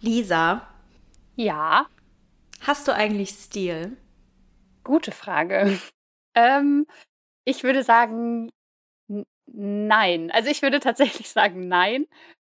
Lisa. 0.00 0.62
Ja. 1.36 1.86
Hast 2.60 2.86
du 2.88 2.94
eigentlich 2.94 3.30
Stil? 3.30 3.96
Gute 4.84 5.10
Frage. 5.10 5.78
ähm, 6.34 6.86
ich 7.44 7.64
würde 7.64 7.82
sagen, 7.82 8.50
nein. 9.46 10.30
Also 10.30 10.50
ich 10.50 10.62
würde 10.62 10.80
tatsächlich 10.80 11.30
sagen 11.30 11.68
nein, 11.68 12.06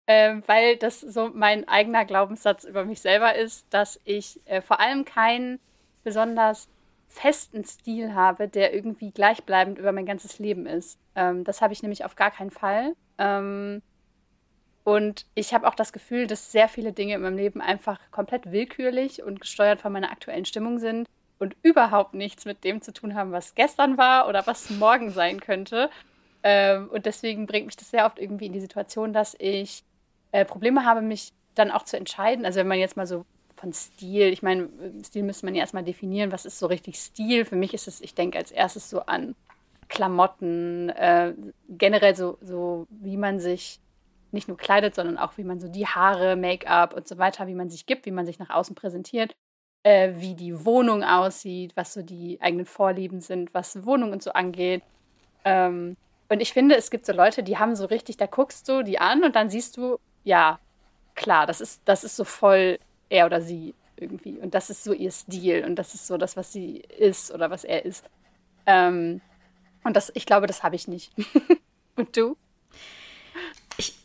äh, 0.08 0.38
weil 0.48 0.78
das 0.78 1.02
so 1.02 1.30
mein 1.34 1.68
eigener 1.68 2.06
Glaubenssatz 2.06 2.64
über 2.64 2.86
mich 2.86 3.02
selber 3.02 3.36
ist, 3.36 3.66
dass 3.70 4.00
ich 4.06 4.42
äh, 4.46 4.62
vor 4.62 4.80
allem 4.80 5.06
keinen 5.06 5.60
besonders 6.04 6.70
festen 7.08 7.64
Stil 7.64 8.14
habe, 8.14 8.48
der 8.48 8.74
irgendwie 8.74 9.12
gleichbleibend 9.12 9.78
über 9.78 9.92
mein 9.92 10.06
ganzes 10.06 10.40
Leben 10.40 10.66
ist. 10.66 11.00
Ähm, 11.16 11.44
das 11.44 11.62
habe 11.62 11.74
ich 11.74 11.82
nämlich 11.82 12.06
auf 12.06 12.16
gar 12.16 12.32
keinen 12.32 12.52
Fall. 12.52 12.96
Ähm, 13.18 13.82
und 14.86 15.26
ich 15.34 15.52
habe 15.56 15.68
auch 15.68 15.74
das 15.74 15.92
Gefühl, 15.92 16.28
dass 16.28 16.52
sehr 16.52 16.70
viele 16.70 16.94
Dinge 16.94 17.16
in 17.16 17.22
meinem 17.24 17.38
Leben 17.38 17.60
einfach 17.60 18.00
komplett 18.12 18.52
willkürlich 18.52 19.24
und 19.24 19.42
gesteuert 19.42 19.82
von 19.82 19.92
meiner 19.92 20.12
aktuellen 20.12 20.46
Stimmung 20.46 20.78
sind 20.78 21.10
und 21.40 21.56
überhaupt 21.64 22.14
nichts 22.14 22.46
mit 22.46 22.64
dem 22.64 22.84
zu 22.84 22.94
tun 22.94 23.16
haben, 23.16 23.32
was 23.32 23.56
gestern 23.56 23.98
war 23.98 24.30
oder 24.30 24.46
was 24.46 24.70
morgen 24.70 25.10
sein 25.10 25.40
könnte. 25.40 25.90
Ähm, 26.44 26.88
und 26.90 27.08
deswegen 27.08 27.48
bringt 27.48 27.66
mich 27.66 27.76
das 27.76 27.90
sehr 27.90 28.06
oft 28.06 28.20
irgendwie 28.20 28.46
in 28.46 28.54
die 28.54 28.60
Situation, 28.60 29.12
dass 29.12 29.36
ich 29.40 29.84
äh, 30.32 30.46
Probleme 30.46 30.86
habe, 30.86 31.02
mich 31.02 31.34
dann 31.56 31.72
auch 31.72 31.84
zu 31.84 31.98
entscheiden. 31.98 32.46
Also 32.46 32.60
wenn 32.60 32.68
man 32.68 32.78
jetzt 32.78 32.96
mal 32.96 33.08
so 33.08 33.26
von 33.56 33.74
Stil, 33.74 34.28
ich 34.28 34.44
meine, 34.44 34.70
Stil 35.04 35.24
müsste 35.24 35.48
man 35.48 35.56
ja 35.56 35.62
erstmal 35.62 35.84
definieren, 35.84 36.32
was 36.32 36.46
ist 36.46 36.60
so 36.60 36.68
richtig 36.68 37.00
Stil. 37.00 37.44
Für 37.46 37.56
mich 37.56 37.74
ist 37.74 37.88
es, 37.88 38.02
ich 38.02 38.14
denke 38.14 38.38
als 38.38 38.52
erstes 38.52 38.92
so 38.92 39.00
an 39.00 39.34
Klamotten, 39.90 40.90
äh, 40.90 41.34
generell 41.70 42.16
so, 42.16 42.38
so, 42.42 42.86
wie 42.90 43.18
man 43.18 43.40
sich 43.40 43.80
nicht 44.36 44.48
nur 44.48 44.58
kleidet, 44.58 44.94
sondern 44.94 45.18
auch, 45.18 45.38
wie 45.38 45.44
man 45.44 45.60
so 45.60 45.68
die 45.68 45.88
Haare, 45.88 46.36
Make-up 46.36 46.94
und 46.94 47.08
so 47.08 47.18
weiter, 47.18 47.48
wie 47.48 47.56
man 47.56 47.70
sich 47.72 47.88
gibt, 47.88 48.06
wie 48.06 48.12
man 48.12 48.28
sich 48.28 48.38
nach 48.38 48.52
außen 48.52 48.76
präsentiert, 48.76 49.36
äh, 49.84 50.14
wie 50.18 50.36
die 50.36 50.66
Wohnung 50.66 51.04
aussieht, 51.04 51.72
was 51.76 51.94
so 51.94 52.04
die 52.04 52.38
eigenen 52.42 52.66
Vorlieben 52.68 53.22
sind, 53.22 53.54
was 53.54 53.86
Wohnung 53.86 54.12
und 54.12 54.22
so 54.22 54.32
angeht. 54.32 54.84
Ähm, 55.44 55.98
und 56.30 56.42
ich 56.42 56.54
finde, 56.54 56.76
es 56.76 56.90
gibt 56.90 57.06
so 57.06 57.14
Leute, 57.14 57.44
die 57.44 57.58
haben 57.58 57.76
so 57.76 57.86
richtig, 57.86 58.18
da 58.18 58.26
guckst 58.26 58.68
du 58.68 58.84
die 58.84 59.00
an 59.00 59.24
und 59.24 59.36
dann 59.36 59.50
siehst 59.50 59.78
du, 59.78 60.00
ja, 60.24 60.60
klar, 61.16 61.46
das 61.46 61.62
ist, 61.62 61.82
das 61.86 62.04
ist 62.04 62.16
so 62.16 62.24
voll 62.24 62.80
er 63.10 63.26
oder 63.26 63.42
sie 63.42 63.74
irgendwie. 63.98 64.38
Und 64.38 64.54
das 64.54 64.70
ist 64.70 64.84
so 64.84 64.94
ihr 64.94 65.12
Stil 65.12 65.64
und 65.66 65.76
das 65.76 65.94
ist 65.94 66.08
so 66.08 66.18
das, 66.18 66.36
was 66.36 66.52
sie 66.52 66.78
ist 66.98 67.32
oder 67.32 67.50
was 67.50 67.64
er 67.64 67.86
ist. 67.86 68.06
Ähm, 68.66 69.22
und 69.84 69.96
das, 69.96 70.12
ich 70.16 70.26
glaube, 70.26 70.48
das 70.48 70.64
habe 70.64 70.76
ich 70.76 70.88
nicht. 70.88 71.12
und 71.96 72.18
du? 72.18 72.36
Ich, 73.78 73.96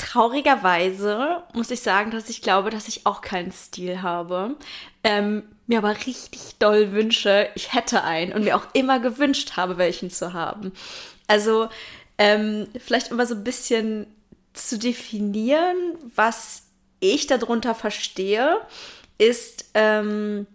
traurigerweise 0.00 1.42
muss 1.52 1.70
ich 1.70 1.80
sagen, 1.80 2.10
dass 2.10 2.30
ich 2.30 2.40
glaube, 2.40 2.70
dass 2.70 2.88
ich 2.88 3.04
auch 3.04 3.20
keinen 3.20 3.52
Stil 3.52 4.00
habe. 4.00 4.56
Ähm, 5.04 5.42
mir 5.66 5.78
aber 5.78 5.94
richtig 6.06 6.56
doll 6.58 6.92
wünsche, 6.92 7.48
ich 7.54 7.74
hätte 7.74 8.02
einen 8.02 8.32
und 8.32 8.44
mir 8.44 8.56
auch 8.56 8.66
immer 8.72 8.98
gewünscht 8.98 9.56
habe, 9.56 9.76
welchen 9.76 10.10
zu 10.10 10.32
haben. 10.32 10.72
Also 11.28 11.68
ähm, 12.18 12.66
vielleicht 12.78 13.10
immer 13.10 13.26
so 13.26 13.34
ein 13.34 13.44
bisschen 13.44 14.06
zu 14.54 14.78
definieren, 14.78 15.76
was 16.14 16.62
ich 16.98 17.26
darunter 17.26 17.74
verstehe, 17.74 18.58
ist 19.18 19.66
ähm, 19.74 20.46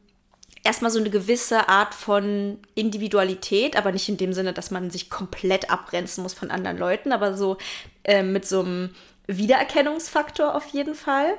erstmal 0.64 0.92
so 0.92 1.00
eine 1.00 1.12
gewisse 1.12 1.70
Art 1.70 1.94
von 1.94 2.58
Individualität, 2.74 3.78
aber 3.78 3.92
nicht 3.92 4.10
in 4.10 4.18
dem 4.18 4.34
Sinne, 4.34 4.54
dass 4.54 4.72
man 4.72 4.90
sich 4.90 5.10
komplett 5.10 5.70
abgrenzen 5.70 6.24
muss 6.24 6.34
von 6.34 6.52
anderen 6.52 6.78
Leuten, 6.78 7.12
aber 7.12 7.38
so 7.38 7.58
äh, 8.04 8.24
mit 8.24 8.48
so 8.48 8.62
einem 8.62 8.90
Wiedererkennungsfaktor 9.28 10.56
auf 10.56 10.68
jeden 10.68 10.96
Fall. 10.96 11.34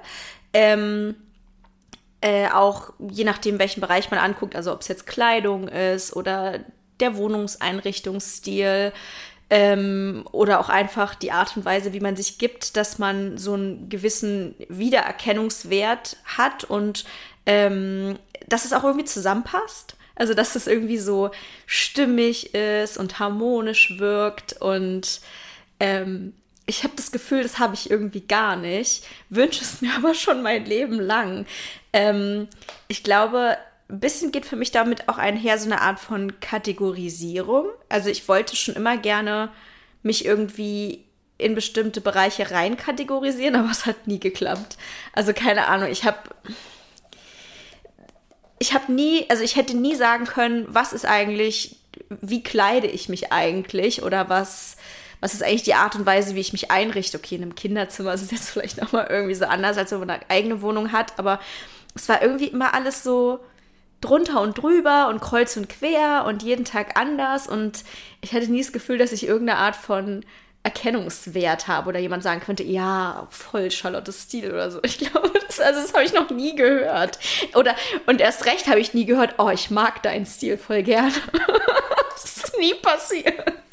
Ähm, 0.53 1.17
äh, 2.20 2.48
auch 2.48 2.93
je 2.98 3.25
nachdem, 3.25 3.59
welchen 3.59 3.81
Bereich 3.81 4.11
man 4.11 4.20
anguckt, 4.20 4.56
also 4.56 4.73
ob 4.73 4.81
es 4.81 4.89
jetzt 4.89 5.06
Kleidung 5.06 5.69
ist 5.69 6.15
oder 6.17 6.61
der 6.98 7.17
Wohnungseinrichtungsstil 7.17 8.93
ähm, 9.50 10.25
oder 10.33 10.59
auch 10.61 10.69
einfach 10.69 11.15
die 11.15 11.31
Art 11.31 11.56
und 11.56 11.65
Weise, 11.65 11.93
wie 11.93 12.00
man 12.00 12.16
sich 12.16 12.38
gibt, 12.38 12.77
dass 12.77 12.99
man 12.99 13.38
so 13.38 13.55
einen 13.55 13.88
gewissen 13.88 14.55
Wiedererkennungswert 14.69 16.16
hat 16.25 16.65
und 16.65 17.05
ähm, 17.44 18.19
dass 18.49 18.65
es 18.65 18.72
auch 18.72 18.84
irgendwie 18.84 19.05
zusammenpasst. 19.05 19.97
Also, 20.16 20.32
dass 20.32 20.56
es 20.56 20.66
irgendwie 20.66 20.99
so 20.99 21.31
stimmig 21.66 22.55
ist 22.55 22.97
und 22.97 23.19
harmonisch 23.19 23.99
wirkt. 23.99 24.55
Und 24.61 25.21
ähm, 25.78 26.32
ich 26.66 26.82
habe 26.82 26.94
das 26.97 27.12
Gefühl, 27.12 27.43
das 27.43 27.59
habe 27.59 27.75
ich 27.75 27.91
irgendwie 27.91 28.21
gar 28.21 28.56
nicht. 28.56 29.04
Wünsche 29.31 29.62
es 29.62 29.81
mir 29.81 29.94
aber 29.97 30.15
schon 30.15 30.43
mein 30.43 30.65
Leben 30.65 31.00
lang. 31.00 31.47
Ähm, 31.93 32.49
ich 32.88 33.03
glaube, 33.03 33.56
ein 33.88 34.00
bisschen 34.00 34.32
geht 34.32 34.47
für 34.47 34.56
mich 34.56 34.72
damit 34.72 35.09
auch 35.09 35.19
einher 35.19 35.59
so 35.59 35.66
eine 35.66 35.81
Art 35.81 36.00
von 36.00 36.41
Kategorisierung. 36.41 37.66
Also 37.88 38.10
ich 38.10 38.26
wollte 38.28 38.56
schon 38.56 38.75
immer 38.75 38.97
gerne 38.97 39.50
mich 40.03 40.25
irgendwie 40.25 41.05
in 41.38 41.55
bestimmte 41.55 42.00
Bereiche 42.00 42.50
rein 42.50 42.76
kategorisieren, 42.76 43.55
aber 43.56 43.71
es 43.71 43.87
hat 43.87 44.06
nie 44.06 44.19
geklappt. 44.19 44.76
Also 45.12 45.32
keine 45.32 45.69
Ahnung, 45.69 45.88
ich 45.91 46.05
habe 46.05 46.19
ich 48.59 48.72
habe 48.72 48.91
nie, 48.91 49.26
also 49.28 49.43
ich 49.43 49.56
hätte 49.56 49.76
nie 49.76 49.94
sagen 49.94 50.25
können, 50.25 50.65
was 50.69 50.94
ist 50.94 51.05
eigentlich, 51.05 51.76
wie 52.09 52.43
kleide 52.43 52.87
ich 52.87 53.10
mich 53.10 53.31
eigentlich 53.31 54.03
oder 54.03 54.31
was 54.31 54.78
was 55.26 55.34
ist 55.34 55.42
eigentlich 55.42 55.64
die 55.64 55.75
Art 55.75 55.97
und 55.97 56.06
Weise, 56.06 56.37
wie 56.37 56.41
ich 56.41 56.53
mich 56.53 56.70
einrichte. 56.70 57.19
Okay, 57.19 57.34
in 57.34 57.42
einem 57.42 57.56
Kinderzimmer 57.56 58.14
ist 58.14 58.22
es 58.22 58.31
jetzt 58.31 58.50
vielleicht 58.50 58.81
nochmal 58.81 59.09
irgendwie 59.10 59.34
so 59.34 59.44
anders, 59.44 59.76
als 59.76 59.91
wenn 59.91 59.98
man 59.98 60.10
eine 60.10 60.31
eigene 60.31 60.62
Wohnung 60.62 60.92
hat, 60.92 61.19
aber 61.19 61.41
es 61.97 62.09
war 62.09 62.22
irgendwie 62.22 62.47
immer 62.47 62.75
alles 62.75 63.03
so, 63.03 63.41
drunter 64.00 64.41
und 64.42 64.59
drüber 64.59 65.09
und 65.09 65.20
kreuz 65.20 65.56
und 65.56 65.69
quer 65.69 66.26
und 66.28 66.44
jeden 66.44 66.64
Tag 66.64 66.97
anders. 66.97 67.48
Und 67.48 67.82
ich 68.20 68.34
hatte 68.34 68.47
nie 68.47 68.62
das 68.62 68.70
Gefühl, 68.70 68.98
dass 68.98 69.10
ich 69.10 69.26
irgendeine 69.26 69.59
Art 69.59 69.75
von 69.75 70.25
Erkennungswert 70.62 71.66
habe 71.66 71.88
oder 71.88 71.98
jemand 71.98 72.22
sagen 72.22 72.41
könnte, 72.41 72.62
ja, 72.62 73.26
voll 73.31 73.70
Charlottes 73.70 74.22
Stil 74.22 74.53
oder 74.53 74.70
so. 74.70 74.81
Ich 74.84 74.98
glaube, 74.98 75.32
das, 75.44 75.58
also 75.58 75.81
das 75.81 75.93
habe 75.93 76.04
ich 76.04 76.12
noch 76.12 76.31
nie 76.31 76.54
gehört. 76.54 77.19
Oder, 77.54 77.75
und 78.06 78.20
erst 78.20 78.44
recht 78.44 78.69
habe 78.69 78.78
ich 78.78 78.94
nie 78.94 79.06
gehört, 79.06 79.34
oh, 79.38 79.50
ich 79.50 79.70
mag 79.70 80.03
deinen 80.03 80.26
Stil 80.26 80.56
voll 80.56 80.84
gerne. 80.84 81.12
das 82.12 82.37
ist 82.37 82.58
nie 82.60 82.75
passiert. 82.75 83.66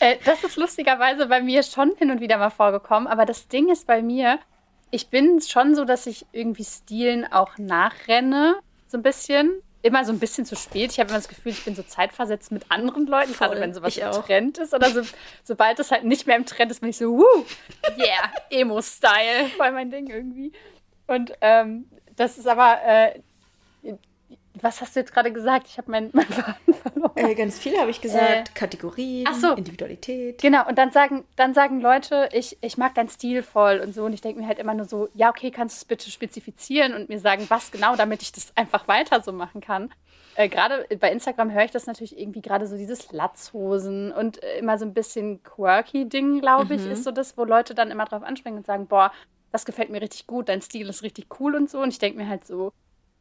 Äh, 0.00 0.16
das 0.24 0.44
ist 0.44 0.56
lustigerweise 0.56 1.26
bei 1.26 1.40
mir 1.40 1.62
schon 1.62 1.94
hin 1.96 2.10
und 2.10 2.20
wieder 2.20 2.38
mal 2.38 2.50
vorgekommen, 2.50 3.06
aber 3.08 3.26
das 3.26 3.48
Ding 3.48 3.68
ist 3.68 3.86
bei 3.86 4.02
mir, 4.02 4.38
ich 4.90 5.08
bin 5.08 5.40
schon 5.40 5.74
so, 5.74 5.84
dass 5.84 6.06
ich 6.06 6.26
irgendwie 6.32 6.64
Stilen 6.64 7.30
auch 7.30 7.58
nachrenne 7.58 8.56
so 8.88 8.98
ein 8.98 9.02
bisschen. 9.02 9.62
Immer 9.80 10.04
so 10.04 10.12
ein 10.12 10.18
bisschen 10.18 10.44
zu 10.44 10.56
spät. 10.56 10.90
Ich 10.90 10.98
habe 10.98 11.10
immer 11.10 11.18
das 11.18 11.28
Gefühl, 11.28 11.52
ich 11.52 11.64
bin 11.64 11.76
so 11.76 11.84
zeitversetzt 11.84 12.50
mit 12.50 12.68
anderen 12.68 13.06
Leuten, 13.06 13.32
gerade 13.32 13.60
wenn 13.60 13.72
sowas 13.72 13.96
im 13.96 14.10
Trend 14.10 14.58
ist. 14.58 14.74
Oder 14.74 14.90
so, 14.90 15.02
sobald 15.44 15.78
es 15.78 15.92
halt 15.92 16.02
nicht 16.02 16.26
mehr 16.26 16.36
im 16.36 16.46
Trend 16.46 16.72
ist, 16.72 16.80
bin 16.80 16.90
ich 16.90 16.96
so, 16.96 17.16
woo, 17.16 17.46
yeah, 17.96 18.32
Emo-Style. 18.50 19.46
Voll 19.56 19.70
mein 19.70 19.92
Ding 19.92 20.08
irgendwie. 20.08 20.52
Und 21.06 21.32
ähm, 21.42 21.88
das 22.16 22.38
ist 22.38 22.48
aber, 22.48 22.82
äh, 22.84 23.20
was 24.62 24.80
hast 24.80 24.96
du 24.96 25.00
jetzt 25.00 25.12
gerade 25.12 25.32
gesagt? 25.32 25.66
Ich 25.68 25.78
habe 25.78 25.90
meinen 25.90 26.10
mein 26.14 26.26
Faden 26.26 26.74
verloren. 26.74 27.12
Äh, 27.16 27.34
ganz 27.34 27.58
viel 27.58 27.78
habe 27.78 27.90
ich 27.90 28.00
gesagt. 28.00 28.50
Äh, 28.50 28.52
Kategorien, 28.54 29.26
so. 29.34 29.54
Individualität. 29.54 30.40
Genau, 30.40 30.66
und 30.68 30.78
dann 30.78 30.90
sagen, 30.90 31.24
dann 31.36 31.54
sagen 31.54 31.80
Leute, 31.80 32.28
ich, 32.32 32.58
ich 32.60 32.78
mag 32.78 32.94
deinen 32.94 33.08
Stil 33.08 33.42
voll 33.42 33.80
und 33.80 33.94
so. 33.94 34.04
Und 34.04 34.12
ich 34.12 34.20
denke 34.20 34.40
mir 34.40 34.46
halt 34.46 34.58
immer 34.58 34.74
nur 34.74 34.86
so, 34.86 35.08
ja, 35.14 35.30
okay, 35.30 35.50
kannst 35.50 35.76
du 35.76 35.78
es 35.80 35.84
bitte 35.84 36.10
spezifizieren 36.10 36.94
und 36.94 37.08
mir 37.08 37.20
sagen, 37.20 37.46
was 37.48 37.70
genau, 37.70 37.96
damit 37.96 38.22
ich 38.22 38.32
das 38.32 38.52
einfach 38.56 38.88
weiter 38.88 39.22
so 39.22 39.32
machen 39.32 39.60
kann. 39.60 39.90
Äh, 40.38 40.48
gerade 40.48 40.86
bei 41.00 41.10
Instagram 41.10 41.52
höre 41.52 41.64
ich 41.64 41.72
das 41.72 41.86
natürlich 41.86 42.16
irgendwie 42.16 42.42
gerade 42.42 42.68
so 42.68 42.76
dieses 42.76 43.10
Latzhosen 43.10 44.12
und 44.12 44.40
äh, 44.42 44.58
immer 44.58 44.78
so 44.78 44.84
ein 44.84 44.94
bisschen 44.94 45.42
quirky 45.42 46.08
Ding, 46.08 46.40
glaube 46.40 46.76
ich, 46.76 46.82
mhm. 46.82 46.92
ist 46.92 47.02
so 47.02 47.10
das, 47.10 47.36
wo 47.36 47.42
Leute 47.42 47.74
dann 47.74 47.90
immer 47.90 48.04
drauf 48.04 48.22
anspringen 48.22 48.58
und 48.58 48.66
sagen, 48.66 48.86
boah, 48.86 49.12
das 49.50 49.64
gefällt 49.64 49.90
mir 49.90 50.00
richtig 50.00 50.28
gut, 50.28 50.48
dein 50.48 50.62
Stil 50.62 50.88
ist 50.88 51.02
richtig 51.02 51.26
cool 51.40 51.56
und 51.56 51.68
so. 51.68 51.80
Und 51.80 51.88
ich 51.88 51.98
denke 51.98 52.18
mir 52.18 52.28
halt 52.28 52.46
so, 52.46 52.72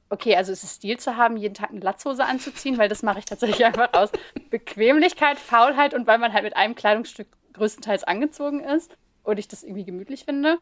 okay, 0.10 0.36
also 0.36 0.52
ist 0.52 0.64
es 0.64 0.76
Stil 0.76 0.98
zu 0.98 1.18
haben, 1.18 1.38
jeden 1.38 1.54
Tag 1.54 1.72
eine 1.72 1.80
Latzhose 1.80 2.26
anzuziehen, 2.26 2.78
weil 2.78 2.90
das 2.90 3.04
mache 3.04 3.20
ich 3.20 3.26
tatsächlich 3.26 3.66
einfach 3.66 3.94
aus 3.94 4.12
Bequemlichkeit, 4.50 5.40
Faulheit 5.40 5.94
und 5.94 6.08
weil 6.08 6.18
man 6.18 6.34
halt 6.34 6.44
mit 6.44 6.56
einem 6.56 6.76
Kleidungsstück 6.76 7.28
größtenteils 7.54 8.04
angezogen 8.04 8.64
ist 8.64 8.96
und 9.24 9.40
ich 9.40 9.48
das 9.48 9.64
irgendwie 9.64 9.86
gemütlich 9.86 10.26
finde, 10.26 10.60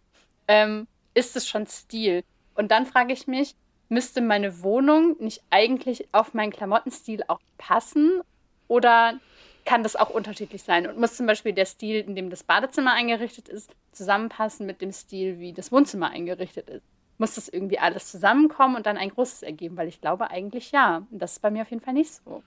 ähm, 0.48 0.88
ist 1.14 1.36
es 1.36 1.48
schon 1.48 1.68
Stil. 1.68 2.24
Und 2.56 2.72
dann 2.72 2.86
frage 2.86 3.14
ich 3.14 3.28
mich, 3.28 3.56
müsste 3.90 4.22
meine 4.22 4.64
Wohnung 4.64 5.16
nicht 5.20 5.42
eigentlich 5.50 6.08
auf 6.12 6.34
meinen 6.34 6.52
Klamottenstil 6.52 7.24
auch 7.28 7.40
passen 7.58 8.22
oder 8.68 9.20
kann 9.66 9.84
das 9.84 9.96
auch 9.96 10.10
unterschiedlich 10.10 10.64
sein 10.64 10.88
und 10.88 11.00
muss 11.00 11.18
zum 11.18 11.26
Beispiel 11.26 11.54
der 11.54 11.66
Stil, 11.66 12.02
in 12.02 12.16
dem 12.16 12.30
das 12.30 12.44
Badezimmer 12.44 12.94
eingerichtet 12.94 13.50
ist, 13.50 13.72
zusammenpassen 13.92 14.66
mit 14.66 14.82
dem 14.82 14.92
Stil, 14.92 15.40
wie 15.40 15.54
das 15.54 15.72
Wohnzimmer 15.72 16.10
eingerichtet 16.10 16.70
ist? 16.70 16.95
Muss 17.18 17.36
das 17.36 17.48
irgendwie 17.48 17.80
alles 17.80 18.12
zusammenkommen 18.12 18.76
und 18.76 18.86
dann 18.86 18.98
ein 18.98 19.10
großes 19.10 19.44
ergeben? 19.44 19.78
Weil 19.78 19.88
ich 19.88 20.02
glaube 20.02 20.30
eigentlich 20.30 20.72
ja. 20.72 21.04
Und 21.10 21.20
das 21.20 21.34
ist 21.34 21.42
bei 21.42 21.52
mir 21.52 21.62
auf 21.62 21.70
jeden 21.70 21.84
Fall 21.84 21.94
nicht 21.94 22.12
so. 22.14 22.44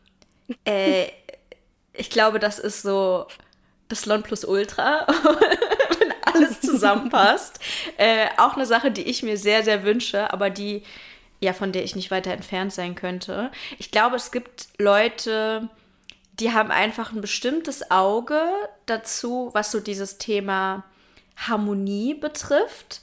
Äh, 0.64 1.06
ich 1.92 2.10
glaube, 2.10 2.38
das 2.38 2.58
ist 2.58 2.82
so 2.82 3.26
das 3.88 4.06
Nonplusultra. 4.06 5.06
Wenn 5.98 6.12
alles 6.22 6.60
zusammenpasst. 6.60 7.60
äh, 7.96 8.26
auch 8.36 8.56
eine 8.56 8.66
Sache, 8.66 8.90
die 8.90 9.02
ich 9.02 9.22
mir 9.22 9.36
sehr, 9.36 9.62
sehr 9.64 9.84
wünsche, 9.84 10.32
aber 10.32 10.50
die, 10.50 10.82
ja, 11.40 11.52
von 11.52 11.72
der 11.72 11.84
ich 11.84 11.96
nicht 11.96 12.10
weiter 12.10 12.32
entfernt 12.32 12.72
sein 12.72 12.94
könnte. 12.94 13.50
Ich 13.78 13.90
glaube, 13.90 14.16
es 14.16 14.30
gibt 14.30 14.68
Leute, 14.78 15.68
die 16.40 16.52
haben 16.52 16.70
einfach 16.70 17.12
ein 17.12 17.20
bestimmtes 17.20 17.90
Auge 17.90 18.40
dazu, 18.86 19.50
was 19.52 19.70
so 19.70 19.80
dieses 19.80 20.18
Thema 20.18 20.84
Harmonie 21.36 22.14
betrifft. 22.14 23.02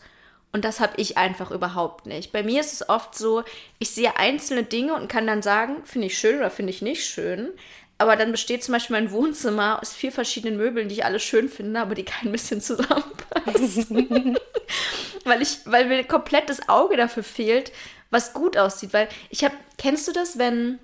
Und 0.56 0.64
das 0.64 0.80
habe 0.80 0.94
ich 0.96 1.18
einfach 1.18 1.52
überhaupt 1.52 2.06
nicht. 2.06 2.32
Bei 2.32 2.42
mir 2.42 2.62
ist 2.62 2.72
es 2.72 2.88
oft 2.88 3.14
so, 3.14 3.44
ich 3.78 3.90
sehe 3.90 4.16
einzelne 4.16 4.64
Dinge 4.64 4.94
und 4.96 5.10
kann 5.10 5.28
dann 5.28 5.42
sagen, 5.42 5.84
finde 5.84 6.08
ich 6.08 6.18
schön 6.18 6.38
oder 6.38 6.50
finde 6.50 6.70
ich 6.70 6.82
nicht 6.82 7.04
schön. 7.04 7.50
Aber 7.98 8.16
dann 8.16 8.32
besteht 8.32 8.64
zum 8.64 8.72
Beispiel 8.72 8.96
mein 8.96 9.12
Wohnzimmer 9.12 9.82
aus 9.82 9.92
vier 9.92 10.14
verschiedenen 10.14 10.56
Möbeln, 10.56 10.88
die 10.88 10.96
ich 10.96 11.04
alle 11.04 11.20
schön 11.20 11.50
finde, 11.50 11.82
aber 11.82 11.94
die 11.94 12.06
kein 12.06 12.32
bisschen 12.32 12.62
zusammenpassen. 12.62 14.38
weil 15.26 15.42
ich, 15.42 15.58
weil 15.66 15.88
mir 15.88 16.06
komplett 16.06 16.50
das 16.50 16.70
Auge 16.70 16.96
dafür 16.96 17.24
fehlt, 17.24 17.74
was 18.10 18.32
gut 18.32 18.56
aussieht. 18.56 18.94
Weil 18.94 19.10
ich 19.30 19.44
habe, 19.44 19.56
kennst 19.78 20.08
du 20.08 20.14
das, 20.14 20.38
wenn, 20.38 20.80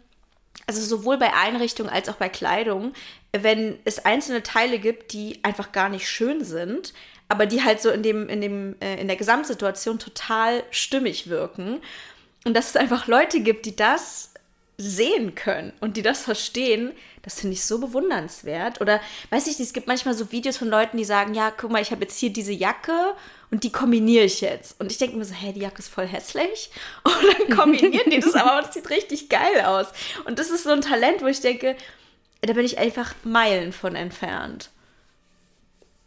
also 0.68 0.82
sowohl 0.82 1.18
bei 1.18 1.32
Einrichtung 1.34 1.88
als 1.88 2.10
auch 2.10 2.16
bei 2.16 2.28
Kleidung, 2.28 2.92
wenn 3.32 3.80
es 3.86 4.04
einzelne 4.04 4.44
Teile 4.44 4.80
gibt, 4.80 5.14
die 5.14 5.40
einfach 5.44 5.72
gar 5.72 5.88
nicht 5.88 6.10
schön 6.10 6.44
sind, 6.44 6.92
aber 7.32 7.46
die 7.46 7.64
halt 7.64 7.82
so 7.82 7.90
in 7.90 8.04
dem, 8.04 8.28
in 8.28 8.42
dem, 8.42 8.76
äh, 8.82 9.00
in 9.00 9.08
der 9.08 9.16
Gesamtsituation 9.16 10.00
total 10.00 10.64
stimmig 10.70 11.30
wirken. 11.30 11.80
Und 12.44 12.56
dass 12.56 12.72
es 12.72 12.76
einfach 12.76 13.08
Leute 13.08 13.40
gibt, 13.40 13.66
die 13.66 13.76
das 13.76 14.34
sehen 14.78 15.34
können 15.34 15.72
und 15.80 15.96
die 15.96 16.02
das 16.02 16.24
verstehen, 16.24 16.92
das 17.22 17.40
finde 17.40 17.54
ich 17.54 17.64
so 17.64 17.80
bewundernswert. 17.80 18.82
Oder 18.82 19.00
weiß 19.30 19.48
ich 19.48 19.60
nicht, 19.60 19.68
es 19.68 19.74
gibt 19.74 19.88
manchmal 19.88 20.14
so 20.14 20.32
Videos 20.32 20.58
von 20.58 20.68
Leuten, 20.68 20.98
die 20.98 21.06
sagen, 21.06 21.34
ja, 21.34 21.52
guck 21.52 21.72
mal, 21.72 21.82
ich 21.82 21.92
habe 21.92 22.02
jetzt 22.02 22.20
hier 22.20 22.34
diese 22.34 22.52
Jacke 22.52 23.14
und 23.50 23.64
die 23.64 23.72
kombiniere 23.72 24.26
ich 24.26 24.42
jetzt. 24.42 24.82
Und 24.82 24.92
ich 24.92 24.98
denke 24.98 25.16
mir 25.16 25.24
so, 25.24 25.34
hä, 25.34 25.54
die 25.54 25.62
Jacke 25.62 25.80
ist 25.80 25.88
voll 25.88 26.08
hässlich. 26.08 26.72
Und 27.04 27.14
dann 27.50 27.58
kombinieren 27.58 28.10
die 28.10 28.20
das 28.20 28.36
aber 28.36 28.58
und 28.58 28.68
es 28.68 28.74
sieht 28.74 28.90
richtig 28.90 29.30
geil 29.30 29.62
aus. 29.66 29.88
Und 30.26 30.40
das 30.40 30.50
ist 30.50 30.64
so 30.64 30.72
ein 30.72 30.82
Talent, 30.82 31.22
wo 31.22 31.28
ich 31.28 31.42
denke, 31.42 31.78
da 32.42 32.54
bin 32.54 32.66
ich 32.66 32.80
einfach 32.80 33.14
Meilen 33.24 33.72
von 33.72 33.96
entfernt. 33.96 34.71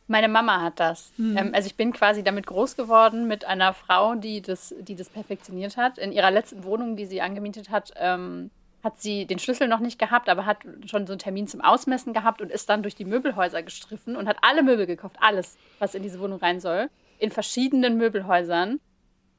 Meine 0.06 0.28
Mama 0.28 0.60
hat 0.60 0.80
das. 0.80 1.12
Mhm. 1.16 1.36
Ähm, 1.36 1.50
also 1.54 1.66
ich 1.66 1.76
bin 1.76 1.92
quasi 1.92 2.22
damit 2.22 2.46
groß 2.46 2.76
geworden 2.76 3.26
mit 3.26 3.44
einer 3.44 3.72
Frau, 3.72 4.14
die 4.14 4.42
das, 4.42 4.74
die 4.80 4.96
das 4.96 5.08
perfektioniert 5.08 5.76
hat. 5.76 5.98
In 5.98 6.12
ihrer 6.12 6.30
letzten 6.30 6.64
Wohnung, 6.64 6.96
die 6.96 7.06
sie 7.06 7.22
angemietet 7.22 7.70
hat, 7.70 7.92
ähm, 7.96 8.50
hat 8.82 9.00
sie 9.00 9.24
den 9.24 9.38
Schlüssel 9.38 9.66
noch 9.66 9.80
nicht 9.80 9.98
gehabt, 9.98 10.28
aber 10.28 10.44
hat 10.44 10.58
schon 10.86 11.06
so 11.06 11.14
einen 11.14 11.18
Termin 11.18 11.48
zum 11.48 11.62
Ausmessen 11.62 12.12
gehabt 12.12 12.42
und 12.42 12.52
ist 12.52 12.68
dann 12.68 12.82
durch 12.82 12.94
die 12.94 13.06
Möbelhäuser 13.06 13.62
gestriffen 13.62 14.14
und 14.14 14.28
hat 14.28 14.36
alle 14.42 14.62
Möbel 14.62 14.86
gekauft, 14.86 15.16
alles, 15.20 15.56
was 15.78 15.94
in 15.94 16.02
diese 16.02 16.20
Wohnung 16.20 16.38
rein 16.38 16.60
soll, 16.60 16.90
in 17.18 17.30
verschiedenen 17.30 17.96
Möbelhäusern. 17.96 18.80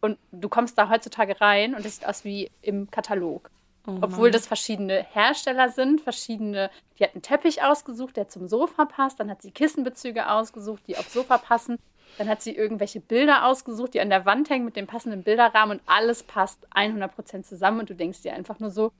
Und 0.02 0.18
du 0.32 0.50
kommst 0.50 0.78
da 0.78 0.90
heutzutage 0.90 1.40
rein 1.42 1.76
und 1.76 1.86
es 1.86 1.98
sieht 1.98 2.08
aus 2.08 2.24
wie 2.26 2.52
im 2.62 2.90
Katalog. 2.90 3.52
Oh 3.88 3.98
Obwohl 4.02 4.32
das 4.32 4.48
verschiedene 4.48 5.06
Hersteller 5.12 5.70
sind, 5.70 6.02
verschiedene, 6.02 6.72
die 6.98 7.04
hat 7.04 7.14
einen 7.14 7.22
Teppich 7.22 7.64
ausgesucht, 7.64 8.18
der 8.18 8.28
zum 8.28 8.48
Sofa 8.48 8.86
passt, 8.86 9.20
dann 9.20 9.30
hat 9.30 9.42
sie 9.42 9.52
Kissenbezüge 9.52 10.30
ausgesucht, 10.30 10.84
die 10.88 10.98
aufs 10.98 11.14
Sofa 11.14 11.38
passen, 11.38 11.78
dann 12.18 12.28
hat 12.28 12.42
sie 12.42 12.56
irgendwelche 12.56 13.00
Bilder 13.00 13.46
ausgesucht, 13.46 13.94
die 13.94 14.02
an 14.02 14.10
der 14.10 14.26
Wand 14.26 14.50
hängen 14.50 14.66
mit 14.66 14.76
dem 14.76 14.88
passenden 14.88 15.24
Bilderrahmen 15.24 15.80
und 15.80 15.88
alles 15.88 16.24
passt 16.24 16.68
100% 16.74 17.44
zusammen 17.44 17.82
und 17.82 17.90
du 17.90 17.96
denkst 17.96 18.22
dir 18.22 18.34
einfach 18.34 18.60
nur 18.60 18.72
so, 18.72 18.92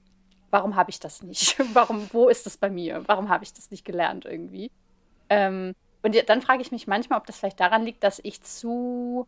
warum 0.50 0.76
habe 0.76 0.90
ich 0.90 1.00
das 1.00 1.22
nicht? 1.22 1.58
warum, 1.74 2.08
wo 2.12 2.28
ist 2.28 2.46
das 2.46 2.56
bei 2.56 2.70
mir? 2.70 3.02
Warum 3.06 3.28
habe 3.28 3.44
ich 3.44 3.52
das 3.52 3.70
nicht 3.70 3.84
gelernt 3.84 4.24
irgendwie? 4.24 4.70
Ähm, 5.28 5.74
und 6.02 6.16
dann 6.28 6.42
frage 6.42 6.62
ich 6.62 6.70
mich 6.70 6.86
manchmal, 6.86 7.18
ob 7.18 7.26
das 7.26 7.38
vielleicht 7.38 7.58
daran 7.58 7.84
liegt, 7.84 8.04
dass 8.04 8.20
ich 8.22 8.40
zu, 8.42 9.26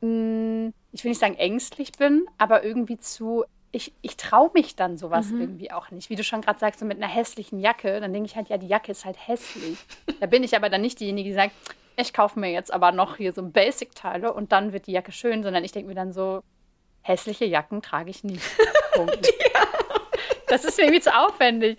mh, 0.00 0.06
hm, 0.08 0.74
ich 0.92 1.02
will 1.02 1.10
nicht 1.10 1.20
sagen 1.20 1.34
ängstlich 1.34 1.92
bin, 1.92 2.26
aber 2.38 2.62
irgendwie 2.62 2.98
zu 2.98 3.44
ich, 3.76 3.92
ich 4.00 4.16
traue 4.16 4.50
mich 4.54 4.74
dann 4.74 4.96
sowas 4.96 5.28
mhm. 5.28 5.40
irgendwie 5.42 5.70
auch 5.70 5.90
nicht. 5.90 6.08
Wie 6.08 6.16
du 6.16 6.24
schon 6.24 6.40
gerade 6.40 6.58
sagst, 6.58 6.80
so 6.80 6.86
mit 6.86 6.96
einer 6.96 7.12
hässlichen 7.12 7.60
Jacke, 7.60 8.00
dann 8.00 8.12
denke 8.12 8.26
ich 8.26 8.34
halt, 8.34 8.48
ja, 8.48 8.56
die 8.56 8.66
Jacke 8.66 8.90
ist 8.90 9.04
halt 9.04 9.16
hässlich. 9.28 9.78
da 10.20 10.26
bin 10.26 10.42
ich 10.42 10.56
aber 10.56 10.70
dann 10.70 10.80
nicht 10.80 10.98
diejenige, 10.98 11.28
die 11.28 11.34
sagt, 11.34 11.52
ich 11.96 12.14
kaufe 12.14 12.40
mir 12.40 12.50
jetzt 12.50 12.72
aber 12.72 12.90
noch 12.92 13.16
hier 13.16 13.34
so 13.34 13.42
Basic-Teile 13.42 14.32
und 14.32 14.52
dann 14.52 14.72
wird 14.72 14.86
die 14.86 14.92
Jacke 14.92 15.12
schön, 15.12 15.42
sondern 15.42 15.62
ich 15.62 15.72
denke 15.72 15.88
mir 15.88 15.94
dann 15.94 16.12
so, 16.14 16.42
hässliche 17.02 17.44
Jacken 17.44 17.82
trage 17.82 18.10
ich 18.10 18.24
nicht. 18.24 18.42
ja. 18.96 19.04
Das 20.48 20.64
ist 20.64 20.78
mir 20.78 20.84
irgendwie 20.84 21.02
zu 21.02 21.14
aufwendig. 21.14 21.78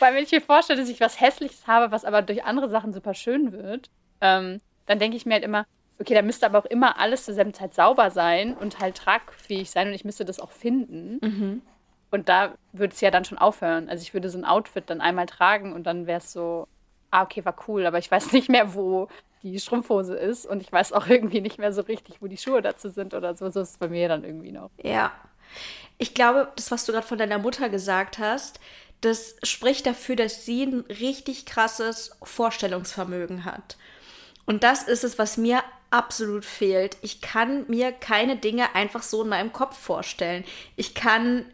Weil 0.00 0.14
wenn 0.14 0.24
ich 0.24 0.32
mir 0.32 0.42
vorstelle, 0.42 0.80
dass 0.80 0.90
ich 0.90 1.00
was 1.00 1.20
Hässliches 1.20 1.66
habe, 1.66 1.92
was 1.92 2.04
aber 2.04 2.20
durch 2.20 2.44
andere 2.44 2.68
Sachen 2.68 2.92
super 2.92 3.14
schön 3.14 3.52
wird, 3.52 3.90
ähm, 4.20 4.60
dann 4.86 4.98
denke 4.98 5.16
ich 5.16 5.24
mir 5.24 5.34
halt 5.34 5.44
immer, 5.44 5.66
okay, 6.00 6.14
da 6.14 6.22
müsste 6.22 6.46
aber 6.46 6.58
auch 6.58 6.66
immer 6.66 6.98
alles 6.98 7.24
zur 7.24 7.34
selben 7.34 7.54
Zeit 7.54 7.74
sauber 7.74 8.10
sein 8.10 8.54
und 8.54 8.78
halt 8.78 8.96
tragfähig 8.96 9.70
sein 9.70 9.88
und 9.88 9.94
ich 9.94 10.04
müsste 10.04 10.24
das 10.24 10.40
auch 10.40 10.50
finden. 10.50 11.18
Mhm. 11.20 11.62
Und 12.10 12.28
da 12.28 12.54
würde 12.72 12.94
es 12.94 13.00
ja 13.00 13.10
dann 13.10 13.24
schon 13.24 13.38
aufhören. 13.38 13.88
Also 13.88 14.02
ich 14.02 14.14
würde 14.14 14.30
so 14.30 14.38
ein 14.38 14.44
Outfit 14.44 14.84
dann 14.86 15.00
einmal 15.00 15.26
tragen 15.26 15.72
und 15.72 15.84
dann 15.86 16.06
wäre 16.06 16.18
es 16.18 16.32
so, 16.32 16.66
ah, 17.10 17.22
okay, 17.22 17.44
war 17.44 17.56
cool, 17.68 17.86
aber 17.86 17.98
ich 17.98 18.10
weiß 18.10 18.32
nicht 18.32 18.48
mehr, 18.48 18.74
wo 18.74 19.08
die 19.42 19.58
Strumpfhose 19.58 20.16
ist 20.16 20.46
und 20.46 20.62
ich 20.62 20.72
weiß 20.72 20.92
auch 20.92 21.06
irgendwie 21.06 21.40
nicht 21.40 21.58
mehr 21.58 21.72
so 21.72 21.82
richtig, 21.82 22.20
wo 22.20 22.26
die 22.26 22.36
Schuhe 22.36 22.62
dazu 22.62 22.88
sind 22.88 23.14
oder 23.14 23.36
so. 23.36 23.50
So 23.50 23.60
ist 23.60 23.70
es 23.70 23.76
bei 23.76 23.88
mir 23.88 24.08
dann 24.08 24.24
irgendwie 24.24 24.52
noch. 24.52 24.70
Ja. 24.82 25.12
Ich 25.96 26.14
glaube, 26.14 26.48
das, 26.56 26.70
was 26.70 26.84
du 26.84 26.92
gerade 26.92 27.06
von 27.06 27.18
deiner 27.18 27.38
Mutter 27.38 27.68
gesagt 27.68 28.18
hast, 28.18 28.60
das 29.00 29.36
spricht 29.42 29.86
dafür, 29.86 30.16
dass 30.16 30.44
sie 30.44 30.64
ein 30.64 30.80
richtig 30.80 31.46
krasses 31.46 32.16
Vorstellungsvermögen 32.22 33.44
hat. 33.44 33.76
Und 34.44 34.64
das 34.64 34.82
ist 34.82 35.04
es, 35.04 35.18
was 35.18 35.36
mir 35.36 35.62
absolut 35.90 36.44
fehlt. 36.44 36.96
Ich 37.02 37.20
kann 37.20 37.64
mir 37.68 37.92
keine 37.92 38.36
Dinge 38.36 38.74
einfach 38.74 39.02
so 39.02 39.22
in 39.22 39.28
meinem 39.28 39.52
Kopf 39.52 39.78
vorstellen. 39.78 40.44
Ich 40.76 40.94
kann 40.94 41.46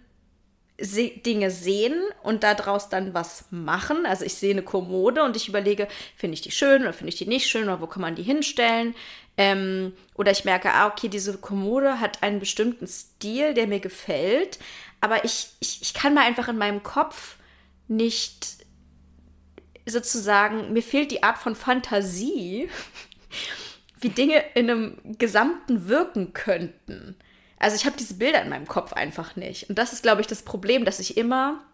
Dinge 0.79 1.53
sehen 1.53 1.95
und 2.25 2.43
daraus 2.43 2.89
dann 2.89 3.15
was 3.15 3.45
machen. 3.51 4.07
Also 4.07 4.25
ich 4.25 4.35
sehe 4.35 4.51
eine 4.51 4.63
Kommode 4.63 5.23
und 5.23 5.37
ich 5.37 5.49
überlege, 5.49 5.87
finde 6.17 6.35
ich 6.35 6.41
die 6.41 6.51
schön 6.51 6.83
oder 6.83 6.93
finde 6.93 7.11
ich 7.11 7.19
die 7.19 7.27
nicht 7.27 7.49
schön 7.49 7.65
oder 7.65 7.81
wo 7.81 7.87
kann 7.87 8.03
man 8.03 8.17
die 8.17 8.25
hinstellen. 8.25 8.95
Ähm, 9.37 9.93
oder 10.15 10.33
ich 10.33 10.45
merke, 10.45 10.73
ah, 10.73 10.89
okay, 10.89 11.09
diese 11.09 11.37
Kommode 11.39 12.01
hat 12.01 12.23
einen 12.23 12.41
bestimmten 12.41 12.89
Stil, 12.89 13.55
der 13.55 13.69
mir 13.69 13.81
gefällt. 13.81 14.59
Aber 15.01 15.25
ich, 15.25 15.51
ich, 15.61 15.81
ich 15.83 15.95
kann 15.95 16.15
mal 16.15 16.27
einfach 16.27 16.49
in 16.49 16.59
meinem 16.59 16.83
Kopf 16.83 17.37
nicht 17.87 18.65
sozusagen, 19.87 20.73
mir 20.73 20.83
fehlt 20.83 21.11
die 21.11 21.23
Art 21.23 21.39
von 21.39 21.55
Fantasie 21.55 22.69
wie 24.05 24.11
Dinge 24.11 24.45
in 24.55 24.71
einem 24.71 24.99
Gesamten 25.19 25.89
wirken 25.89 26.33
könnten. 26.33 27.17
Also 27.59 27.77
ich 27.77 27.87
habe 27.87 27.97
diese 27.97 28.15
Bilder 28.15 28.43
in 28.43 28.51
meinem 28.51 28.69
Kopf 28.69 28.93
einfach 28.93 29.37
nicht. 29.37 29.71
Und 29.71 29.78
das 29.78 29.93
ist, 29.93 30.02
glaube 30.02 30.21
ich, 30.21 30.26
das 30.26 30.43
Problem, 30.43 30.85
dass 30.85 31.00
ich 31.00 31.17
immer 31.17 31.64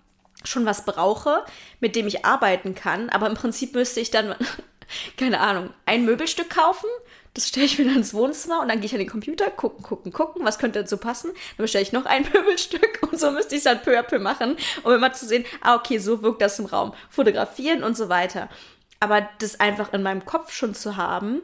schon 0.45 0.65
was 0.65 0.85
brauche, 0.85 1.45
mit 1.81 1.97
dem 1.97 2.07
ich 2.07 2.25
arbeiten 2.25 2.75
kann. 2.75 3.11
Aber 3.11 3.29
im 3.29 3.35
Prinzip 3.35 3.75
müsste 3.75 4.01
ich 4.01 4.11
dann, 4.11 4.35
keine 5.17 5.41
Ahnung, 5.41 5.71
ein 5.87 6.05
Möbelstück 6.05 6.49
kaufen. 6.51 6.89
Das 7.35 7.49
stelle 7.49 7.67
ich 7.67 7.79
mir 7.79 7.85
dann 7.85 7.97
ins 7.97 8.15
Wohnzimmer 8.15 8.61
und 8.61 8.69
dann 8.69 8.81
gehe 8.81 8.87
ich 8.87 8.93
an 8.93 8.99
den 8.99 9.09
Computer, 9.09 9.51
gucken, 9.51 9.83
gucken, 9.83 10.13
gucken, 10.13 10.45
was 10.45 10.59
könnte 10.59 10.81
dazu 10.81 10.97
passen. 10.97 11.33
Dann 11.57 11.65
bestelle 11.65 11.83
ich 11.83 11.93
noch 11.93 12.07
ein 12.07 12.23
Möbelstück 12.33 13.01
und 13.11 13.19
so 13.19 13.31
müsste 13.31 13.55
ich 13.55 13.59
es 13.59 13.65
dann 13.65 13.83
peu 13.83 13.99
à 13.99 14.03
peu 14.03 14.19
machen, 14.19 14.57
um 14.83 14.93
immer 14.93 15.13
zu 15.13 15.27
sehen, 15.27 15.45
ah, 15.61 15.77
okay, 15.77 15.99
so 15.99 16.23
wirkt 16.23 16.43
das 16.43 16.59
im 16.59 16.67
Raum. 16.67 16.93
Fotografieren 17.09 17.85
und 17.85 17.97
so 17.97 18.09
weiter. 18.09 18.49
Aber 18.99 19.29
das 19.39 19.61
einfach 19.61 19.93
in 19.93 20.03
meinem 20.03 20.25
Kopf 20.25 20.53
schon 20.53 20.75
zu 20.75 20.97
haben, 20.97 21.41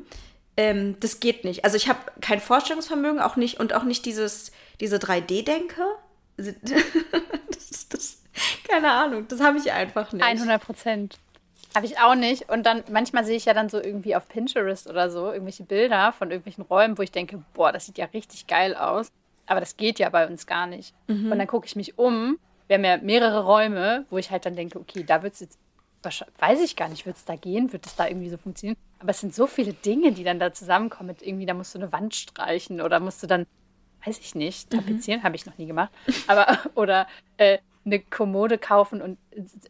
ähm, 0.57 0.97
das 1.01 1.21
geht 1.21 1.45
nicht. 1.45 1.65
Also 1.65 1.77
ich 1.77 1.89
habe 1.89 1.99
kein 2.21 2.41
Vorstellungsvermögen, 2.41 3.21
auch 3.21 3.37
nicht 3.37 3.61
und 3.61 3.75
auch 3.75 3.85
nicht 3.85 4.05
dieses, 4.07 4.53
diese 4.81 4.97
3D-Denke. 4.97 5.83
das, 6.37 7.89
das, 7.89 8.23
keine 8.69 8.91
Ahnung, 8.91 9.27
das 9.29 9.41
habe 9.41 9.59
ich 9.59 9.73
einfach 9.73 10.13
nicht. 10.13 10.25
100 10.25 10.63
Prozent. 10.63 11.19
Habe 11.75 11.87
ich 11.87 11.99
auch 11.99 12.15
nicht. 12.15 12.49
Und 12.49 12.65
dann 12.65 12.85
manchmal 12.91 13.25
sehe 13.25 13.37
ich 13.37 13.45
ja 13.45 13.55
dann 13.55 13.69
so 13.69 13.83
irgendwie 13.83 14.17
auf 14.17 14.29
Pinterest 14.29 14.89
oder 14.89 15.11
so 15.11 15.31
irgendwelche 15.31 15.63
Bilder 15.63 16.13
von 16.13 16.31
irgendwelchen 16.31 16.65
Räumen, 16.65 16.97
wo 16.97 17.03
ich 17.03 17.13
denke, 17.13 17.43
boah, 17.53 17.73
das 17.73 17.87
sieht 17.87 17.99
ja 17.99 18.07
richtig 18.07 18.47
geil 18.47 18.75
aus. 18.75 19.09
Aber 19.47 19.61
das 19.61 19.77
geht 19.77 19.99
ja 19.99 20.09
bei 20.09 20.27
uns 20.27 20.47
gar 20.47 20.67
nicht. 20.67 20.95
Mhm. 21.07 21.33
Und 21.33 21.39
dann 21.39 21.47
gucke 21.47 21.67
ich 21.67 21.77
mich 21.77 21.99
um. 21.99 22.39
Wir 22.67 22.77
haben 22.77 22.85
ja 22.85 22.97
mehrere 22.97 23.45
Räume, 23.45 24.07
wo 24.11 24.19
ich 24.19 24.31
halt 24.31 24.47
dann 24.47 24.57
denke, 24.57 24.79
okay, 24.79 25.05
da 25.05 25.23
wird 25.23 25.35
es 25.35 25.41
jetzt 25.41 25.59
weiß 26.39 26.61
ich 26.63 26.77
gar 26.77 26.89
nicht, 26.89 27.07
wird 27.07 27.17
es 27.17 27.25
da 27.25 27.37
gehen, 27.37 27.73
wird 27.73 27.87
es 27.87 27.97
da 27.97 28.07
irgendwie 28.07 28.29
so 28.29 28.37
funktionieren? 28.37 28.77
Aber 28.99 29.11
es 29.11 29.21
sind 29.21 29.35
so 29.35 29.47
viele 29.47 29.73
Dinge, 29.73 30.13
die 30.13 30.25
dann 30.25 30.39
da 30.39 30.53
zusammenkommen. 30.53 31.09
Mit 31.09 31.23
irgendwie, 31.23 31.47
da 31.47 31.55
musst 31.55 31.75
du 31.75 31.79
eine 31.79 31.93
Wand 31.93 32.15
streichen 32.15 32.81
oder 32.81 33.01
musst 33.01 33.23
du 33.23 33.27
dann, 33.27 33.47
weiß 34.05 34.19
ich 34.19 34.35
nicht, 34.35 34.73
mhm. 34.73 34.79
tapezieren 34.79 35.21
mhm. 35.21 35.25
habe 35.25 35.37
ich 35.37 35.47
noch 35.47 35.59
nie 35.59 35.67
gemacht. 35.67 35.93
Aber, 36.27 36.59
oder 36.75 37.07
äh, 37.37 37.59
eine 37.85 38.01
Kommode 38.01 38.59
kaufen 38.59 39.01
und 39.01 39.19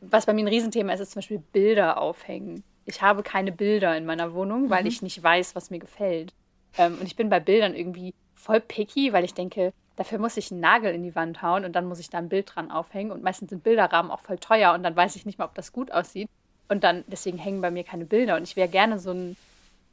was 0.01 0.27
bei 0.27 0.33
mir 0.33 0.45
ein 0.45 0.49
Riesenthema 0.49 0.93
ist, 0.93 1.01
ist 1.01 1.13
zum 1.13 1.21
Beispiel 1.21 1.43
Bilder 1.53 2.01
aufhängen. 2.01 2.65
Ich 2.87 3.03
habe 3.03 3.23
keine 3.23 3.53
Bilder 3.53 3.97
in 3.97 4.07
meiner 4.07 4.33
Wohnung, 4.33 4.71
weil 4.71 4.83
mhm. 4.83 4.89
ich 4.89 5.03
nicht 5.03 5.23
weiß, 5.23 5.55
was 5.55 5.71
mir 5.71 5.79
gefällt. 5.79 6.33
Ähm, 6.79 6.97
und 6.99 7.07
ich 7.07 7.17
bin 7.17 7.29
bei 7.29 7.41
Bildern 7.41 7.75
irgendwie 7.75 8.15
voll 8.35 8.61
picky, 8.61 9.13
weil 9.13 9.25
ich 9.25 9.35
denke, 9.35 9.73
dafür 9.97 10.19
muss 10.19 10.37
ich 10.37 10.51
einen 10.51 10.61
Nagel 10.61 10.95
in 10.95 11.03
die 11.03 11.15
Wand 11.15 11.43
hauen 11.43 11.65
und 11.65 11.73
dann 11.73 11.87
muss 11.87 11.99
ich 11.99 12.11
da 12.11 12.19
ein 12.19 12.29
Bild 12.29 12.55
dran 12.55 12.71
aufhängen. 12.71 13.11
Und 13.11 13.23
meistens 13.23 13.51
sind 13.51 13.65
Bilderrahmen 13.65 14.11
auch 14.11 14.21
voll 14.21 14.39
teuer 14.39 14.73
und 14.73 14.83
dann 14.83 14.97
weiß 14.97 15.17
ich 15.17 15.27
nicht 15.27 15.39
mal, 15.39 15.47
ob 15.47 15.55
das 15.55 15.73
gut 15.73 15.91
aussieht. 15.91 16.29
Und 16.69 16.85
dann, 16.85 17.05
deswegen 17.07 17.39
hängen 17.39 17.61
bei 17.61 17.71
mir 17.71 17.85
keine 17.85 18.05
Bilder. 18.05 18.37
Und 18.37 18.43
ich 18.43 18.57
wäre 18.57 18.69
gerne 18.69 18.99
so 18.99 19.13
ein 19.13 19.37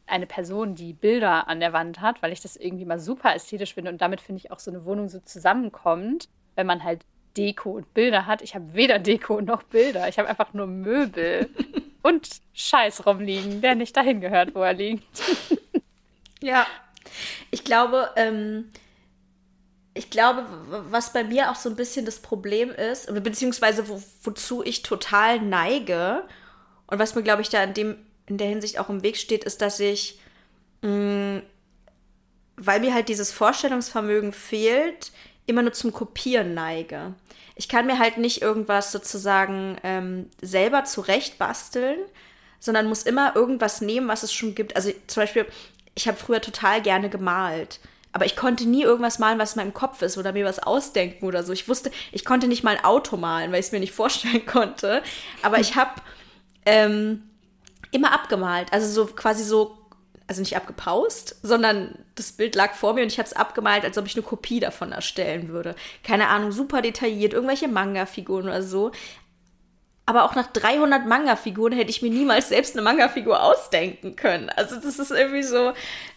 eine 0.06 0.26
Person, 0.26 0.76
die 0.76 0.94
Bilder 0.94 1.48
an 1.48 1.60
der 1.60 1.74
Wand 1.74 2.02
hat, 2.02 2.22
weil 2.22 2.34
ich 2.34 2.42
das 2.42 2.58
irgendwie 2.58 2.86
mal 2.86 3.00
super 3.00 3.34
ästhetisch 3.34 3.74
finde 3.74 3.92
und 3.92 4.02
damit 4.02 4.22
finde 4.22 4.42
ich 4.44 4.52
auch 4.52 4.60
so 4.60 4.70
eine 4.70 4.86
Wohnung 4.86 5.10
so 5.10 5.20
zusammenkommt, 5.20 6.28
wenn 6.56 6.68
man 6.68 6.84
halt 6.84 7.06
Deko 7.38 7.72
und 7.72 7.94
Bilder 7.94 8.28
hat. 8.28 8.42
Ich 8.42 8.54
habe 8.54 8.74
weder 8.74 9.00
Deko 9.00 9.42
noch 9.42 9.64
Bilder. 9.64 10.08
Ich 10.08 10.20
habe 10.20 10.30
einfach 10.30 10.54
nur 10.54 10.68
Möbel 10.68 11.50
und 12.04 12.30
Scheiß 12.54 13.06
rumliegen, 13.06 13.62
der 13.62 13.76
nicht 13.76 13.96
dahin 13.96 14.22
gehört, 14.22 14.54
wo 14.54 14.62
er 14.62 14.74
liegt. 14.74 15.24
ja, 16.42 16.68
ich 17.50 17.64
glaube, 17.64 18.10
ähm, 18.16 18.72
ich 19.96 20.10
glaube, 20.10 20.46
was 20.90 21.14
bei 21.14 21.24
mir 21.24 21.50
auch 21.50 21.56
so 21.56 21.70
ein 21.70 21.76
bisschen 21.76 22.06
das 22.06 22.20
Problem 22.20 22.70
ist, 22.72 23.12
beziehungsweise 23.24 23.88
wo, 23.88 24.02
wozu 24.24 24.64
ich 24.64 24.84
total 24.84 25.40
neige 25.40 26.24
und 26.94 27.00
was 27.00 27.16
mir, 27.16 27.24
glaube 27.24 27.42
ich, 27.42 27.50
da 27.50 27.64
in, 27.64 27.74
dem, 27.74 27.96
in 28.28 28.38
der 28.38 28.48
Hinsicht 28.48 28.78
auch 28.78 28.88
im 28.88 29.02
Weg 29.02 29.18
steht, 29.18 29.46
ist, 29.46 29.64
dass 29.64 29.80
ich, 29.80 30.20
mh, 30.84 30.90
mm, 30.90 31.42
weil 32.56 32.82
mir 32.82 32.94
halt 32.94 33.10
dieses 33.10 33.32
Vorstellungsvermögen 33.32 34.32
fehlt, 34.32 35.12
immer 35.48 35.64
nur 35.64 35.74
zum 35.74 35.92
Kopieren 35.92 36.54
neige. 36.54 37.16
Ich 37.56 37.68
kann 37.68 37.88
mir 37.88 37.98
halt 37.98 38.18
nicht 38.18 38.44
irgendwas 38.44 38.92
sozusagen 38.92 39.76
ähm, 39.82 40.30
selber 40.40 40.84
zurechtbasteln, 40.84 41.98
sondern 42.60 42.88
muss 42.88 43.02
immer 43.02 43.36
irgendwas 43.36 43.82
nehmen, 43.82 44.08
was 44.08 44.22
es 44.22 44.32
schon 44.32 44.54
gibt. 44.54 44.76
Also 44.76 44.92
zum 45.08 45.24
Beispiel, 45.24 45.48
ich 45.96 46.08
habe 46.08 46.20
früher 46.20 46.42
total 46.42 46.80
gerne 46.84 47.10
gemalt. 47.10 47.80
Aber 48.12 48.28
ich 48.28 48.36
konnte 48.36 48.68
nie 48.70 48.84
irgendwas 48.84 49.18
malen, 49.18 49.40
was 49.40 49.54
in 49.56 49.64
meinem 49.64 49.74
Kopf 49.74 50.04
ist 50.04 50.20
oder 50.20 50.32
mir 50.32 50.46
was 50.46 50.60
ausdenken 50.60 51.26
oder 51.26 51.44
so. 51.44 51.54
Ich 51.54 51.68
wusste, 51.68 51.90
ich 52.12 52.24
konnte 52.24 52.48
nicht 52.48 52.64
mal 52.64 52.78
ein 52.78 52.86
Auto 52.86 53.18
malen, 53.18 53.52
weil 53.52 53.62
ich 53.62 53.66
es 53.66 53.72
mir 53.72 53.80
nicht 53.80 53.94
vorstellen 53.94 54.46
konnte. 54.46 55.02
Aber 55.42 55.58
ich 55.58 55.76
habe 55.76 56.00
ähm, 56.66 57.24
immer 57.92 58.14
abgemalt. 58.14 58.72
Also 58.72 58.88
so 58.88 59.14
quasi 59.14 59.44
so, 59.44 59.78
also 60.28 60.42
nicht 60.42 60.56
abgepaust, 60.56 61.36
sondern 61.44 61.98
das 62.16 62.32
Bild 62.32 62.56
lag 62.56 62.74
vor 62.74 62.94
mir 62.94 63.02
und 63.02 63.12
ich 63.12 63.20
habe 63.20 63.28
es 63.28 63.36
abgemalt, 63.36 63.84
als 63.84 63.98
ob 63.98 64.06
ich 64.06 64.16
eine 64.16 64.24
Kopie 64.24 64.60
davon 64.60 64.92
erstellen 64.92 65.50
würde. 65.50 65.76
Keine 66.04 66.28
Ahnung, 66.28 66.52
super 66.52 66.82
detailliert, 66.82 67.34
irgendwelche 67.34 67.68
Manga-Figuren 67.68 68.46
oder 68.46 68.64
so. 68.64 68.92
Aber 70.06 70.24
auch 70.24 70.36
nach 70.36 70.48
300 70.48 71.06
Manga-Figuren 71.06 71.74
hätte 71.74 71.90
ich 71.90 72.02
mir 72.02 72.10
niemals 72.10 72.50
selbst 72.50 72.76
eine 72.76 72.82
Manga-Figur 72.82 73.42
ausdenken 73.42 74.16
können. 74.16 74.50
Also 74.50 74.76
das 74.76 75.00
ist 75.00 75.12
irgendwie 75.12 75.44
so, 75.44 75.74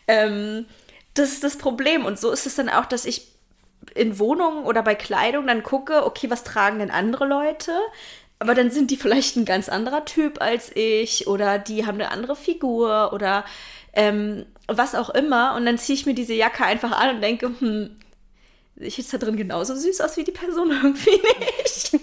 ähm, 0.08 0.66
das 1.14 1.32
ist 1.32 1.44
das 1.44 1.56
Problem. 1.56 2.04
Und 2.04 2.18
so 2.18 2.32
ist 2.32 2.46
es 2.46 2.56
dann 2.56 2.68
auch, 2.68 2.86
dass 2.86 3.04
ich 3.04 3.28
in 3.94 4.18
Wohnungen 4.18 4.64
oder 4.64 4.82
bei 4.82 4.94
Kleidung 4.94 5.46
dann 5.46 5.62
gucke, 5.62 6.04
okay, 6.04 6.30
was 6.30 6.42
tragen 6.42 6.80
denn 6.80 6.90
andere 6.90 7.26
Leute? 7.26 7.72
Aber 8.38 8.54
dann 8.54 8.70
sind 8.70 8.90
die 8.90 8.96
vielleicht 8.96 9.36
ein 9.36 9.44
ganz 9.44 9.68
anderer 9.68 10.04
Typ 10.04 10.42
als 10.42 10.70
ich 10.74 11.26
oder 11.26 11.58
die 11.58 11.86
haben 11.86 11.94
eine 11.94 12.10
andere 12.10 12.36
Figur 12.36 13.12
oder 13.12 13.44
ähm, 13.94 14.44
was 14.68 14.94
auch 14.94 15.10
immer. 15.10 15.54
Und 15.56 15.64
dann 15.64 15.78
ziehe 15.78 15.96
ich 15.96 16.06
mir 16.06 16.14
diese 16.14 16.34
Jacke 16.34 16.64
einfach 16.64 16.92
an 16.92 17.16
und 17.16 17.22
denke, 17.22 17.50
hm, 17.58 17.96
ich 18.76 18.98
jetzt 18.98 19.12
da 19.12 19.18
drin 19.18 19.36
genauso 19.36 19.74
süß 19.74 20.00
aus 20.02 20.16
wie 20.16 20.24
die 20.24 20.32
Person 20.32 20.70
irgendwie 20.82 21.10
nicht. 21.10 21.98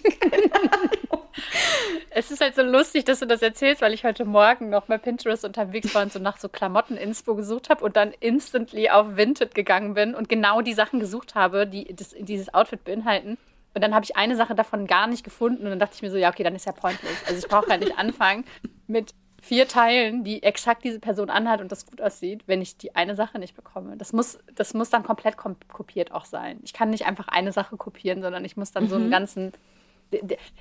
Es 2.09 2.31
ist 2.31 2.41
halt 2.41 2.55
so 2.55 2.61
lustig, 2.61 3.05
dass 3.05 3.19
du 3.19 3.27
das 3.27 3.41
erzählst, 3.41 3.81
weil 3.81 3.93
ich 3.93 4.03
heute 4.03 4.25
Morgen 4.25 4.69
noch 4.69 4.85
bei 4.85 4.97
Pinterest 4.97 5.45
unterwegs 5.45 5.93
war 5.95 6.03
und 6.03 6.13
so 6.13 6.19
nach 6.19 6.37
so 6.37 6.47
Klamotten-Inspo 6.47 7.35
gesucht 7.35 7.69
habe 7.69 7.83
und 7.83 7.95
dann 7.95 8.13
instantly 8.19 8.89
auf 8.89 9.17
Vinted 9.17 9.55
gegangen 9.55 9.93
bin 9.95 10.13
und 10.13 10.29
genau 10.29 10.61
die 10.61 10.73
Sachen 10.73 10.99
gesucht 10.99 11.35
habe, 11.35 11.65
die 11.65 11.93
das, 11.95 12.15
dieses 12.19 12.53
Outfit 12.53 12.83
beinhalten. 12.83 13.37
Und 13.73 13.81
dann 13.81 13.95
habe 13.95 14.05
ich 14.05 14.15
eine 14.15 14.35
Sache 14.35 14.55
davon 14.55 14.87
gar 14.87 15.07
nicht 15.07 15.23
gefunden 15.23 15.63
und 15.63 15.69
dann 15.71 15.79
dachte 15.79 15.95
ich 15.95 16.01
mir 16.01 16.11
so, 16.11 16.17
ja, 16.17 16.29
okay, 16.29 16.43
dann 16.43 16.55
ist 16.55 16.65
ja 16.65 16.71
pointless. 16.71 17.25
Also 17.27 17.39
ich 17.39 17.47
brauche 17.47 17.69
ja 17.69 17.77
nicht 17.77 17.97
anfangen 17.97 18.45
mit 18.87 19.13
vier 19.41 19.67
Teilen, 19.67 20.23
die 20.23 20.43
exakt 20.43 20.83
diese 20.83 20.99
Person 20.99 21.29
anhat 21.29 21.59
und 21.59 21.71
das 21.71 21.85
gut 21.85 21.99
aussieht, 21.99 22.43
wenn 22.45 22.61
ich 22.61 22.77
die 22.77 22.95
eine 22.95 23.15
Sache 23.15 23.39
nicht 23.39 23.55
bekomme. 23.55 23.97
Das 23.97 24.13
muss, 24.13 24.39
das 24.55 24.73
muss 24.73 24.89
dann 24.89 25.03
komplett 25.03 25.35
kopiert 25.37 26.11
auch 26.11 26.25
sein. 26.25 26.59
Ich 26.63 26.71
kann 26.71 26.91
nicht 26.91 27.05
einfach 27.05 27.27
eine 27.27 27.51
Sache 27.51 27.75
kopieren, 27.75 28.21
sondern 28.21 28.45
ich 28.45 28.55
muss 28.55 28.71
dann 28.71 28.85
mhm. 28.85 28.89
so 28.89 28.95
einen 28.95 29.07
mhm. 29.07 29.11
ganzen 29.11 29.51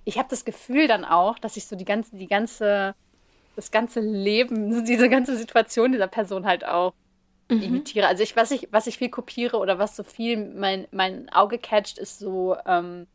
ich 0.05 0.19
habe 0.19 0.29
das 0.31 0.45
Gefühl 0.45 0.89
dann 0.89 1.05
auch, 1.05 1.39
dass 1.39 1.57
ich 1.57 1.67
so 1.67 1.77
die 1.77 1.85
ganze, 1.85 2.17
die 2.17 2.27
ganze, 2.27 2.95
das 3.57 3.71
ganze 3.71 4.01
Leben, 4.01 4.85
diese 4.87 5.09
ganze 5.09 5.37
Situation 5.37 5.93
dieser 5.93 6.09
Person 6.09 6.47
halt 6.47 6.65
auch 6.65 6.95
mhm. 7.57 7.63
imitiere. 7.63 8.07
Also 8.07 8.23
ich, 8.23 8.37
was 8.37 8.51
ich, 8.51 8.69
was 8.71 8.87
ich 8.87 8.99
viel 8.99 9.11
kopiere 9.11 9.59
oder 9.59 9.79
was 9.79 9.97
so 9.97 10.03
viel 10.03 10.37
mein, 10.37 10.87
mein 10.91 11.29
Auge 11.31 11.59
catcht, 11.59 11.99
ist 11.99 12.19
so, 12.19 12.57
ähm, 12.67 13.07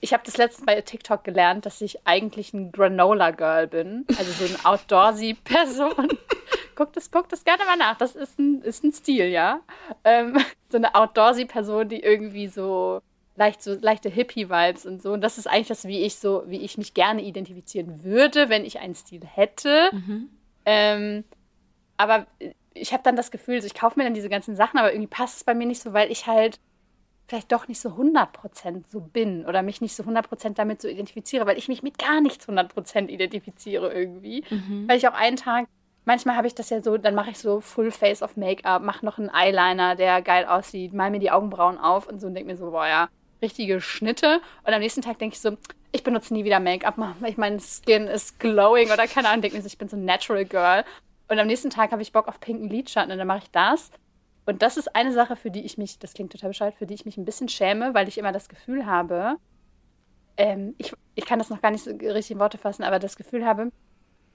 ich 0.00 0.12
habe 0.12 0.22
das 0.24 0.36
letzte 0.36 0.64
bei 0.64 0.80
TikTok 0.80 1.24
gelernt, 1.24 1.66
dass 1.66 1.80
ich 1.80 2.06
eigentlich 2.06 2.54
ein 2.54 2.72
Granola 2.72 3.32
Girl 3.32 3.66
bin. 3.66 4.06
Also 4.16 4.30
so 4.32 4.44
eine 4.44 4.64
Outdoorsy 4.64 5.34
Person. 5.44 6.08
guck 6.74 6.92
das, 6.92 7.10
guck 7.10 7.28
das 7.28 7.44
gerne 7.44 7.64
mal 7.64 7.76
nach. 7.76 7.98
Das 7.98 8.14
ist 8.14 8.38
ein, 8.38 8.62
ist 8.62 8.84
ein 8.84 8.92
Stil, 8.92 9.26
ja. 9.26 9.60
Ähm, 10.04 10.38
so 10.70 10.76
eine 10.76 10.94
Outdoorsy 10.94 11.46
Person, 11.46 11.88
die 11.88 12.00
irgendwie 12.00 12.48
so 12.48 13.00
leicht 13.36 13.62
so 13.62 13.74
leichte 13.74 14.08
Hippie-Vibes 14.08 14.86
und 14.86 15.02
so. 15.02 15.12
Und 15.12 15.20
das 15.20 15.38
ist 15.38 15.46
eigentlich 15.46 15.68
das, 15.68 15.84
wie 15.86 16.02
ich 16.02 16.16
so, 16.16 16.44
wie 16.46 16.62
ich 16.62 16.78
mich 16.78 16.94
gerne 16.94 17.22
identifizieren 17.22 18.02
würde, 18.02 18.48
wenn 18.48 18.64
ich 18.64 18.78
einen 18.78 18.94
Stil 18.94 19.22
hätte. 19.24 19.90
Mhm. 19.92 20.30
Ähm, 20.64 21.24
aber 21.96 22.26
ich 22.76 22.92
habe 22.92 23.02
dann 23.02 23.16
das 23.16 23.30
Gefühl, 23.30 23.64
ich 23.64 23.74
kaufe 23.74 23.98
mir 23.98 24.04
dann 24.04 24.14
diese 24.14 24.28
ganzen 24.28 24.56
Sachen, 24.56 24.78
aber 24.78 24.92
irgendwie 24.92 25.08
passt 25.08 25.38
es 25.38 25.44
bei 25.44 25.54
mir 25.54 25.66
nicht 25.66 25.82
so, 25.82 25.92
weil 25.92 26.10
ich 26.10 26.26
halt 26.26 26.60
vielleicht 27.28 27.50
doch 27.50 27.68
nicht 27.68 27.80
so 27.80 27.90
100% 27.90 28.84
so 28.88 29.00
bin 29.00 29.44
oder 29.46 29.62
mich 29.62 29.80
nicht 29.80 29.96
so 29.96 30.04
100% 30.04 30.54
damit 30.54 30.80
so 30.80 30.88
identifiziere, 30.88 31.46
weil 31.46 31.58
ich 31.58 31.68
mich 31.68 31.82
mit 31.82 31.98
gar 31.98 32.20
nichts 32.20 32.48
100% 32.48 33.08
identifiziere 33.08 33.92
irgendwie. 33.92 34.44
Mhm. 34.48 34.88
Weil 34.88 34.98
ich 34.98 35.08
auch 35.08 35.14
einen 35.14 35.36
Tag, 35.36 35.66
manchmal 36.04 36.36
habe 36.36 36.46
ich 36.46 36.54
das 36.54 36.70
ja 36.70 36.80
so, 36.80 36.96
dann 36.98 37.14
mache 37.14 37.30
ich 37.30 37.38
so 37.38 37.60
Full 37.60 37.90
Face 37.90 38.22
of 38.22 38.36
Make-up, 38.36 38.82
mache 38.82 39.04
noch 39.04 39.18
einen 39.18 39.30
Eyeliner, 39.30 39.96
der 39.96 40.22
geil 40.22 40.46
aussieht, 40.46 40.92
mal 40.92 41.10
mir 41.10 41.18
die 41.18 41.30
Augenbrauen 41.30 41.78
auf 41.78 42.06
und 42.06 42.20
so 42.20 42.28
und 42.28 42.34
denke 42.34 42.50
mir 42.50 42.56
so, 42.56 42.70
boah 42.70 42.86
ja, 42.86 43.08
richtige 43.42 43.80
Schnitte. 43.80 44.40
Und 44.64 44.72
am 44.72 44.80
nächsten 44.80 45.02
Tag 45.02 45.18
denke 45.18 45.34
ich 45.34 45.40
so, 45.40 45.56
ich 45.92 46.04
benutze 46.04 46.32
nie 46.32 46.44
wieder 46.44 46.60
Make-up, 46.60 46.94
weil 47.20 47.30
ich 47.30 47.36
mein 47.38 47.58
Skin 47.58 48.06
ist 48.06 48.38
glowing 48.38 48.90
oder 48.92 49.06
keine 49.08 49.28
Ahnung, 49.28 49.42
denke 49.42 49.56
mir 49.56 49.62
so, 49.62 49.66
ich 49.66 49.78
bin 49.78 49.88
so 49.88 49.96
ein 49.96 50.04
Natural 50.04 50.44
Girl. 50.44 50.84
Und 51.28 51.38
am 51.38 51.46
nächsten 51.46 51.70
Tag 51.70 51.92
habe 51.92 52.02
ich 52.02 52.12
Bock 52.12 52.28
auf 52.28 52.40
pinken 52.40 52.68
Lidschatten 52.68 53.10
und 53.12 53.18
dann 53.18 53.26
mache 53.26 53.44
ich 53.44 53.50
das. 53.50 53.90
Und 54.46 54.62
das 54.62 54.76
ist 54.76 54.94
eine 54.94 55.12
Sache, 55.12 55.34
für 55.34 55.50
die 55.50 55.64
ich 55.64 55.76
mich, 55.76 55.98
das 55.98 56.14
klingt 56.14 56.32
total 56.32 56.50
bescheuert, 56.50 56.76
für 56.76 56.86
die 56.86 56.94
ich 56.94 57.04
mich 57.04 57.16
ein 57.16 57.24
bisschen 57.24 57.48
schäme, 57.48 57.94
weil 57.94 58.06
ich 58.06 58.16
immer 58.16 58.30
das 58.30 58.48
Gefühl 58.48 58.86
habe, 58.86 59.36
ähm, 60.36 60.74
ich, 60.78 60.92
ich 61.16 61.26
kann 61.26 61.38
das 61.40 61.50
noch 61.50 61.60
gar 61.60 61.72
nicht 61.72 61.84
so 61.84 61.90
richtig 61.90 62.32
in 62.32 62.38
Worte 62.38 62.58
fassen, 62.58 62.84
aber 62.84 63.00
das 63.00 63.16
Gefühl 63.16 63.44
habe, 63.44 63.72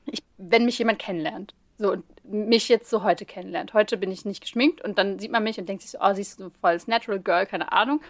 ich, 0.05 0.21
wenn 0.37 0.65
mich 0.65 0.77
jemand 0.79 0.99
kennenlernt, 0.99 1.53
so 1.77 1.91
und 1.93 2.03
mich 2.23 2.67
jetzt 2.67 2.89
so 2.89 3.03
heute 3.03 3.25
kennenlernt, 3.25 3.73
heute 3.73 3.97
bin 3.97 4.11
ich 4.11 4.25
nicht 4.25 4.41
geschminkt 4.41 4.81
und 4.81 4.97
dann 4.97 5.17
sieht 5.17 5.31
man 5.31 5.43
mich 5.43 5.59
und 5.59 5.69
denkt 5.69 5.81
sich 5.81 5.91
so, 5.91 5.99
oh, 6.01 6.13
siehst 6.13 6.39
du 6.39 6.49
voll 6.49 6.71
als 6.71 6.87
Natural 6.87 7.19
Girl, 7.19 7.45
keine 7.45 7.71
Ahnung. 7.71 8.01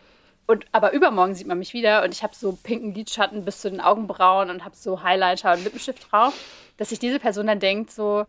Und 0.48 0.66
aber 0.72 0.92
übermorgen 0.92 1.36
sieht 1.36 1.48
man 1.48 1.60
mich 1.60 1.74
wieder 1.74 2.04
und 2.04 2.14
ich 2.14 2.24
habe 2.24 2.36
so 2.36 2.58
pinken 2.64 2.94
Lidschatten 2.94 3.46
bis 3.46 3.62
zu 3.62 3.70
den 3.70 3.80
Augenbrauen 3.80 4.50
und 4.50 4.66
habe 4.66 4.76
so 4.76 5.04
Highlighter 5.04 5.54
und 5.54 5.64
Lippenstift 5.64 6.12
drauf, 6.12 6.34
dass 6.78 6.90
sich 6.90 7.00
diese 7.00 7.20
Person 7.20 7.48
dann 7.48 7.60
denkt 7.60 7.92
so, 7.92 8.26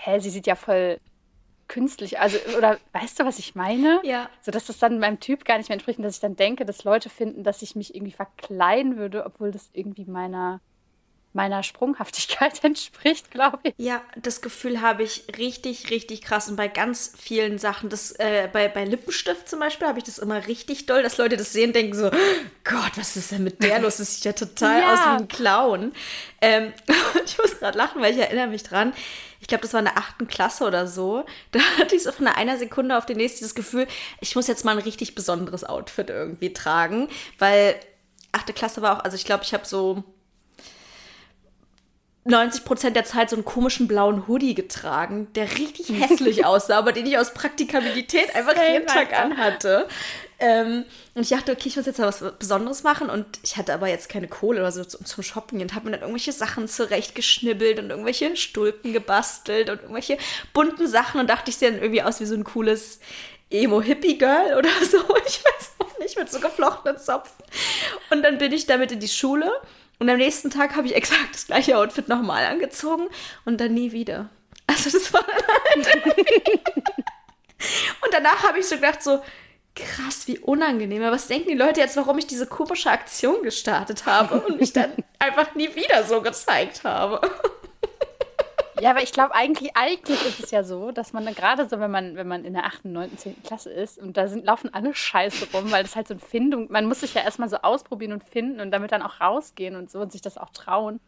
hä, 0.00 0.18
sie 0.18 0.30
sieht 0.30 0.46
ja 0.46 0.54
voll 0.54 0.98
künstlich, 1.68 2.18
also 2.18 2.36
oder 2.58 2.78
weißt 2.92 3.20
du, 3.20 3.24
was 3.24 3.38
ich 3.38 3.54
meine? 3.54 4.00
Ja. 4.02 4.28
So 4.40 4.50
dass 4.50 4.66
das 4.66 4.78
dann 4.78 4.98
meinem 4.98 5.20
Typ 5.20 5.44
gar 5.44 5.58
nicht 5.58 5.68
mehr 5.68 5.74
entspricht 5.74 5.98
und 5.98 6.04
dass 6.04 6.16
ich 6.16 6.20
dann 6.20 6.34
denke, 6.34 6.64
dass 6.64 6.84
Leute 6.84 7.08
finden, 7.08 7.44
dass 7.44 7.62
ich 7.62 7.76
mich 7.76 7.94
irgendwie 7.94 8.12
verkleiden 8.12 8.96
würde, 8.96 9.24
obwohl 9.24 9.52
das 9.52 9.70
irgendwie 9.72 10.04
meiner 10.04 10.60
meiner 11.32 11.62
Sprunghaftigkeit 11.62 12.62
entspricht, 12.64 13.30
glaube 13.30 13.58
ich. 13.62 13.74
Ja, 13.76 14.02
das 14.16 14.40
Gefühl 14.40 14.80
habe 14.80 15.02
ich 15.02 15.24
richtig, 15.38 15.90
richtig 15.90 16.22
krass. 16.22 16.48
Und 16.48 16.56
bei 16.56 16.68
ganz 16.68 17.12
vielen 17.18 17.58
Sachen, 17.58 17.88
das, 17.88 18.12
äh, 18.12 18.48
bei, 18.52 18.68
bei 18.68 18.84
Lippenstift 18.84 19.48
zum 19.48 19.60
Beispiel, 19.60 19.86
habe 19.86 19.98
ich 19.98 20.04
das 20.04 20.18
immer 20.18 20.46
richtig 20.46 20.86
doll, 20.86 21.02
dass 21.02 21.18
Leute 21.18 21.36
das 21.36 21.52
sehen, 21.52 21.72
denken 21.72 21.94
so, 21.94 22.10
Gott, 22.64 22.92
was 22.96 23.16
ist 23.16 23.30
denn 23.30 23.44
mit 23.44 23.62
der 23.62 23.80
los? 23.80 23.98
Das 23.98 24.14
sieht 24.14 24.24
ja 24.24 24.32
total 24.32 24.80
ja. 24.82 24.92
aus 24.92 24.98
wie 24.98 25.22
ein 25.22 25.28
Clown. 25.28 25.92
Ähm, 26.40 26.72
ich 27.24 27.38
muss 27.38 27.58
gerade 27.58 27.78
lachen, 27.78 28.02
weil 28.02 28.12
ich 28.12 28.20
erinnere 28.20 28.48
mich 28.48 28.62
dran. 28.62 28.92
Ich 29.40 29.46
glaube, 29.46 29.62
das 29.62 29.72
war 29.72 29.80
in 29.80 29.86
der 29.86 29.96
achten 29.96 30.28
Klasse 30.28 30.64
oder 30.64 30.86
so. 30.86 31.24
Da 31.52 31.60
hatte 31.78 31.94
ich 31.94 32.02
so 32.02 32.12
von 32.12 32.26
einer 32.26 32.58
Sekunde 32.58 32.98
auf 32.98 33.06
die 33.06 33.14
nächste 33.14 33.44
das 33.44 33.54
Gefühl, 33.54 33.86
ich 34.20 34.36
muss 34.36 34.48
jetzt 34.48 34.64
mal 34.64 34.76
ein 34.76 34.82
richtig 34.82 35.14
besonderes 35.14 35.64
Outfit 35.64 36.10
irgendwie 36.10 36.52
tragen, 36.52 37.08
weil 37.38 37.76
achte 38.32 38.52
Klasse 38.52 38.82
war 38.82 38.98
auch, 38.98 39.04
also 39.04 39.16
ich 39.16 39.24
glaube, 39.24 39.44
ich 39.44 39.54
habe 39.54 39.66
so 39.66 40.04
90 42.24 42.64
Prozent 42.64 42.96
der 42.96 43.04
Zeit 43.04 43.30
so 43.30 43.36
einen 43.36 43.46
komischen 43.46 43.88
blauen 43.88 44.28
Hoodie 44.28 44.54
getragen, 44.54 45.28
der 45.34 45.50
richtig 45.58 45.88
hässlich 45.88 46.44
aussah, 46.46 46.78
aber 46.78 46.92
den 46.92 47.06
ich 47.06 47.16
aus 47.16 47.32
Praktikabilität 47.32 48.34
einfach 48.34 48.54
jeden 48.56 48.86
Tag 48.86 49.18
anhatte. 49.18 49.88
Ähm, 50.38 50.84
und 51.14 51.22
ich 51.22 51.30
dachte, 51.30 51.52
okay, 51.52 51.68
ich 51.68 51.76
muss 51.76 51.86
jetzt 51.86 51.98
mal 51.98 52.08
was 52.08 52.24
Besonderes 52.38 52.82
machen. 52.82 53.08
Und 53.08 53.26
ich 53.42 53.56
hatte 53.56 53.72
aber 53.72 53.88
jetzt 53.88 54.08
keine 54.08 54.28
Kohle 54.28 54.60
oder 54.60 54.72
so 54.72 54.84
zum 54.84 55.22
Shoppen 55.22 55.60
und 55.60 55.74
habe 55.74 55.86
mir 55.86 55.92
dann 55.92 56.00
irgendwelche 56.00 56.32
Sachen 56.32 56.68
zurechtgeschnibbelt 56.68 57.78
und 57.78 57.90
irgendwelche 57.90 58.36
Stulpen 58.36 58.92
gebastelt 58.92 59.70
und 59.70 59.80
irgendwelche 59.80 60.18
bunten 60.52 60.86
Sachen 60.86 61.20
und 61.20 61.28
dachte, 61.28 61.50
ich 61.50 61.56
sehe 61.56 61.70
dann 61.70 61.80
irgendwie 61.80 62.02
aus 62.02 62.20
wie 62.20 62.26
so 62.26 62.34
ein 62.34 62.44
cooles 62.44 63.00
Emo-Hippie-Girl 63.50 64.54
oder 64.58 64.70
so. 64.90 64.98
Ich 65.26 65.42
weiß 65.44 65.72
auch 65.78 65.98
nicht, 65.98 66.18
mit 66.18 66.30
so 66.30 66.40
geflochtenen 66.40 66.98
Zopfen. 66.98 67.44
Und 68.10 68.22
dann 68.22 68.38
bin 68.38 68.52
ich 68.52 68.66
damit 68.66 68.92
in 68.92 69.00
die 69.00 69.08
Schule 69.08 69.50
und 70.00 70.10
am 70.10 70.16
nächsten 70.16 70.50
Tag 70.50 70.74
habe 70.74 70.88
ich 70.88 70.96
exakt 70.96 71.34
das 71.34 71.46
gleiche 71.46 71.78
Outfit 71.78 72.08
nochmal 72.08 72.46
angezogen 72.46 73.08
und 73.44 73.60
dann 73.60 73.74
nie 73.74 73.92
wieder. 73.92 74.28
Also 74.66 74.90
das 74.90 75.12
war 75.12 75.24
Und 78.02 78.12
danach 78.12 78.42
habe 78.42 78.58
ich 78.58 78.66
so 78.66 78.76
gedacht, 78.76 79.02
so, 79.02 79.22
krass, 79.74 80.26
wie 80.26 80.38
unangenehm. 80.38 81.02
Aber 81.02 81.12
was 81.12 81.26
denken 81.28 81.50
die 81.50 81.56
Leute 81.56 81.80
jetzt, 81.80 81.96
warum 81.96 82.18
ich 82.18 82.26
diese 82.26 82.46
komische 82.46 82.90
Aktion 82.90 83.42
gestartet 83.42 84.06
habe 84.06 84.40
und 84.40 84.60
mich 84.60 84.72
dann 84.72 84.92
einfach 85.18 85.54
nie 85.54 85.74
wieder 85.74 86.04
so 86.04 86.22
gezeigt 86.22 86.84
habe? 86.84 87.20
Ja, 88.80 88.90
aber 88.90 89.02
ich 89.02 89.12
glaube, 89.12 89.34
eigentlich, 89.34 89.76
eigentlich 89.76 90.24
ist 90.24 90.40
es 90.42 90.50
ja 90.50 90.62
so, 90.62 90.90
dass 90.90 91.12
man 91.12 91.26
gerade 91.34 91.68
so, 91.68 91.78
wenn 91.80 91.90
man, 91.90 92.16
wenn 92.16 92.26
man 92.26 92.46
in 92.46 92.54
der 92.54 92.64
8., 92.64 92.86
9., 92.86 93.18
10. 93.18 93.42
Klasse 93.42 93.70
ist 93.70 93.98
und 93.98 94.16
da 94.16 94.26
sind, 94.26 94.46
laufen 94.46 94.72
alle 94.72 94.94
Scheiße 94.94 95.48
rum, 95.52 95.70
weil 95.70 95.82
das 95.82 95.96
halt 95.96 96.08
so 96.08 96.14
eine 96.14 96.20
Findung, 96.20 96.66
man 96.70 96.86
muss 96.86 97.00
sich 97.00 97.12
ja 97.12 97.22
erstmal 97.22 97.50
so 97.50 97.58
ausprobieren 97.58 98.12
und 98.12 98.24
finden 98.24 98.60
und 98.60 98.70
damit 98.70 98.92
dann 98.92 99.02
auch 99.02 99.20
rausgehen 99.20 99.76
und 99.76 99.90
so 99.90 100.00
und 100.00 100.12
sich 100.12 100.22
das 100.22 100.38
auch 100.38 100.50
trauen. 100.50 100.98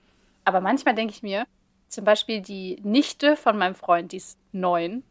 Aber 0.44 0.60
manchmal 0.60 0.94
denke 0.94 1.14
ich 1.14 1.22
mir, 1.22 1.46
zum 1.88 2.04
Beispiel 2.04 2.42
die 2.42 2.78
Nichte 2.82 3.36
von 3.36 3.56
meinem 3.56 3.74
Freund, 3.74 4.12
die 4.12 4.18
ist 4.18 4.38
neun, 4.52 5.02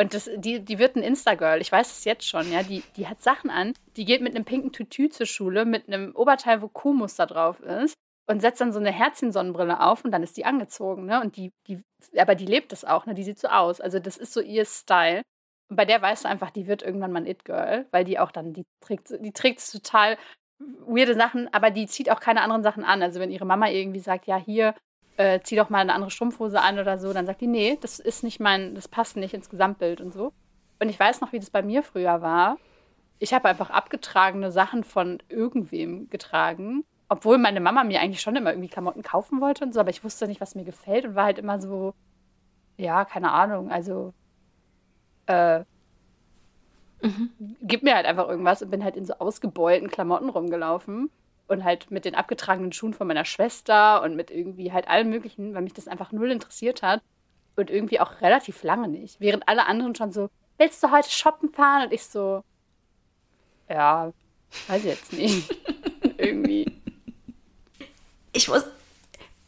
und 0.00 0.14
das, 0.14 0.30
die, 0.36 0.60
die 0.60 0.78
wird 0.78 0.94
ein 0.94 1.02
Insta-Girl, 1.02 1.60
ich 1.60 1.72
weiß 1.72 1.90
es 1.90 2.04
jetzt 2.04 2.26
schon, 2.26 2.52
ja. 2.52 2.62
Die, 2.62 2.84
die 2.96 3.08
hat 3.08 3.20
Sachen 3.20 3.50
an, 3.50 3.74
die 3.96 4.04
geht 4.04 4.22
mit 4.22 4.36
einem 4.36 4.44
pinken 4.44 4.70
Tütü 4.70 5.08
zur 5.08 5.26
Schule, 5.26 5.64
mit 5.64 5.88
einem 5.88 6.14
Oberteil, 6.14 6.62
wo 6.62 6.68
Kuhmuster 6.68 7.26
drauf 7.26 7.58
ist 7.60 7.96
und 8.28 8.40
setzt 8.40 8.60
dann 8.60 8.72
so 8.72 8.78
eine 8.78 8.92
Herzchensonnenbrille 8.92 9.80
auf 9.80 10.04
und 10.04 10.12
dann 10.12 10.22
ist 10.22 10.36
die 10.36 10.44
angezogen, 10.44 11.06
ne? 11.06 11.20
Und 11.20 11.36
die, 11.36 11.50
die, 11.66 11.82
aber 12.16 12.34
die 12.34 12.46
lebt 12.46 12.72
das 12.72 12.84
auch, 12.84 13.06
ne? 13.06 13.14
Die 13.14 13.22
sieht 13.22 13.38
so 13.38 13.48
aus. 13.48 13.80
Also 13.80 13.98
das 13.98 14.18
ist 14.18 14.32
so 14.34 14.40
ihr 14.40 14.66
Style. 14.66 15.22
Und 15.70 15.76
bei 15.76 15.86
der 15.86 16.00
weißt 16.00 16.24
du 16.24 16.28
einfach, 16.28 16.50
die 16.50 16.66
wird 16.66 16.82
irgendwann 16.82 17.12
mal 17.12 17.22
ein 17.22 17.26
It-Girl, 17.26 17.86
weil 17.90 18.04
die 18.04 18.18
auch 18.18 18.30
dann, 18.30 18.52
die 18.52 18.64
trägt, 18.80 19.10
die 19.20 19.32
trägt 19.32 19.72
total 19.72 20.18
weirde 20.58 21.14
Sachen, 21.14 21.52
aber 21.52 21.70
die 21.70 21.86
zieht 21.86 22.10
auch 22.10 22.20
keine 22.20 22.42
anderen 22.42 22.62
Sachen 22.62 22.84
an. 22.84 23.02
Also 23.02 23.18
wenn 23.18 23.30
ihre 23.30 23.46
Mama 23.46 23.68
irgendwie 23.70 24.00
sagt, 24.00 24.26
ja, 24.26 24.36
hier, 24.36 24.74
äh, 25.16 25.40
zieh 25.42 25.56
doch 25.56 25.70
mal 25.70 25.80
eine 25.80 25.94
andere 25.94 26.10
Strumpfhose 26.10 26.60
an 26.60 26.78
oder 26.78 26.98
so, 26.98 27.12
dann 27.12 27.26
sagt 27.26 27.40
die, 27.40 27.46
nee, 27.46 27.78
das 27.80 27.98
ist 27.98 28.24
nicht 28.24 28.40
mein, 28.40 28.74
das 28.74 28.88
passt 28.88 29.16
nicht 29.16 29.34
ins 29.34 29.48
Gesamtbild 29.48 30.00
und 30.00 30.12
so. 30.12 30.32
Und 30.80 30.90
ich 30.90 31.00
weiß 31.00 31.20
noch, 31.22 31.32
wie 31.32 31.40
das 31.40 31.50
bei 31.50 31.62
mir 31.62 31.82
früher 31.82 32.20
war. 32.20 32.58
Ich 33.18 33.32
habe 33.32 33.48
einfach 33.48 33.70
abgetragene 33.70 34.52
Sachen 34.52 34.84
von 34.84 35.18
irgendwem 35.28 36.08
getragen, 36.10 36.84
obwohl 37.08 37.38
meine 37.38 37.60
Mama 37.60 37.84
mir 37.84 38.00
eigentlich 38.00 38.20
schon 38.20 38.36
immer 38.36 38.50
irgendwie 38.50 38.68
Klamotten 38.68 39.02
kaufen 39.02 39.40
wollte 39.40 39.64
und 39.64 39.72
so, 39.72 39.80
aber 39.80 39.90
ich 39.90 40.04
wusste 40.04 40.26
nicht, 40.26 40.40
was 40.40 40.54
mir 40.54 40.64
gefällt 40.64 41.04
und 41.06 41.14
war 41.14 41.24
halt 41.24 41.38
immer 41.38 41.58
so, 41.60 41.94
ja, 42.76 43.04
keine 43.04 43.32
Ahnung, 43.32 43.70
also 43.70 44.12
äh, 45.26 45.60
mhm. 47.02 47.30
gib 47.62 47.82
mir 47.82 47.94
halt 47.94 48.06
einfach 48.06 48.28
irgendwas 48.28 48.62
und 48.62 48.70
bin 48.70 48.84
halt 48.84 48.96
in 48.96 49.06
so 49.06 49.14
ausgebeulten 49.14 49.88
Klamotten 49.88 50.28
rumgelaufen 50.28 51.10
und 51.48 51.64
halt 51.64 51.90
mit 51.90 52.04
den 52.04 52.14
abgetragenen 52.14 52.72
Schuhen 52.72 52.94
von 52.94 53.06
meiner 53.06 53.24
Schwester 53.24 54.02
und 54.02 54.14
mit 54.14 54.30
irgendwie 54.30 54.72
halt 54.72 54.88
allem 54.88 55.08
Möglichen, 55.08 55.54
weil 55.54 55.62
mich 55.62 55.74
das 55.74 55.88
einfach 55.88 56.12
null 56.12 56.30
interessiert 56.30 56.82
hat 56.82 57.02
und 57.56 57.70
irgendwie 57.70 58.00
auch 58.00 58.20
relativ 58.20 58.62
lange 58.62 58.88
nicht. 58.88 59.18
Während 59.18 59.48
alle 59.48 59.66
anderen 59.66 59.94
schon 59.94 60.12
so, 60.12 60.28
willst 60.58 60.82
du 60.82 60.90
heute 60.90 61.10
shoppen 61.10 61.48
fahren? 61.50 61.84
Und 61.86 61.92
ich 61.92 62.04
so, 62.04 62.44
ja, 63.68 64.12
weiß 64.68 64.84
jetzt 64.84 65.12
nicht. 65.14 65.56
irgendwie. 66.18 66.77
Ich 68.38 68.46
muss, 68.46 68.62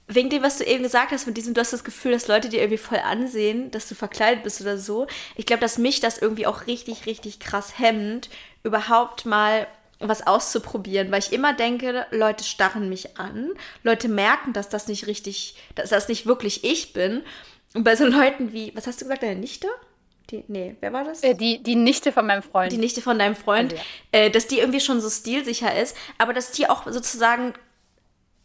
wegen 0.08 0.30
dem, 0.30 0.42
was 0.42 0.58
du 0.58 0.64
eben 0.64 0.82
gesagt 0.82 1.12
hast, 1.12 1.26
mit 1.26 1.36
diesem, 1.36 1.54
du 1.54 1.60
hast 1.60 1.72
das 1.72 1.84
Gefühl, 1.84 2.10
dass 2.10 2.26
Leute 2.26 2.48
dir 2.48 2.58
irgendwie 2.58 2.76
voll 2.76 2.98
ansehen, 2.98 3.70
dass 3.70 3.88
du 3.88 3.94
verkleidet 3.94 4.42
bist 4.42 4.60
oder 4.60 4.76
so. 4.76 5.06
Ich 5.36 5.46
glaube, 5.46 5.60
dass 5.60 5.78
mich 5.78 6.00
das 6.00 6.18
irgendwie 6.18 6.48
auch 6.48 6.66
richtig, 6.66 7.06
richtig 7.06 7.38
krass 7.38 7.78
hemmt, 7.78 8.28
überhaupt 8.64 9.26
mal 9.26 9.68
was 10.00 10.26
auszuprobieren, 10.26 11.12
weil 11.12 11.20
ich 11.20 11.32
immer 11.32 11.52
denke, 11.52 12.06
Leute 12.10 12.42
starren 12.42 12.88
mich 12.88 13.16
an, 13.16 13.50
Leute 13.84 14.08
merken, 14.08 14.52
dass 14.52 14.68
das 14.68 14.88
nicht 14.88 15.06
richtig, 15.06 15.54
dass 15.76 15.90
das 15.90 16.08
nicht 16.08 16.26
wirklich 16.26 16.64
ich 16.64 16.92
bin. 16.92 17.22
Und 17.74 17.84
bei 17.84 17.94
so 17.94 18.04
Leuten 18.06 18.52
wie, 18.52 18.72
was 18.74 18.88
hast 18.88 19.00
du 19.00 19.04
gesagt, 19.04 19.22
deine 19.22 19.38
Nichte? 19.38 19.68
Die, 20.30 20.42
nee, 20.48 20.74
wer 20.80 20.92
war 20.92 21.04
das? 21.04 21.22
Äh, 21.22 21.34
die, 21.34 21.62
die 21.62 21.76
Nichte 21.76 22.10
von 22.10 22.26
meinem 22.26 22.42
Freund. 22.42 22.72
Die 22.72 22.78
Nichte 22.78 23.02
von 23.02 23.18
deinem 23.18 23.36
Freund, 23.36 23.72
also, 23.72 23.84
ja. 24.12 24.20
äh, 24.20 24.30
dass 24.30 24.48
die 24.48 24.58
irgendwie 24.58 24.80
schon 24.80 25.00
so 25.00 25.10
stilsicher 25.10 25.80
ist, 25.80 25.96
aber 26.18 26.32
dass 26.32 26.50
die 26.50 26.68
auch 26.68 26.90
sozusagen 26.90 27.54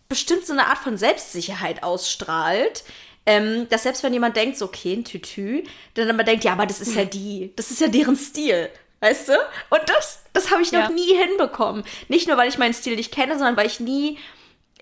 bestimmt 0.10 0.46
so 0.46 0.54
eine 0.54 0.68
Art 0.68 0.78
von 0.78 0.98
Selbstsicherheit 0.98 1.84
ausstrahlt. 1.84 2.84
Ähm, 3.28 3.68
dass 3.70 3.84
selbst 3.84 4.04
wenn 4.04 4.14
jemand 4.14 4.36
denkt, 4.36 4.56
so, 4.56 4.66
okay, 4.66 4.94
ein 4.94 5.04
Tütü, 5.04 5.64
dann 5.96 6.12
aber 6.12 6.24
denkt, 6.24 6.44
ja, 6.44 6.54
aber 6.54 6.68
das 6.68 6.80
ist 6.80 6.96
ja 6.96 7.06
die, 7.06 7.52
das 7.56 7.72
ist 7.72 7.82
ja 7.82 7.88
deren 7.88 8.16
Stil. 8.16 8.70
Weißt 9.00 9.30
du? 9.30 9.34
Und 9.72 9.82
das, 9.88 10.20
das 10.34 10.52
habe 10.52 10.62
ich 10.62 10.72
noch 10.72 10.82
ja. 10.82 10.90
nie 10.90 11.16
hinbekommen. 11.16 11.84
Nicht 12.08 12.28
nur, 12.28 12.38
weil 12.38 12.50
ich 12.50 12.58
meinen 12.58 12.74
Stil 12.74 12.96
nicht 12.96 13.12
kenne, 13.12 13.34
sondern 13.34 13.58
weil 13.58 13.66
ich 13.66 13.80
nie 13.80 14.20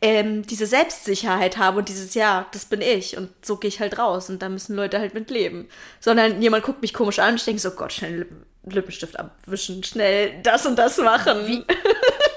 ähm, 0.01 0.45
diese 0.45 0.65
Selbstsicherheit 0.65 1.57
habe 1.57 1.79
und 1.79 1.87
dieses, 1.87 2.13
ja, 2.13 2.45
das 2.51 2.65
bin 2.65 2.81
ich 2.81 3.15
und 3.15 3.29
so 3.41 3.55
gehe 3.55 3.69
ich 3.69 3.79
halt 3.79 3.97
raus 3.97 4.29
und 4.29 4.41
da 4.41 4.49
müssen 4.49 4.75
Leute 4.75 4.99
halt 4.99 5.13
mit 5.13 5.29
leben. 5.29 5.69
Sondern 6.01 6.41
jemand 6.41 6.65
guckt 6.65 6.81
mich 6.81 6.93
komisch 6.93 7.19
an 7.19 7.31
und 7.31 7.35
ich 7.37 7.45
denke 7.45 7.61
so, 7.61 7.71
Gott, 7.71 7.93
schnell 7.93 8.17
Lippen, 8.19 8.45
Lippenstift 8.65 9.17
abwischen, 9.17 9.83
schnell 9.83 10.41
das 10.43 10.65
und 10.65 10.77
das 10.77 10.97
machen. 10.97 11.47
Wie, 11.47 11.63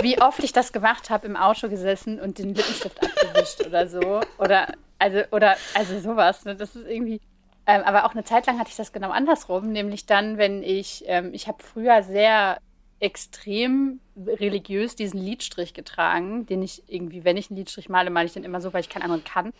wie 0.00 0.20
oft 0.20 0.42
ich 0.42 0.52
das 0.52 0.72
gemacht 0.72 1.10
habe, 1.10 1.26
im 1.26 1.36
Auto 1.36 1.68
gesessen 1.68 2.20
und 2.20 2.38
den 2.38 2.54
Lippenstift 2.54 3.02
abgewischt 3.02 3.66
oder 3.66 3.88
so. 3.88 4.20
Oder, 4.38 4.72
also, 4.98 5.20
oder, 5.32 5.56
also 5.74 5.98
sowas. 6.00 6.44
Ne? 6.44 6.56
Das 6.56 6.76
ist 6.76 6.86
irgendwie 6.86 7.20
ähm, 7.66 7.82
aber 7.82 8.04
auch 8.06 8.12
eine 8.12 8.24
Zeit 8.24 8.46
lang 8.46 8.60
hatte 8.60 8.70
ich 8.70 8.76
das 8.76 8.92
genau 8.92 9.10
andersrum, 9.10 9.72
nämlich 9.72 10.06
dann, 10.06 10.38
wenn 10.38 10.62
ich, 10.62 11.02
ähm, 11.06 11.34
ich 11.34 11.48
habe 11.48 11.62
früher 11.62 12.02
sehr 12.04 12.58
extrem 13.00 14.00
religiös 14.16 14.94
diesen 14.94 15.20
Lidstrich 15.20 15.74
getragen, 15.74 16.46
den 16.46 16.62
ich 16.62 16.84
irgendwie, 16.86 17.24
wenn 17.24 17.36
ich 17.36 17.50
einen 17.50 17.58
Lidstrich 17.58 17.88
male, 17.88 18.10
male 18.10 18.26
ich 18.26 18.32
den 18.32 18.44
immer 18.44 18.60
so, 18.60 18.72
weil 18.72 18.80
ich 18.80 18.88
keinen 18.88 19.02
anderen 19.02 19.24
kann. 19.24 19.52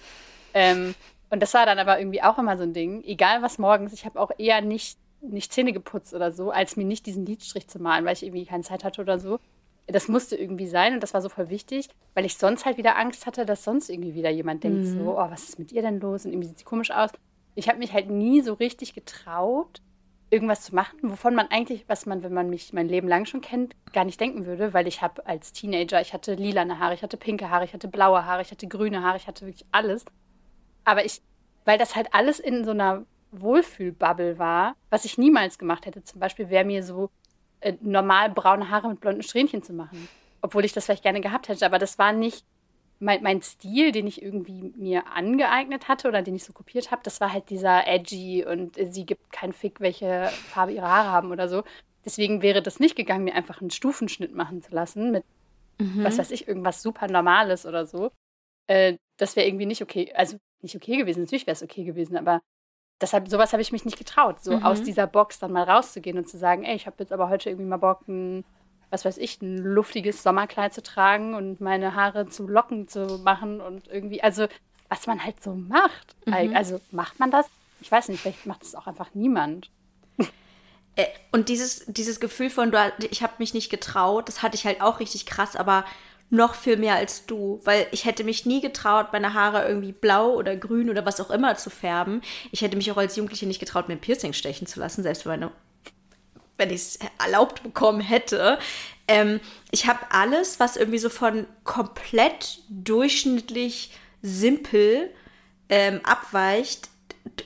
Ähm, 0.55 0.95
und 1.31 1.43
das 1.43 1.53
war 1.53 1.67
dann 1.67 1.81
aber 1.81 1.99
irgendwie 1.99 2.23
auch 2.23 2.39
immer 2.39 2.57
so 2.57 2.63
ein 2.63 2.73
Ding. 2.73 3.03
Egal 3.05 3.43
was 3.43 3.59
morgens, 3.59 3.93
ich 3.93 4.05
habe 4.05 4.21
auch 4.21 4.31
eher 4.39 4.61
nicht, 4.61 4.99
nicht 5.21 5.53
Zähne 5.53 5.73
geputzt 5.73 6.15
oder 6.15 6.31
so, 6.31 6.53
als 6.53 6.77
mir 6.77 6.85
nicht 6.85 7.07
diesen 7.07 7.27
Lidstrich 7.27 7.67
zu 7.67 7.81
malen, 7.81 8.05
weil 8.05 8.15
ich 8.15 8.23
irgendwie 8.23 8.47
keine 8.47 8.63
Zeit 8.63 8.85
hatte 8.85 9.03
oder 9.03 9.19
so. 9.19 9.41
Das 9.87 10.09
musste 10.09 10.37
irgendwie 10.37 10.67
sein 10.67 10.95
und 10.95 11.03
das 11.03 11.15
war 11.15 11.23
so 11.23 11.29
voll 11.29 11.49
wichtig, 11.49 11.89
weil 12.15 12.25
ich 12.25 12.37
sonst 12.37 12.67
halt 12.67 12.77
wieder 12.77 12.97
Angst 12.97 13.27
hatte, 13.27 13.47
dass 13.47 13.63
sonst 13.63 13.89
irgendwie 13.89 14.15
wieder 14.15 14.31
jemand 14.31 14.65
denkt, 14.65 14.85
mhm. 14.85 14.99
so, 14.99 15.19
oh, 15.19 15.31
was 15.31 15.45
ist 15.45 15.59
mit 15.59 15.71
ihr 15.71 15.83
denn 15.83 16.01
los? 16.01 16.25
Und 16.25 16.33
irgendwie 16.33 16.49
sieht 16.49 16.59
sie 16.59 16.65
komisch 16.65 16.91
aus 16.91 17.11
ich 17.57 17.69
habe 17.69 17.79
mich 17.79 17.93
halt 17.93 18.09
nie 18.09 18.43
so 18.43 18.53
richtig 18.53 18.95
getraut, 18.95 19.81
irgendwas 20.31 20.63
zu 20.63 20.75
machen, 20.75 20.99
wovon 21.03 21.35
man 21.35 21.49
eigentlich, 21.49 21.89
was 21.89 22.05
man, 22.07 22.23
wenn 22.23 22.35
man 22.35 22.51
mich 22.51 22.73
mein 22.73 22.89
Leben 22.89 23.09
lang 23.09 23.25
schon 23.25 23.41
kennt, 23.41 23.75
gar 23.93 24.05
nicht 24.05 24.21
denken 24.21 24.45
würde, 24.45 24.75
weil 24.75 24.87
ich 24.87 25.03
habe 25.03 25.27
als 25.27 25.53
Teenager, 25.53 26.01
ich 26.01 26.13
hatte 26.13 26.35
lilane 26.35 26.79
Haare, 26.79 26.95
ich 26.95 27.03
hatte 27.03 27.17
pinke 27.17 27.51
Haare, 27.51 27.65
ich 27.65 27.73
hatte 27.73 27.89
blaue 27.89 28.25
Haare, 28.27 28.43
ich 28.43 28.51
hatte 28.51 28.69
grüne 28.69 29.03
Haare, 29.03 29.17
ich 29.17 29.27
hatte 29.27 29.47
wirklich 29.47 29.67
alles. 29.73 30.05
Aber 30.85 31.05
ich, 31.05 31.23
weil 31.65 31.79
das 31.79 31.97
halt 31.97 32.09
alles 32.13 32.39
in 32.39 32.65
so 32.65 32.73
einer 32.73 33.07
Wohlfühlbubble 33.33 34.39
war, 34.39 34.77
was 34.91 35.05
ich 35.05 35.17
niemals 35.17 35.59
gemacht 35.59 35.87
hätte, 35.87 36.05
zum 36.05 36.21
Beispiel 36.21 36.51
wäre 36.51 36.65
mir 36.65 36.83
so 36.83 37.11
äh, 37.67 37.77
normal 37.81 38.31
braune 38.31 38.71
Haare 38.71 38.89
mit 38.89 39.01
blonden 39.01 39.23
Strähnchen 39.23 39.63
zu 39.63 39.73
machen. 39.73 40.09
Obwohl 40.41 40.65
ich 40.65 40.73
das 40.73 40.85
vielleicht 40.85 41.03
gerne 41.03 41.21
gehabt 41.21 41.49
hätte, 41.49 41.67
aber 41.67 41.79
das 41.79 41.99
war 41.99 42.13
nicht 42.13 42.45
mein, 42.99 43.23
mein 43.23 43.43
Stil, 43.43 43.93
den 43.93 44.07
ich 44.07 44.23
irgendwie 44.23 44.73
mir 44.77 45.07
angeeignet 45.09 45.89
hatte 45.89 46.09
oder 46.09 46.23
den 46.23 46.37
ich 46.37 46.45
so 46.45 46.53
kopiert 46.53 46.91
habe, 46.91 47.03
das 47.05 47.21
war 47.21 47.33
halt 47.33 47.51
dieser 47.51 47.87
edgy 47.87 48.45
und 48.45 48.77
sie 48.77 49.05
gibt 49.05 49.33
keinen 49.33 49.53
Fick, 49.53 49.81
welche 49.81 50.29
Farbe 50.49 50.73
ihre 50.73 50.89
Haare 50.89 51.11
haben 51.11 51.31
oder 51.33 51.49
so. 51.49 51.65
Deswegen 52.05 52.41
wäre 52.41 52.63
das 52.63 52.79
nicht 52.79 52.97
gegangen, 52.97 53.25
mir 53.25 53.35
einfach 53.35 53.61
einen 53.61 53.71
Stufenschnitt 53.71 54.35
machen 54.35 54.63
zu 54.63 54.73
lassen 54.73 55.11
mit, 55.11 55.25
mhm. 55.79 56.05
was 56.05 56.19
weiß 56.19 56.31
ich, 56.31 56.47
irgendwas 56.47 56.83
super 56.83 57.09
Normales 57.09 57.67
oder 57.67 57.85
so. 57.85 58.13
Äh, 58.69 58.97
das 59.19 59.37
wäre 59.37 59.47
irgendwie 59.47 59.67
nicht 59.67 59.83
okay, 59.83 60.13
also 60.15 60.39
nicht 60.63 60.77
okay 60.77 60.97
gewesen. 60.97 61.23
Natürlich 61.25 61.47
wäre 61.47 61.57
es 61.57 61.63
okay 61.63 61.85
gewesen, 61.85 62.17
aber 62.17 62.41
deshalb, 63.01 63.29
sowas 63.29 63.53
habe 63.53 63.63
ich 63.63 63.73
mich 63.73 63.85
nicht 63.85 63.99
getraut, 63.99 64.43
so 64.43 64.57
mhm. 64.57 64.65
aus 64.65 64.83
dieser 64.83 65.07
Box 65.07 65.39
dann 65.39 65.53
mal 65.53 65.65
rauszugehen 65.65 66.19
und 66.19 66.29
zu 66.29 66.39
sagen, 66.39 66.65
ey, 66.65 66.77
ich 66.77 66.87
habe 66.87 66.97
jetzt 67.01 67.13
aber 67.13 67.29
heute 67.29 67.51
irgendwie 67.51 67.69
mal 67.69 67.77
Bock, 67.77 68.07
ein 68.09 68.45
was 68.91 69.05
weiß 69.05 69.19
ich, 69.19 69.43
ein 69.43 69.59
luftiges 69.59 70.23
Sommerkleid 70.23 70.73
zu 70.73 70.83
tragen 70.83 71.35
und 71.35 71.61
meine 71.61 71.95
Haare 71.95 72.29
zu 72.29 72.47
Locken 72.47 72.89
zu 72.89 73.21
machen 73.25 73.61
und 73.61 73.89
irgendwie, 73.89 74.23
also 74.23 74.47
was 74.89 75.07
man 75.07 75.25
halt 75.25 75.43
so 75.43 75.55
macht. 75.55 76.15
Mhm. 76.25 76.55
Also 76.55 76.81
macht 76.93 77.19
man 77.19 77.31
das? 77.31 77.47
Ich 77.81 77.91
weiß 77.91 78.09
nicht, 78.09 78.21
vielleicht 78.21 78.47
macht 78.47 78.63
es 78.63 78.75
auch 78.75 78.87
einfach 78.87 79.09
niemand. 79.15 79.71
Äh, 80.99 81.09
und 81.31 81.51
dieses, 81.51 81.85
dieses 81.89 82.21
Gefühl 82.21 82.49
von, 82.49 82.71
du, 82.71 82.79
ich 83.11 83.23
habe 83.23 83.35
mich 83.37 83.53
nicht 83.53 83.69
getraut, 83.69 84.29
das 84.29 84.43
hatte 84.43 84.55
ich 84.57 84.65
halt 84.65 84.81
auch 84.81 84.99
richtig 84.99 85.27
krass, 85.27 85.55
aber 85.55 85.85
noch 86.29 86.55
viel 86.55 86.77
mehr 86.77 86.97
als 86.97 87.27
du, 87.27 87.61
weil 87.65 87.87
ich 87.93 88.05
hätte 88.05 88.25
mich 88.25 88.47
nie 88.47 88.61
getraut, 88.61 89.13
meine 89.13 89.35
Haare 89.35 89.69
irgendwie 89.69 89.93
blau 89.93 90.35
oder 90.35 90.57
grün 90.57 90.91
oder 90.91 91.07
was 91.07 91.21
auch 91.21 91.31
immer 91.31 91.57
zu 91.57 91.71
färben. 91.71 92.21
Ich 92.51 92.63
hätte 92.63 92.77
mich 92.77 92.91
auch 92.91 92.97
als 92.97 93.17
Jugendliche 93.17 93.47
nicht 93.47 93.61
getraut, 93.61 93.89
mir 93.89 93.95
ein 93.95 94.01
Piercing 94.01 94.33
stechen 94.33 94.67
zu 94.67 94.81
lassen, 94.81 95.03
selbst 95.03 95.27
wenn 95.27 95.49
wenn 96.59 96.71
ich 96.71 96.77
es 96.77 96.99
erlaubt 97.23 97.63
bekommen 97.63 98.01
hätte. 98.01 98.59
Ähm, 99.09 99.41
ich 99.71 99.87
habe 99.87 100.01
alles, 100.11 100.59
was 100.59 100.77
irgendwie 100.77 100.99
so 100.99 101.11
von 101.11 101.47
komplett 101.65 102.61
durchschnittlich 102.71 103.93
simpel 104.23 105.11
ähm, 105.69 106.01
abweicht, 106.03 106.89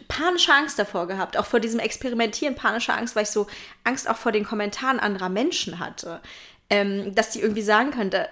panische 0.09 0.53
Angst 0.53 0.79
davor 0.79 1.07
gehabt. 1.07 1.37
Auch 1.37 1.47
vor 1.47 1.61
diesem 1.61 1.81
Experimentieren 1.81 2.55
panische 2.55 2.95
Angst, 2.95 3.17
weil 3.17 3.25
ich 3.25 3.31
so 3.31 3.47
Angst 3.85 4.09
auch 4.09 4.17
vor 4.17 4.33
den 4.33 4.45
Kommentaren 4.45 5.01
anderer 5.01 5.29
Menschen 5.29 5.79
hatte. 5.79 6.21
Ähm, 6.71 7.15
dass 7.17 7.31
die 7.31 7.41
irgendwie 7.41 7.63
sagen 7.63 7.91
könnte, 7.91 8.29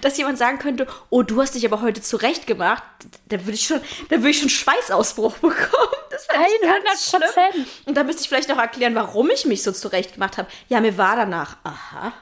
dass 0.00 0.16
jemand 0.16 0.38
sagen 0.38 0.58
könnte, 0.58 0.86
oh, 1.10 1.22
du 1.22 1.40
hast 1.40 1.54
dich 1.54 1.64
aber 1.66 1.82
heute 1.82 2.00
zurecht 2.00 2.46
gemacht, 2.46 2.82
da 3.28 3.40
würde 3.40 3.52
ich 3.52 3.66
schon, 3.66 3.80
da 4.08 4.16
würde 4.16 4.30
ich 4.30 4.40
schon 4.40 4.48
Schweißausbruch 4.48 5.34
bekommen. 5.38 5.92
Das 6.12 6.28
100 6.28 6.84
Prozent. 7.10 7.66
Und 7.86 7.96
da 7.96 8.04
müsste 8.04 8.20
ich 8.20 8.28
vielleicht 8.28 8.50
noch 8.50 8.58
erklären, 8.58 8.94
warum 8.94 9.30
ich 9.30 9.46
mich 9.46 9.62
so 9.62 9.72
zurecht 9.72 10.12
gemacht 10.12 10.36
habe. 10.36 10.46
Ja, 10.68 10.82
mir 10.82 10.98
war 10.98 11.16
danach, 11.16 11.56
aha. 11.64 12.12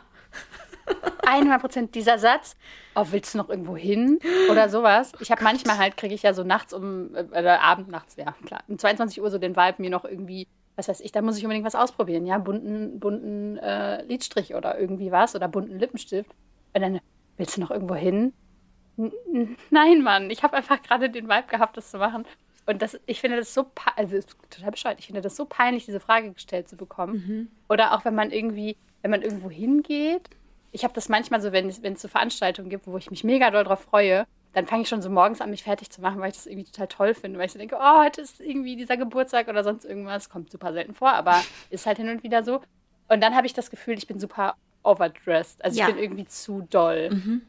100 1.27 1.61
Prozent 1.61 1.95
dieser 1.97 2.17
Satz. 2.17 2.57
Oh, 2.95 3.07
willst 3.11 3.35
du 3.35 3.39
noch 3.39 3.49
irgendwo 3.49 3.77
hin 3.77 4.19
oder 4.51 4.69
sowas? 4.69 5.13
Ich 5.21 5.31
habe 5.31 5.43
manchmal 5.43 5.79
halt, 5.79 5.97
kriege 5.97 6.15
ich 6.15 6.23
ja 6.23 6.35
so 6.35 6.45
nachts 6.45 6.73
um, 6.73 7.15
äh, 7.15 7.23
oder 7.23 7.63
Abend 7.63 7.89
nachts, 7.89 8.17
ja 8.17 8.35
klar, 8.47 8.63
um 8.69 8.79
22 8.79 9.21
Uhr 9.21 9.31
so 9.31 9.39
den 9.39 9.57
Vibe, 9.57 9.77
mir 9.79 9.91
noch 9.91 10.05
irgendwie, 10.05 10.47
was 10.77 10.89
weiß 10.89 11.01
ich, 11.01 11.13
da 11.13 11.23
muss 11.23 11.37
ich 11.37 11.45
unbedingt 11.45 11.67
was 11.67 11.75
ausprobieren, 11.75 12.27
ja, 12.27 12.39
bunten, 12.39 12.99
bunten 12.99 13.59
äh, 13.59 14.03
Lidstrich 14.05 14.55
oder 14.55 14.79
irgendwie 14.79 15.13
was 15.13 15.35
oder 15.35 15.49
bunten 15.49 15.79
Lippenstift. 15.79 16.31
Und 16.75 16.81
dann, 16.81 17.01
willst 17.41 17.57
du 17.57 17.61
noch 17.61 17.71
irgendwo 17.71 17.95
hin? 17.95 18.33
Nein, 19.71 20.03
Mann, 20.03 20.31
ich 20.31 20.43
habe 20.43 20.57
einfach 20.57 20.81
gerade 20.83 21.11
den 21.11 21.29
Vibe 21.29 21.49
gehabt, 21.49 21.77
das 21.77 21.91
zu 21.91 21.99
machen. 21.99 22.25
Und 22.67 22.83
das, 22.83 23.01
ich 23.07 23.21
finde 23.21 23.39
das 23.39 23.53
so, 23.53 23.67
also 23.97 24.21
total 24.49 24.71
bescheuert, 24.71 25.01
ich 25.01 25.07
finde 25.07 25.23
das 25.23 25.35
so 25.35 25.47
peinlich, 25.47 25.87
diese 25.87 25.99
Frage 25.99 26.33
gestellt 26.33 26.69
zu 26.69 26.77
bekommen. 26.77 27.13
Mhm. 27.15 27.49
Oder 27.69 27.95
auch 27.95 28.05
wenn 28.05 28.15
man 28.15 28.31
irgendwie, 28.31 28.77
wenn 29.03 29.11
man 29.11 29.23
irgendwo 29.23 29.51
hingeht 29.51 30.31
ich 30.73 30.85
habe 30.85 30.95
das 30.95 31.09
manchmal 31.09 31.41
so, 31.41 31.53
wenn 31.53 31.69
es, 31.69 31.83
wenn 31.83 31.95
es 31.95 32.03
so 32.03 32.09
Veranstaltungen 32.09 32.71
gibt, 32.71 32.87
wo 32.87 32.97
ich 32.97 33.11
mich 33.11 33.25
mega 33.25 33.51
doll 33.51 33.65
drauf 33.65 33.81
freue, 33.81 34.27
dann 34.53 34.67
fange 34.67 34.83
ich 34.83 34.89
schon 34.89 35.03
so 35.03 35.11
morgens 35.11 35.41
an, 35.41 35.51
mich 35.51 35.63
fertig 35.63 35.91
zu 35.91 36.01
machen, 36.01 36.21
weil 36.21 36.31
ich 36.31 36.37
das 36.37 36.47
irgendwie 36.47 36.65
total 36.65 36.89
toll 36.89 37.15
finde, 37.15 37.39
weil 37.39 37.47
ich 37.47 37.53
so 37.53 37.59
denke, 37.59 37.77
oh, 37.81 37.99
heute 37.99 38.21
ist 38.21 38.41
irgendwie 38.41 38.77
dieser 38.77 38.97
Geburtstag 38.97 39.49
oder 39.49 39.63
sonst 39.63 39.85
irgendwas. 39.85 40.29
Kommt 40.29 40.51
super 40.51 40.73
selten 40.73 40.95
vor, 40.95 41.13
aber 41.13 41.43
ist 41.71 41.87
halt 41.87 41.99
hin 41.99 42.09
und 42.09 42.23
wieder 42.23 42.43
so. 42.43 42.61
Und 43.09 43.21
dann 43.23 43.35
habe 43.35 43.47
ich 43.47 43.55
das 43.55 43.71
Gefühl, 43.71 43.97
ich 43.99 44.07
bin 44.07 44.19
super 44.19 44.57
overdressed. 44.83 45.65
Also 45.65 45.79
ja. 45.79 45.89
ich 45.89 45.95
bin 45.95 46.03
irgendwie 46.03 46.27
zu 46.27 46.67
doll. 46.71 47.11
Mhm. 47.11 47.43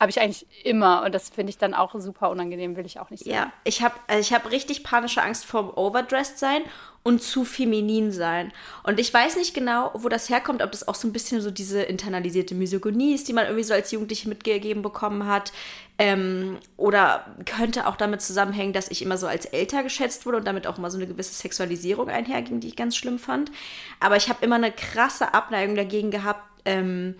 Habe 0.00 0.10
ich 0.10 0.20
eigentlich 0.20 0.46
immer 0.64 1.04
und 1.04 1.14
das 1.14 1.28
finde 1.28 1.50
ich 1.50 1.58
dann 1.58 1.72
auch 1.72 1.94
super 1.98 2.28
unangenehm, 2.30 2.76
will 2.76 2.84
ich 2.84 2.98
auch 2.98 3.10
nicht 3.10 3.24
sagen. 3.24 3.36
Ja, 3.36 3.52
ich 3.62 3.80
habe 3.80 3.94
also 4.08 4.20
ich 4.20 4.32
hab 4.32 4.50
richtig 4.50 4.82
panische 4.82 5.22
Angst 5.22 5.44
vor 5.44 5.78
Overdressed 5.78 6.38
sein 6.38 6.62
und 7.04 7.22
zu 7.22 7.44
feminin 7.44 8.10
sein. 8.10 8.50
Und 8.82 8.98
ich 8.98 9.12
weiß 9.12 9.36
nicht 9.36 9.54
genau, 9.54 9.90
wo 9.94 10.08
das 10.08 10.30
herkommt, 10.30 10.62
ob 10.62 10.72
das 10.72 10.88
auch 10.88 10.94
so 10.94 11.06
ein 11.06 11.12
bisschen 11.12 11.42
so 11.42 11.50
diese 11.50 11.82
internalisierte 11.82 12.54
Misogynie 12.54 13.14
ist, 13.14 13.28
die 13.28 13.34
man 13.34 13.44
irgendwie 13.44 13.62
so 13.62 13.74
als 13.74 13.92
Jugendliche 13.92 14.28
mitgegeben 14.28 14.82
bekommen 14.82 15.26
hat. 15.26 15.52
Ähm, 15.98 16.56
oder 16.78 17.26
könnte 17.44 17.86
auch 17.86 17.96
damit 17.96 18.22
zusammenhängen, 18.22 18.72
dass 18.72 18.90
ich 18.90 19.02
immer 19.02 19.18
so 19.18 19.26
als 19.26 19.44
älter 19.44 19.82
geschätzt 19.82 20.24
wurde 20.24 20.38
und 20.38 20.46
damit 20.46 20.66
auch 20.66 20.78
immer 20.78 20.90
so 20.90 20.96
eine 20.96 21.06
gewisse 21.06 21.34
Sexualisierung 21.34 22.08
einherging, 22.08 22.60
die 22.60 22.68
ich 22.68 22.76
ganz 22.76 22.96
schlimm 22.96 23.18
fand. 23.18 23.52
Aber 24.00 24.16
ich 24.16 24.30
habe 24.30 24.42
immer 24.42 24.56
eine 24.56 24.72
krasse 24.72 25.34
Abneigung 25.34 25.76
dagegen 25.76 26.10
gehabt, 26.10 26.42
ähm, 26.64 27.16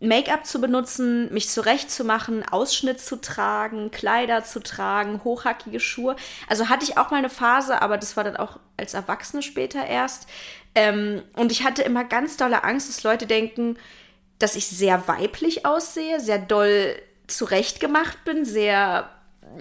Make-up 0.00 0.46
zu 0.46 0.60
benutzen, 0.60 1.32
mich 1.32 1.48
zurechtzumachen, 1.48 2.46
Ausschnitt 2.48 3.00
zu 3.00 3.20
tragen, 3.20 3.90
Kleider 3.90 4.44
zu 4.44 4.60
tragen, 4.60 5.22
hochhackige 5.24 5.80
Schuhe. 5.80 6.16
Also 6.48 6.68
hatte 6.68 6.84
ich 6.84 6.98
auch 6.98 7.10
mal 7.10 7.18
eine 7.18 7.30
Phase, 7.30 7.80
aber 7.82 7.98
das 7.98 8.16
war 8.16 8.24
dann 8.24 8.36
auch 8.36 8.58
als 8.76 8.94
Erwachsene 8.94 9.42
später 9.42 9.86
erst. 9.86 10.28
Ähm, 10.74 11.22
und 11.36 11.52
ich 11.52 11.64
hatte 11.64 11.82
immer 11.82 12.04
ganz 12.04 12.36
dolle 12.36 12.64
Angst, 12.64 12.88
dass 12.88 13.02
Leute 13.02 13.26
denken, 13.26 13.78
dass 14.38 14.56
ich 14.56 14.66
sehr 14.66 15.08
weiblich 15.08 15.64
aussehe, 15.64 16.20
sehr 16.20 16.38
doll 16.38 16.96
zurechtgemacht 17.26 18.24
bin, 18.24 18.44
sehr 18.44 19.10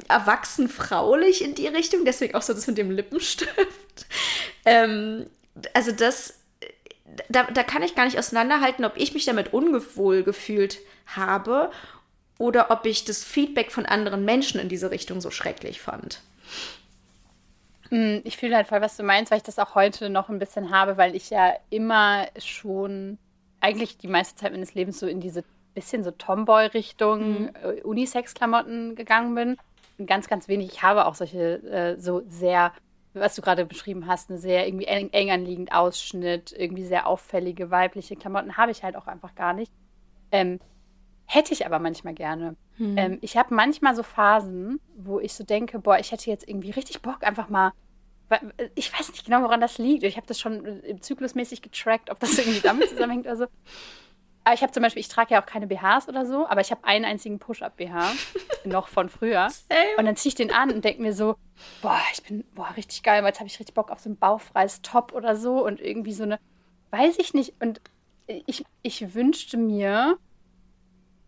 erwachsen 0.08 0.68
fraulich 0.68 1.44
in 1.44 1.56
die 1.56 1.68
Richtung. 1.68 2.06
Deswegen 2.06 2.36
auch 2.36 2.42
so 2.42 2.54
das 2.54 2.68
mit 2.68 2.78
dem 2.78 2.92
Lippenstift. 2.92 4.06
ähm, 4.66 5.28
also 5.74 5.92
das 5.92 6.35
da, 7.30 7.44
da 7.44 7.64
kann 7.64 7.84
ich 7.84 7.96
gar 7.96 8.06
nicht 8.06 8.20
auseinanderhalten, 8.20 8.86
ob 8.86 8.98
ich 8.98 9.14
mich 9.14 9.26
damit 9.26 9.54
unwohl 9.54 10.24
gefühlt 10.24 10.80
habe 11.08 11.72
oder 12.38 12.72
ob 12.72 12.86
ich 12.86 13.06
das 13.06 13.24
Feedback 13.24 13.72
von 13.72 13.86
anderen 13.86 14.26
Menschen 14.26 14.60
in 14.60 14.70
diese 14.70 14.92
Richtung 14.92 15.22
so 15.22 15.32
schrecklich 15.32 15.82
fand. 15.82 16.22
Hm, 17.90 18.22
ich 18.24 18.38
fühle 18.38 18.56
halt 18.56 18.68
voll, 18.68 18.82
was 18.82 18.98
du 18.98 19.04
meinst, 19.04 19.32
weil 19.32 19.38
ich 19.38 19.44
das 19.44 19.60
auch 19.60 19.76
heute 19.76 20.10
noch 20.10 20.30
ein 20.30 20.40
bisschen 20.40 20.72
habe, 20.72 20.98
weil 20.98 21.16
ich 21.16 21.30
ja 21.30 21.54
immer 21.70 22.28
schon 22.38 23.18
eigentlich 23.62 23.98
die 23.98 24.08
meiste 24.08 24.36
Zeit 24.36 24.52
meines 24.52 24.74
Lebens 24.74 25.00
so 25.00 25.08
in 25.08 25.22
diese 25.22 25.44
bisschen 25.74 26.04
so 26.04 26.12
Tomboy-Richtung 26.12 27.42
mhm. 27.42 27.50
Äh, 27.62 27.82
Unisex-Klamotten 27.82 28.96
gegangen 28.96 29.36
bin. 29.36 29.58
Ganz, 30.06 30.28
ganz 30.28 30.48
wenig. 30.48 30.74
Ich 30.74 30.82
habe 30.82 31.06
auch 31.06 31.16
solche 31.16 31.64
äh, 31.64 32.00
so 32.00 32.24
sehr 32.28 32.74
was 33.16 33.36
du 33.36 33.42
gerade 33.42 33.66
beschrieben 33.66 34.08
hast, 34.08 34.30
eine 34.30 34.40
sehr 34.40 34.68
irgendwie 34.68 34.86
eng, 34.86 35.10
eng 35.12 35.32
anliegend 35.32 35.72
Ausschnitt, 35.72 36.54
irgendwie 36.58 36.86
sehr 36.86 37.08
auffällige 37.08 37.72
weibliche 37.72 38.16
Klamotten 38.16 38.58
habe 38.58 38.72
ich 38.72 38.84
halt 38.84 38.96
auch 38.96 39.08
einfach 39.08 39.36
gar 39.36 39.54
nicht. 39.54 39.72
Ähm, 40.32 40.60
hätte 41.26 41.54
ich 41.54 41.66
aber 41.66 41.80
manchmal 41.80 42.14
gerne. 42.14 42.56
Hm. 42.78 42.98
Ähm, 42.98 43.18
ich 43.22 43.38
habe 43.38 43.54
manchmal 43.54 43.96
so 43.96 44.04
Phasen, 44.04 44.80
wo 44.98 45.20
ich 45.20 45.34
so 45.34 45.44
denke, 45.44 45.80
boah, 45.80 45.98
ich 46.00 46.12
hätte 46.12 46.30
jetzt 46.30 46.48
irgendwie 46.48 46.72
richtig 46.72 47.02
Bock, 47.02 47.24
einfach 47.24 47.50
mal. 47.50 47.72
Ich 48.74 48.92
weiß 48.92 49.12
nicht 49.12 49.26
genau, 49.26 49.44
woran 49.44 49.62
das 49.62 49.78
liegt. 49.78 50.04
Ich 50.04 50.18
habe 50.18 50.26
das 50.28 50.40
schon 50.40 50.66
äh, 50.66 51.00
zyklusmäßig 51.00 51.62
getrackt, 51.62 52.10
ob 52.10 52.20
das 52.20 52.38
irgendwie 52.38 52.62
damit 52.62 52.90
zusammenhängt 52.90 53.26
oder 53.26 53.38
so. 53.38 53.46
Aber 54.46 54.54
ich 54.54 54.62
habe 54.62 54.72
zum 54.72 54.84
Beispiel, 54.84 55.02
ich 55.02 55.08
trage 55.08 55.34
ja 55.34 55.42
auch 55.42 55.46
keine 55.48 55.66
BHs 55.66 56.08
oder 56.08 56.26
so, 56.26 56.48
aber 56.48 56.62
ich 56.62 56.70
habe 56.70 56.84
einen 56.86 57.04
einzigen 57.04 57.40
Push-Up-BH, 57.40 58.14
noch 58.66 58.88
von 58.88 59.10
früher. 59.10 59.50
Same. 59.50 59.98
Und 59.98 60.06
dann 60.06 60.16
ziehe 60.16 60.30
ich 60.30 60.36
den 60.36 60.52
an 60.52 60.72
und 60.72 60.86
denke 60.86 61.02
mir 61.02 61.14
so, 61.14 61.36
boah, 61.82 62.00
ich 62.14 62.22
bin, 62.22 62.46
boah, 62.54 62.70
richtig 62.78 63.02
geil, 63.02 63.24
weil 63.24 63.30
jetzt 63.30 63.40
habe 63.40 63.48
ich 63.48 63.60
richtig 63.60 63.74
Bock 63.74 63.90
auf 63.90 64.00
so 64.00 64.10
ein 64.10 64.18
bauchfreies 64.18 64.84
Top 64.84 65.14
oder 65.14 65.36
so 65.36 65.66
und 65.66 65.82
irgendwie 65.82 66.14
so 66.14 66.24
eine, 66.24 66.40
weiß 66.92 67.18
ich 67.18 67.34
nicht. 67.34 67.56
Und 67.60 67.82
ich, 68.28 68.64
ich 68.84 69.16
wünschte 69.16 69.58
mir, 69.58 70.20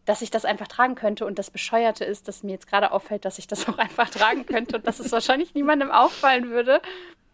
dass 0.05 0.21
ich 0.21 0.29
das 0.29 0.45
einfach 0.45 0.67
tragen 0.67 0.93
könnte. 0.93 1.25
Und 1.25 1.39
das 1.39 1.49
Bescheuerte 1.49 2.05
ist, 2.05 2.27
dass 2.27 2.43
mir 2.43 2.51
jetzt 2.51 2.67
gerade 2.67 2.91
auffällt, 2.91 3.25
dass 3.25 3.39
ich 3.39 3.47
das 3.47 3.67
auch 3.67 3.79
einfach 3.79 4.11
tragen 4.11 4.45
könnte 4.45 4.77
und 4.77 4.85
dass 4.85 4.99
es 4.99 5.11
wahrscheinlich 5.11 5.55
niemandem 5.55 5.89
auffallen 5.89 6.49
würde, 6.51 6.83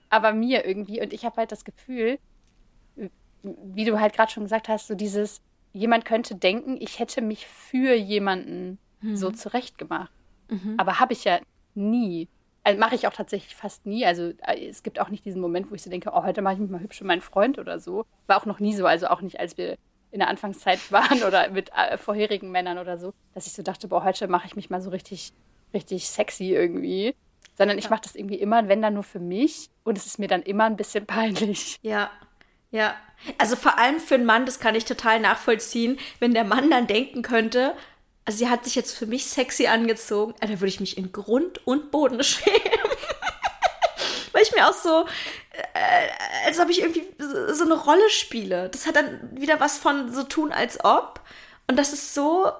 aber 0.10 0.32
mir 0.32 0.66
irgendwie. 0.66 1.02
Und 1.02 1.12
ich 1.12 1.26
habe 1.26 1.36
halt 1.36 1.52
das 1.52 1.66
Gefühl, 1.66 2.20
wie 3.44 3.84
du 3.84 4.00
halt 4.00 4.14
gerade 4.14 4.32
schon 4.32 4.44
gesagt 4.44 4.70
hast, 4.70 4.88
so 4.88 4.96
dieses, 4.96 5.42
jemand 5.74 6.06
könnte 6.06 6.36
denken, 6.36 6.78
ich 6.80 7.00
hätte 7.00 7.22
mich 7.22 7.46
für 7.48 7.94
jemanden 7.96 8.78
mhm. 9.02 9.16
so 9.16 9.32
zurechtgemacht. 9.32 10.12
Mhm. 10.50 10.76
Aber 10.78 11.00
habe 11.00 11.14
ich 11.14 11.24
ja 11.26 11.40
nie. 11.76 12.30
Also 12.64 12.80
mache 12.80 12.96
ich 12.96 13.08
auch 13.08 13.14
tatsächlich 13.14 13.56
fast 13.56 13.86
nie. 13.86 14.06
Also 14.06 14.32
äh, 14.48 14.68
es 14.68 14.84
gibt 14.84 15.00
auch 15.00 15.10
nicht 15.10 15.26
diesen 15.26 15.42
Moment, 15.42 15.70
wo 15.70 15.76
ich 15.76 15.84
so 15.84 15.90
denke, 15.90 16.12
oh, 16.14 16.24
heute 16.24 16.42
mache 16.42 16.54
ich 16.54 16.60
mich 16.60 16.70
mal 16.70 16.80
hübsch 16.80 17.00
für 17.00 17.06
meinen 17.06 17.22
Freund 17.22 17.60
oder 17.60 17.80
so. 17.80 18.06
War 18.28 18.38
auch 18.38 18.46
noch 18.46 18.60
nie 18.60 18.74
so. 18.74 18.86
Also 18.86 19.08
auch 19.08 19.22
nicht, 19.22 19.40
als 19.40 19.58
wir 19.58 19.78
in 20.12 20.20
der 20.20 20.30
Anfangszeit 20.30 20.80
waren 20.92 21.24
oder 21.24 21.50
mit 21.50 21.72
äh, 21.76 21.98
vorherigen 21.98 22.52
Männern 22.52 22.78
oder 22.78 22.98
so, 22.98 23.14
dass 23.34 23.48
ich 23.48 23.54
so 23.54 23.64
dachte, 23.64 23.88
boah, 23.88 24.04
heute 24.04 24.28
mache 24.28 24.48
ich 24.48 24.56
mich 24.56 24.70
mal 24.70 24.82
so 24.82 24.92
richtig, 24.92 25.34
richtig 25.74 26.08
sexy 26.08 26.54
irgendwie. 26.54 27.16
Sondern 27.56 27.78
ich 27.78 27.86
ja. 27.86 27.90
mache 27.90 28.02
das 28.04 28.16
irgendwie 28.16 28.40
immer, 28.40 28.68
wenn 28.68 28.82
dann 28.82 28.94
nur 28.94 29.04
für 29.04 29.20
mich. 29.20 29.70
Und 29.84 29.98
es 29.98 30.06
ist 30.06 30.20
mir 30.20 30.28
dann 30.28 30.44
immer 30.44 30.66
ein 30.66 30.78
bisschen 30.78 31.06
peinlich. 31.08 31.80
Ja, 31.82 32.12
ja. 32.72 32.96
Also 33.38 33.56
vor 33.56 33.78
allem 33.78 34.00
für 34.00 34.16
einen 34.16 34.26
Mann, 34.26 34.46
das 34.46 34.60
kann 34.60 34.76
ich 34.76 34.86
total 34.86 35.20
nachvollziehen, 35.20 36.00
wenn 36.20 36.34
der 36.34 36.44
Mann 36.44 36.70
dann 36.70 36.88
denken 36.88 37.22
könnte, 37.22 37.76
also 38.26 38.38
sie 38.38 38.50
hat 38.50 38.64
sich 38.64 38.76
jetzt 38.76 38.96
für 38.98 39.06
mich 39.06 39.26
sexy 39.26 39.68
angezogen, 39.68 40.34
da 40.40 40.48
würde 40.50 40.68
ich 40.68 40.80
mich 40.80 40.98
in 40.98 41.12
Grund 41.12 41.66
und 41.68 41.92
Boden 41.92 42.24
schämen. 42.24 42.60
Weil 44.32 44.44
ich 44.44 44.54
mir 44.54 44.68
auch 44.68 44.74
so, 44.74 45.06
äh, 45.52 46.48
als 46.48 46.60
ob 46.60 46.70
ich 46.70 46.82
irgendwie 46.82 47.06
so, 47.20 47.54
so 47.54 47.66
eine 47.66 47.76
Rolle 47.76 48.10
spiele. 48.10 48.70
Das 48.70 48.88
hat 48.88 48.96
dann 48.96 49.30
wieder 49.40 49.60
was 49.60 49.78
von 49.78 50.12
so 50.12 50.24
tun, 50.24 50.52
als 50.52 50.84
ob. 50.84 51.22
Und 51.68 51.78
das 51.78 51.94
ist 51.94 52.14
so, 52.14 52.52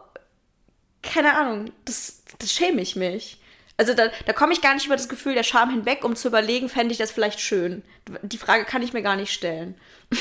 keine 1.02 1.36
Ahnung, 1.36 1.72
das, 1.86 2.24
das 2.40 2.52
schäme 2.52 2.82
ich 2.82 2.96
mich. 2.96 3.40
Also 3.78 3.94
da, 3.94 4.10
da 4.26 4.34
komme 4.34 4.54
ich 4.54 4.62
gar 4.62 4.76
nicht 4.76 4.86
über 4.86 4.96
das 4.96 5.10
Gefühl 5.10 5.34
der 5.34 5.44
Scham 5.44 5.72
hinweg, 5.72 6.04
um 6.04 6.16
zu 6.16 6.28
überlegen, 6.28 6.70
fände 6.70 6.92
ich 6.92 7.00
das 7.00 7.12
vielleicht 7.12 7.40
schön. 7.40 7.84
Die 8.22 8.38
Frage 8.38 8.66
kann 8.66 8.84
ich 8.84 8.94
mir 8.94 9.02
gar 9.02 9.16
nicht 9.16 9.34
stellen. 9.34 9.76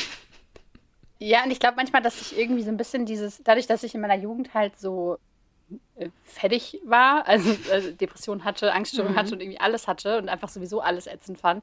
Ja, 1.24 1.44
und 1.44 1.52
ich 1.52 1.60
glaube 1.60 1.76
manchmal, 1.76 2.02
dass 2.02 2.20
ich 2.20 2.36
irgendwie 2.36 2.64
so 2.64 2.70
ein 2.70 2.76
bisschen 2.76 3.06
dieses, 3.06 3.40
dadurch, 3.44 3.68
dass 3.68 3.84
ich 3.84 3.94
in 3.94 4.00
meiner 4.00 4.16
Jugend 4.16 4.54
halt 4.54 4.76
so 4.76 5.18
äh, 5.94 6.08
fertig 6.24 6.80
war, 6.84 7.24
also, 7.28 7.54
also 7.70 7.92
Depression 7.92 8.42
hatte, 8.42 8.72
Angststörung 8.72 9.12
mhm. 9.12 9.16
hatte 9.16 9.34
und 9.34 9.40
irgendwie 9.40 9.60
alles 9.60 9.86
hatte 9.86 10.18
und 10.18 10.28
einfach 10.28 10.48
sowieso 10.48 10.80
alles 10.80 11.06
ätzend 11.06 11.38
fand, 11.38 11.62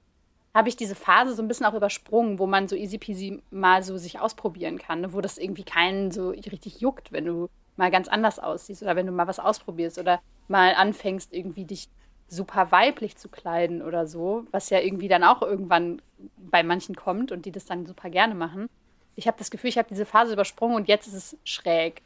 habe 0.54 0.70
ich 0.70 0.78
diese 0.78 0.96
Phase 0.96 1.36
so 1.36 1.42
ein 1.42 1.50
bisschen 1.50 1.66
auch 1.66 1.74
übersprungen, 1.74 2.40
wo 2.40 2.48
man 2.48 2.70
so 2.70 2.76
easy 2.78 2.98
peasy 2.98 3.44
mal 3.52 3.84
so 3.84 3.98
sich 3.98 4.22
ausprobieren 4.22 4.78
kann, 4.78 5.02
ne? 5.02 5.12
wo 5.12 5.20
das 5.20 5.38
irgendwie 5.38 5.66
keinen 5.66 6.12
so 6.12 6.30
richtig 6.30 6.80
juckt, 6.80 7.12
wenn 7.12 7.26
du 7.26 7.50
mal 7.76 7.92
ganz 7.92 8.08
anders 8.08 8.40
aussiehst 8.40 8.82
oder 8.82 8.96
wenn 8.96 9.08
du 9.08 9.12
mal 9.12 9.28
was 9.28 9.40
ausprobierst 9.40 10.00
oder 10.00 10.22
mal 10.48 10.74
anfängst, 10.74 11.34
irgendwie 11.34 11.66
dich 11.66 11.90
super 12.30 12.72
weiblich 12.72 13.18
zu 13.18 13.28
kleiden 13.28 13.82
oder 13.82 14.08
so, 14.08 14.46
was 14.52 14.70
ja 14.70 14.80
irgendwie 14.80 15.10
dann 15.10 15.26
auch 15.26 15.42
irgendwann 15.42 16.02
bei 16.38 16.64
manchen 16.64 16.96
kommt 16.96 17.34
und 17.34 17.46
die 17.46 17.52
das 17.52 17.66
dann 17.66 17.86
super 17.86 18.10
gerne 18.10 18.36
machen. 18.36 18.70
Ich 19.16 19.28
habe 19.28 19.38
das 19.38 19.52
Gefühl, 19.52 19.70
ich 19.70 19.78
habe 19.78 19.90
diese 19.90 20.06
Phase 20.06 20.34
übersprungen 20.34 20.76
und 20.76 20.88
jetzt 20.88 21.08
ist 21.08 21.14
es 21.14 21.38
schräg. 21.44 22.02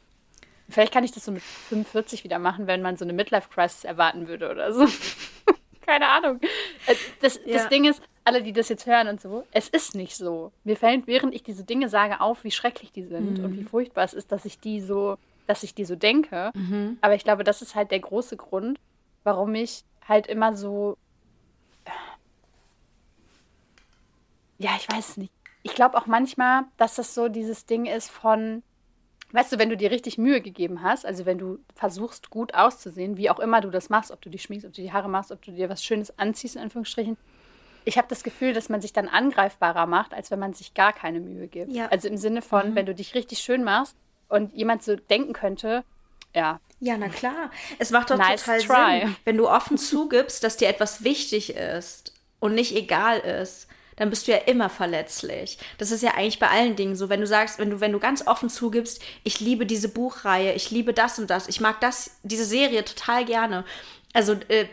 Vielleicht 0.68 0.92
kann 0.92 1.04
ich 1.04 1.12
das 1.12 1.24
so 1.24 1.32
mit 1.32 1.42
45 1.42 2.24
wieder 2.24 2.38
machen, 2.38 2.66
wenn 2.66 2.82
man 2.82 2.96
so 2.96 3.04
eine 3.04 3.12
Midlife-Crisis 3.12 3.84
erwarten 3.84 4.28
würde 4.28 4.50
oder 4.50 4.72
so. 4.72 4.86
Keine 5.86 6.08
Ahnung. 6.08 6.40
Äh, 6.86 6.94
das, 7.20 7.38
ja. 7.44 7.58
das 7.58 7.68
Ding 7.68 7.84
ist, 7.84 8.02
alle, 8.24 8.42
die 8.42 8.54
das 8.54 8.70
jetzt 8.70 8.86
hören 8.86 9.08
und 9.08 9.20
so, 9.20 9.46
es 9.52 9.68
ist 9.68 9.94
nicht 9.94 10.16
so. 10.16 10.50
Mir 10.64 10.76
fällt, 10.76 11.06
während 11.06 11.34
ich 11.34 11.42
diese 11.42 11.64
Dinge 11.64 11.90
sage, 11.90 12.20
auf, 12.20 12.42
wie 12.42 12.50
schrecklich 12.50 12.90
die 12.90 13.04
sind 13.04 13.38
mhm. 13.38 13.44
und 13.44 13.58
wie 13.58 13.64
furchtbar 13.64 14.04
es 14.04 14.14
ist, 14.14 14.32
dass 14.32 14.46
ich 14.46 14.58
die 14.58 14.80
so 14.80 15.18
dass 15.46 15.62
ich 15.62 15.74
die 15.74 15.84
so 15.84 15.96
denke. 15.96 16.50
Mhm. 16.54 16.98
Aber 17.00 17.14
ich 17.14 17.24
glaube, 17.24 17.44
das 17.44 17.62
ist 17.62 17.74
halt 17.74 17.90
der 17.90 18.00
große 18.00 18.36
Grund, 18.36 18.78
warum 19.22 19.54
ich 19.54 19.84
halt 20.06 20.26
immer 20.26 20.56
so. 20.56 20.96
Ja, 24.58 24.70
ich 24.78 24.88
weiß 24.88 25.10
es 25.10 25.16
nicht. 25.16 25.32
Ich 25.64 25.74
glaube 25.74 25.96
auch 25.96 26.06
manchmal, 26.06 26.64
dass 26.76 26.94
das 26.94 27.14
so 27.14 27.28
dieses 27.28 27.64
Ding 27.64 27.86
ist 27.86 28.10
von, 28.10 28.62
weißt 29.32 29.50
du, 29.50 29.58
wenn 29.58 29.70
du 29.70 29.78
dir 29.78 29.90
richtig 29.90 30.18
Mühe 30.18 30.42
gegeben 30.42 30.82
hast, 30.82 31.06
also 31.06 31.24
wenn 31.24 31.38
du 31.38 31.58
versuchst, 31.74 32.28
gut 32.28 32.54
auszusehen, 32.54 33.16
wie 33.16 33.30
auch 33.30 33.40
immer 33.40 33.62
du 33.62 33.70
das 33.70 33.88
machst, 33.88 34.10
ob 34.10 34.20
du 34.20 34.28
dich 34.28 34.42
schminkst, 34.42 34.66
ob 34.66 34.74
du 34.74 34.82
die 34.82 34.92
Haare 34.92 35.08
machst, 35.08 35.32
ob 35.32 35.40
du 35.40 35.52
dir 35.52 35.70
was 35.70 35.82
Schönes 35.82 36.18
anziehst, 36.18 36.56
in 36.56 36.62
Anführungsstrichen, 36.62 37.16
ich 37.86 37.96
habe 37.96 38.08
das 38.08 38.22
Gefühl, 38.22 38.52
dass 38.52 38.68
man 38.68 38.82
sich 38.82 38.92
dann 38.92 39.08
angreifbarer 39.08 39.86
macht, 39.86 40.12
als 40.12 40.30
wenn 40.30 40.38
man 40.38 40.52
sich 40.52 40.74
gar 40.74 40.92
keine 40.92 41.20
Mühe 41.20 41.48
gibt. 41.48 41.72
Ja. 41.72 41.88
Also 41.88 42.08
im 42.08 42.18
Sinne 42.18 42.42
von, 42.42 42.70
mhm. 42.70 42.74
wenn 42.74 42.86
du 42.86 42.94
dich 42.94 43.14
richtig 43.14 43.38
schön 43.38 43.64
machst 43.64 43.96
und 44.28 44.52
jemand 44.52 44.82
so 44.82 44.96
denken 44.96 45.32
könnte, 45.32 45.82
ja. 46.34 46.60
Ja, 46.80 46.98
na 46.98 47.08
klar. 47.08 47.50
Es 47.78 47.90
macht 47.90 48.10
doch 48.10 48.18
nice 48.18 48.44
total 48.44 48.60
try. 48.60 49.00
Sinn, 49.06 49.16
wenn 49.24 49.36
du 49.38 49.48
offen 49.48 49.78
zugibst, 49.78 50.44
dass 50.44 50.58
dir 50.58 50.68
etwas 50.68 51.04
wichtig 51.04 51.56
ist 51.56 52.12
und 52.38 52.54
nicht 52.54 52.76
egal 52.76 53.18
ist 53.20 53.68
dann 53.96 54.10
bist 54.10 54.26
du 54.26 54.32
ja 54.32 54.38
immer 54.38 54.68
verletzlich. 54.68 55.58
Das 55.78 55.90
ist 55.90 56.02
ja 56.02 56.14
eigentlich 56.14 56.38
bei 56.38 56.48
allen 56.48 56.76
Dingen 56.76 56.96
so. 56.96 57.08
Wenn 57.08 57.20
du 57.20 57.26
sagst, 57.26 57.58
wenn 57.58 57.70
du, 57.70 57.80
wenn 57.80 57.92
du 57.92 57.98
ganz 57.98 58.26
offen 58.26 58.48
zugibst, 58.48 59.02
ich 59.22 59.40
liebe 59.40 59.66
diese 59.66 59.88
Buchreihe, 59.88 60.52
ich 60.54 60.70
liebe 60.70 60.92
das 60.92 61.18
und 61.18 61.30
das, 61.30 61.48
ich 61.48 61.60
mag 61.60 61.80
das, 61.80 62.12
diese 62.22 62.44
Serie 62.44 62.84
total 62.84 63.24
gerne. 63.24 63.64
Also 64.12 64.36
äh, 64.48 64.66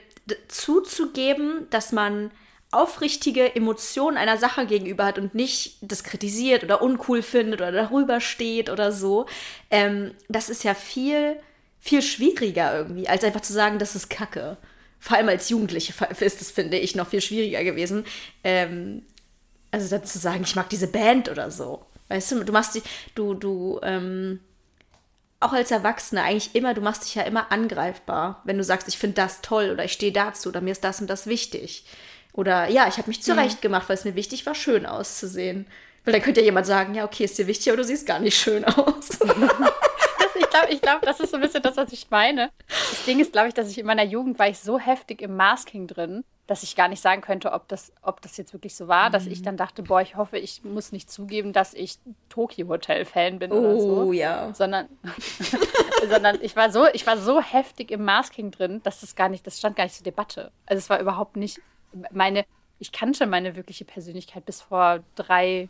zuzugeben, 0.47 1.67
dass 1.69 1.91
man 1.91 2.31
aufrichtige 2.71 3.53
Emotionen 3.55 4.17
einer 4.17 4.37
Sache 4.37 4.65
gegenüber 4.65 5.05
hat 5.05 5.19
und 5.19 5.35
nicht 5.35 5.77
das 5.81 6.03
kritisiert 6.03 6.63
oder 6.63 6.81
uncool 6.81 7.21
findet 7.21 7.59
oder 7.59 7.71
darüber 7.71 8.21
steht 8.21 8.69
oder 8.69 8.91
so, 8.91 9.25
ähm, 9.69 10.11
das 10.29 10.49
ist 10.49 10.63
ja 10.63 10.73
viel, 10.73 11.35
viel 11.79 12.01
schwieriger 12.01 12.75
irgendwie, 12.75 13.09
als 13.09 13.23
einfach 13.25 13.41
zu 13.41 13.51
sagen, 13.51 13.77
das 13.77 13.95
ist 13.95 14.09
Kacke. 14.09 14.57
Vor 15.01 15.17
allem 15.17 15.29
als 15.29 15.49
Jugendliche 15.49 15.93
ist 16.19 16.39
das, 16.39 16.51
finde 16.51 16.77
ich, 16.77 16.95
noch 16.95 17.09
viel 17.09 17.21
schwieriger 17.21 17.63
gewesen. 17.63 18.05
Ähm, 18.43 19.01
also 19.71 19.89
dann 19.89 20.05
zu 20.05 20.19
sagen, 20.19 20.43
ich 20.43 20.55
mag 20.55 20.69
diese 20.69 20.87
Band 20.87 21.27
oder 21.27 21.49
so. 21.49 21.85
Weißt 22.07 22.31
du, 22.31 22.43
du 22.43 22.53
machst 22.53 22.75
dich, 22.75 22.83
du, 23.15 23.33
du, 23.33 23.79
ähm, 23.83 24.39
auch 25.39 25.53
als 25.53 25.71
Erwachsene 25.71 26.21
eigentlich 26.21 26.53
immer, 26.53 26.73
du 26.73 26.81
machst 26.81 27.03
dich 27.05 27.15
ja 27.15 27.23
immer 27.23 27.51
angreifbar, 27.51 28.41
wenn 28.45 28.57
du 28.57 28.63
sagst, 28.63 28.87
ich 28.87 28.97
finde 28.97 29.15
das 29.15 29.41
toll 29.41 29.71
oder 29.71 29.85
ich 29.85 29.93
stehe 29.93 30.11
dazu 30.11 30.49
oder 30.49 30.61
mir 30.61 30.71
ist 30.71 30.83
das 30.83 31.01
und 31.01 31.09
das 31.09 31.25
wichtig. 31.25 31.85
Oder 32.33 32.69
ja, 32.69 32.87
ich 32.87 32.97
habe 32.97 33.07
mich 33.07 33.23
zurecht 33.23 33.57
mhm. 33.57 33.61
gemacht, 33.61 33.89
weil 33.89 33.97
es 33.97 34.05
mir 34.05 34.15
wichtig 34.15 34.45
war, 34.45 34.53
schön 34.53 34.85
auszusehen. 34.85 35.65
Weil 36.05 36.13
dann 36.13 36.21
könnte 36.21 36.41
ja 36.41 36.45
jemand 36.45 36.67
sagen, 36.67 36.93
ja, 36.93 37.05
okay, 37.05 37.25
ist 37.25 37.37
dir 37.37 37.47
wichtig, 37.47 37.69
aber 37.69 37.77
du 37.77 37.83
siehst 37.83 38.05
gar 38.05 38.19
nicht 38.19 38.37
schön 38.37 38.65
aus. 38.65 39.09
ich 40.51 40.59
glaube, 40.59 40.73
ich 40.73 40.81
glaub, 40.81 41.01
das 41.01 41.19
ist 41.19 41.31
so 41.31 41.37
ein 41.37 41.41
bisschen 41.41 41.63
das, 41.63 41.77
was 41.77 41.91
ich 41.93 42.09
meine. 42.09 42.51
Das 42.67 43.05
Ding 43.05 43.19
ist, 43.19 43.31
glaube 43.31 43.47
ich, 43.47 43.53
dass 43.53 43.69
ich 43.69 43.77
in 43.77 43.85
meiner 43.85 44.03
Jugend 44.03 44.37
war 44.39 44.47
ich 44.47 44.59
so 44.59 44.77
heftig 44.77 45.21
im 45.21 45.35
Masking 45.35 45.87
drin, 45.87 46.23
dass 46.47 46.63
ich 46.63 46.75
gar 46.75 46.89
nicht 46.89 47.01
sagen 47.01 47.21
könnte, 47.21 47.53
ob 47.53 47.69
das, 47.69 47.93
ob 48.01 48.21
das 48.21 48.35
jetzt 48.35 48.51
wirklich 48.51 48.75
so 48.75 48.89
war, 48.89 49.07
mhm. 49.07 49.13
dass 49.13 49.25
ich 49.25 49.39
mhm. 49.39 49.45
dann 49.45 49.57
dachte, 49.57 49.83
boah, 49.83 50.01
ich 50.01 50.17
hoffe, 50.17 50.37
ich 50.37 50.63
muss 50.63 50.91
nicht 50.91 51.09
zugeben, 51.09 51.53
dass 51.53 51.73
ich 51.73 51.97
Tokyo 52.27 52.67
Hotel 52.67 53.05
Fan 53.05 53.39
bin 53.39 53.51
oh, 53.51 53.55
oder 53.55 53.79
so. 53.79 54.01
Oh 54.03 54.11
ja. 54.11 54.53
Sondern, 54.53 54.89
sondern 56.09 56.39
ich 56.41 56.55
war 56.55 56.71
so, 56.71 56.87
ich 56.91 57.07
war 57.07 57.17
so 57.17 57.39
heftig 57.39 57.91
im 57.91 58.03
Masking 58.03 58.51
drin, 58.51 58.81
dass 58.83 58.99
das 58.99 59.15
gar 59.15 59.29
nicht, 59.29 59.47
das 59.47 59.59
stand 59.59 59.77
gar 59.77 59.85
nicht 59.85 59.95
zur 59.95 60.03
Debatte. 60.03 60.51
Also 60.65 60.79
es 60.79 60.89
war 60.89 60.99
überhaupt 60.99 61.37
nicht 61.37 61.61
meine, 62.11 62.45
ich 62.79 62.91
kannte 62.91 63.27
meine 63.27 63.55
wirkliche 63.55 63.85
Persönlichkeit 63.85 64.45
bis 64.45 64.61
vor 64.61 64.99
drei, 65.15 65.69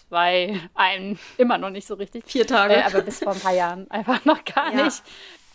zwei, 0.00 0.60
ein, 0.74 1.18
immer 1.38 1.58
noch 1.58 1.70
nicht 1.70 1.86
so 1.86 1.94
richtig. 1.94 2.24
Vier 2.26 2.46
Tage. 2.46 2.74
Äh, 2.74 2.82
aber 2.82 3.02
bis 3.02 3.20
vor 3.20 3.32
ein 3.32 3.40
paar 3.40 3.54
Jahren 3.54 3.90
einfach 3.90 4.24
noch 4.24 4.44
gar 4.44 4.74
ja. 4.74 4.84
nicht. 4.84 5.02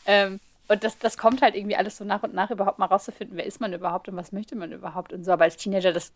Ähm, 0.06 0.40
und 0.68 0.84
das, 0.84 1.00
das 1.00 1.18
kommt 1.18 1.42
halt 1.42 1.56
irgendwie 1.56 1.76
alles 1.76 1.98
so 1.98 2.06
nach 2.06 2.24
und 2.24 2.34
nach 2.34 2.52
überhaupt 2.52 2.78
mal 2.78 2.86
rauszufinden, 2.86 3.36
wer 3.38 3.46
ist 3.46 3.60
man 3.60 3.74
überhaupt 3.74 4.08
und 4.08 4.16
was 4.16 4.32
möchte 4.32 4.56
man 4.56 4.72
überhaupt 4.72 5.14
und 5.14 5.24
so. 5.24 5.32
Aber 5.32 5.46
als 5.46 5.58
Teenager, 5.58 5.92
das, 5.92 6.14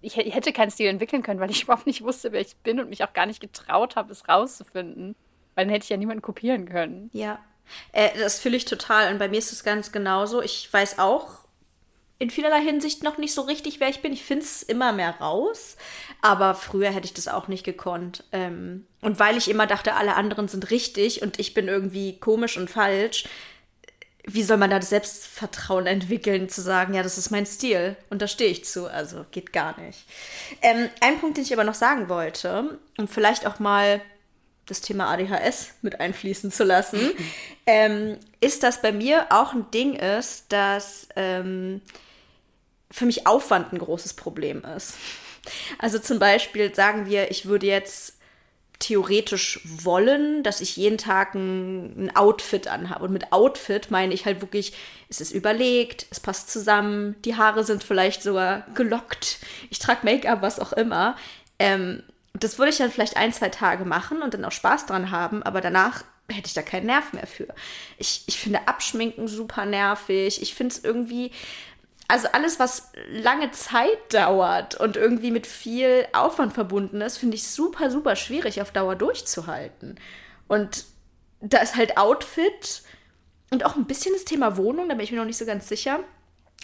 ich, 0.00 0.16
ich 0.18 0.34
hätte 0.34 0.52
keinen 0.52 0.70
Stil 0.70 0.88
entwickeln 0.88 1.22
können, 1.22 1.40
weil 1.40 1.50
ich 1.50 1.62
überhaupt 1.64 1.86
nicht 1.86 2.02
wusste, 2.02 2.32
wer 2.32 2.40
ich 2.40 2.56
bin 2.56 2.80
und 2.80 2.90
mich 2.90 3.04
auch 3.04 3.12
gar 3.12 3.26
nicht 3.26 3.40
getraut 3.40 3.96
habe, 3.96 4.12
es 4.12 4.28
rauszufinden. 4.28 5.14
Weil 5.54 5.64
dann 5.64 5.72
hätte 5.72 5.84
ich 5.84 5.90
ja 5.90 5.96
niemanden 5.96 6.22
kopieren 6.22 6.68
können. 6.68 7.10
Ja. 7.12 7.38
Äh, 7.92 8.10
das 8.18 8.40
fühle 8.40 8.56
ich 8.56 8.64
total. 8.64 9.12
Und 9.12 9.18
bei 9.18 9.28
mir 9.28 9.38
ist 9.38 9.52
es 9.52 9.64
ganz 9.64 9.92
genauso. 9.92 10.42
Ich 10.42 10.72
weiß 10.72 10.98
auch, 10.98 11.39
in 12.20 12.30
vielerlei 12.30 12.60
Hinsicht 12.60 13.02
noch 13.02 13.16
nicht 13.16 13.32
so 13.32 13.40
richtig, 13.40 13.80
wer 13.80 13.88
ich 13.88 14.02
bin. 14.02 14.12
Ich 14.12 14.22
finde 14.22 14.44
es 14.44 14.62
immer 14.62 14.92
mehr 14.92 15.16
raus, 15.20 15.76
aber 16.20 16.54
früher 16.54 16.90
hätte 16.90 17.06
ich 17.06 17.14
das 17.14 17.28
auch 17.28 17.48
nicht 17.48 17.64
gekonnt. 17.64 18.24
Ähm, 18.30 18.86
und 19.00 19.18
weil 19.18 19.38
ich 19.38 19.48
immer 19.48 19.66
dachte, 19.66 19.94
alle 19.94 20.14
anderen 20.14 20.46
sind 20.46 20.70
richtig 20.70 21.22
und 21.22 21.38
ich 21.38 21.54
bin 21.54 21.66
irgendwie 21.66 22.20
komisch 22.20 22.58
und 22.58 22.68
falsch, 22.70 23.24
wie 24.24 24.42
soll 24.42 24.58
man 24.58 24.68
da 24.68 24.78
das 24.78 24.90
Selbstvertrauen 24.90 25.86
entwickeln, 25.86 26.50
zu 26.50 26.60
sagen, 26.60 26.92
ja, 26.92 27.02
das 27.02 27.16
ist 27.16 27.30
mein 27.30 27.46
Stil 27.46 27.96
und 28.10 28.20
da 28.20 28.28
stehe 28.28 28.50
ich 28.50 28.66
zu. 28.66 28.86
Also 28.86 29.24
geht 29.30 29.54
gar 29.54 29.80
nicht. 29.80 30.04
Ähm, 30.60 30.90
ein 31.00 31.18
Punkt, 31.20 31.38
den 31.38 31.44
ich 31.44 31.54
aber 31.54 31.64
noch 31.64 31.74
sagen 31.74 32.10
wollte, 32.10 32.78
um 32.98 33.08
vielleicht 33.08 33.46
auch 33.46 33.58
mal 33.60 34.02
das 34.66 34.82
Thema 34.82 35.10
ADHS 35.10 35.70
mit 35.80 36.00
einfließen 36.00 36.52
zu 36.52 36.64
lassen, 36.64 37.00
ähm, 37.66 38.18
ist, 38.42 38.62
dass 38.62 38.82
bei 38.82 38.92
mir 38.92 39.26
auch 39.30 39.54
ein 39.54 39.70
Ding 39.70 39.94
ist, 39.94 40.52
dass 40.52 41.08
ähm, 41.16 41.80
für 42.90 43.06
mich 43.06 43.26
Aufwand 43.26 43.72
ein 43.72 43.78
großes 43.78 44.14
Problem 44.14 44.64
ist. 44.76 44.94
Also 45.78 45.98
zum 45.98 46.18
Beispiel 46.18 46.74
sagen 46.74 47.06
wir, 47.06 47.30
ich 47.30 47.46
würde 47.46 47.66
jetzt 47.66 48.14
theoretisch 48.80 49.60
wollen, 49.64 50.42
dass 50.42 50.62
ich 50.62 50.76
jeden 50.76 50.96
Tag 50.96 51.34
ein, 51.34 52.06
ein, 52.06 52.16
Outfit 52.16 52.66
anhabe. 52.66 53.04
Und 53.04 53.12
mit 53.12 53.30
Outfit 53.30 53.90
meine 53.90 54.14
ich 54.14 54.24
halt 54.24 54.40
wirklich, 54.40 54.72
es 55.10 55.20
ist 55.20 55.32
überlegt, 55.32 56.06
es 56.10 56.18
passt 56.18 56.50
zusammen, 56.50 57.14
die 57.24 57.36
Haare 57.36 57.62
sind 57.62 57.84
vielleicht 57.84 58.22
sogar 58.22 58.66
gelockt, 58.74 59.38
ich 59.68 59.78
trage 59.78 60.00
Make-up, 60.04 60.40
was 60.40 60.58
auch 60.58 60.72
immer. 60.72 61.14
Ähm, 61.58 62.02
das 62.32 62.58
würde 62.58 62.70
ich 62.70 62.78
dann 62.78 62.90
vielleicht 62.90 63.18
ein, 63.18 63.34
zwei 63.34 63.50
Tage 63.50 63.84
machen 63.84 64.22
und 64.22 64.32
dann 64.32 64.46
auch 64.46 64.52
Spaß 64.52 64.86
dran 64.86 65.10
haben, 65.10 65.42
aber 65.42 65.60
danach 65.60 66.04
hätte 66.28 66.46
ich 66.46 66.54
da 66.54 66.62
keinen 66.62 66.86
Nerv 66.86 67.12
mehr 67.12 67.26
für. 67.26 67.48
Ich, 67.98 68.22
ich 68.26 68.38
finde 68.38 68.66
Abschminken 68.66 69.28
super 69.28 69.66
nervig. 69.66 70.40
Ich 70.40 70.54
finde 70.54 70.74
es 70.74 70.84
irgendwie, 70.84 71.32
also 72.10 72.28
alles, 72.32 72.58
was 72.58 72.90
lange 73.08 73.52
Zeit 73.52 73.98
dauert 74.12 74.74
und 74.74 74.96
irgendwie 74.96 75.30
mit 75.30 75.46
viel 75.46 76.06
Aufwand 76.12 76.52
verbunden 76.52 77.00
ist, 77.00 77.18
finde 77.18 77.36
ich 77.36 77.46
super, 77.46 77.90
super 77.90 78.16
schwierig 78.16 78.60
auf 78.60 78.72
Dauer 78.72 78.96
durchzuhalten. 78.96 79.98
Und 80.48 80.86
da 81.40 81.58
ist 81.58 81.76
halt 81.76 81.96
Outfit 81.96 82.82
und 83.50 83.64
auch 83.64 83.76
ein 83.76 83.86
bisschen 83.86 84.12
das 84.12 84.24
Thema 84.24 84.56
Wohnung, 84.56 84.88
da 84.88 84.94
bin 84.94 85.04
ich 85.04 85.12
mir 85.12 85.18
noch 85.18 85.24
nicht 85.24 85.38
so 85.38 85.46
ganz 85.46 85.68
sicher. 85.68 86.00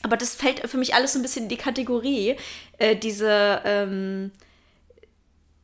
Aber 0.02 0.16
das 0.16 0.35
fällt 0.35 0.68
für 0.68 0.78
mich 0.78 0.94
alles 0.94 1.12
so 1.12 1.18
ein 1.18 1.22
bisschen 1.22 1.44
in 1.44 1.48
die 1.48 1.56
Kategorie, 1.56 2.37
äh, 2.78 2.96
diese, 2.96 3.62
ähm, 3.64 4.32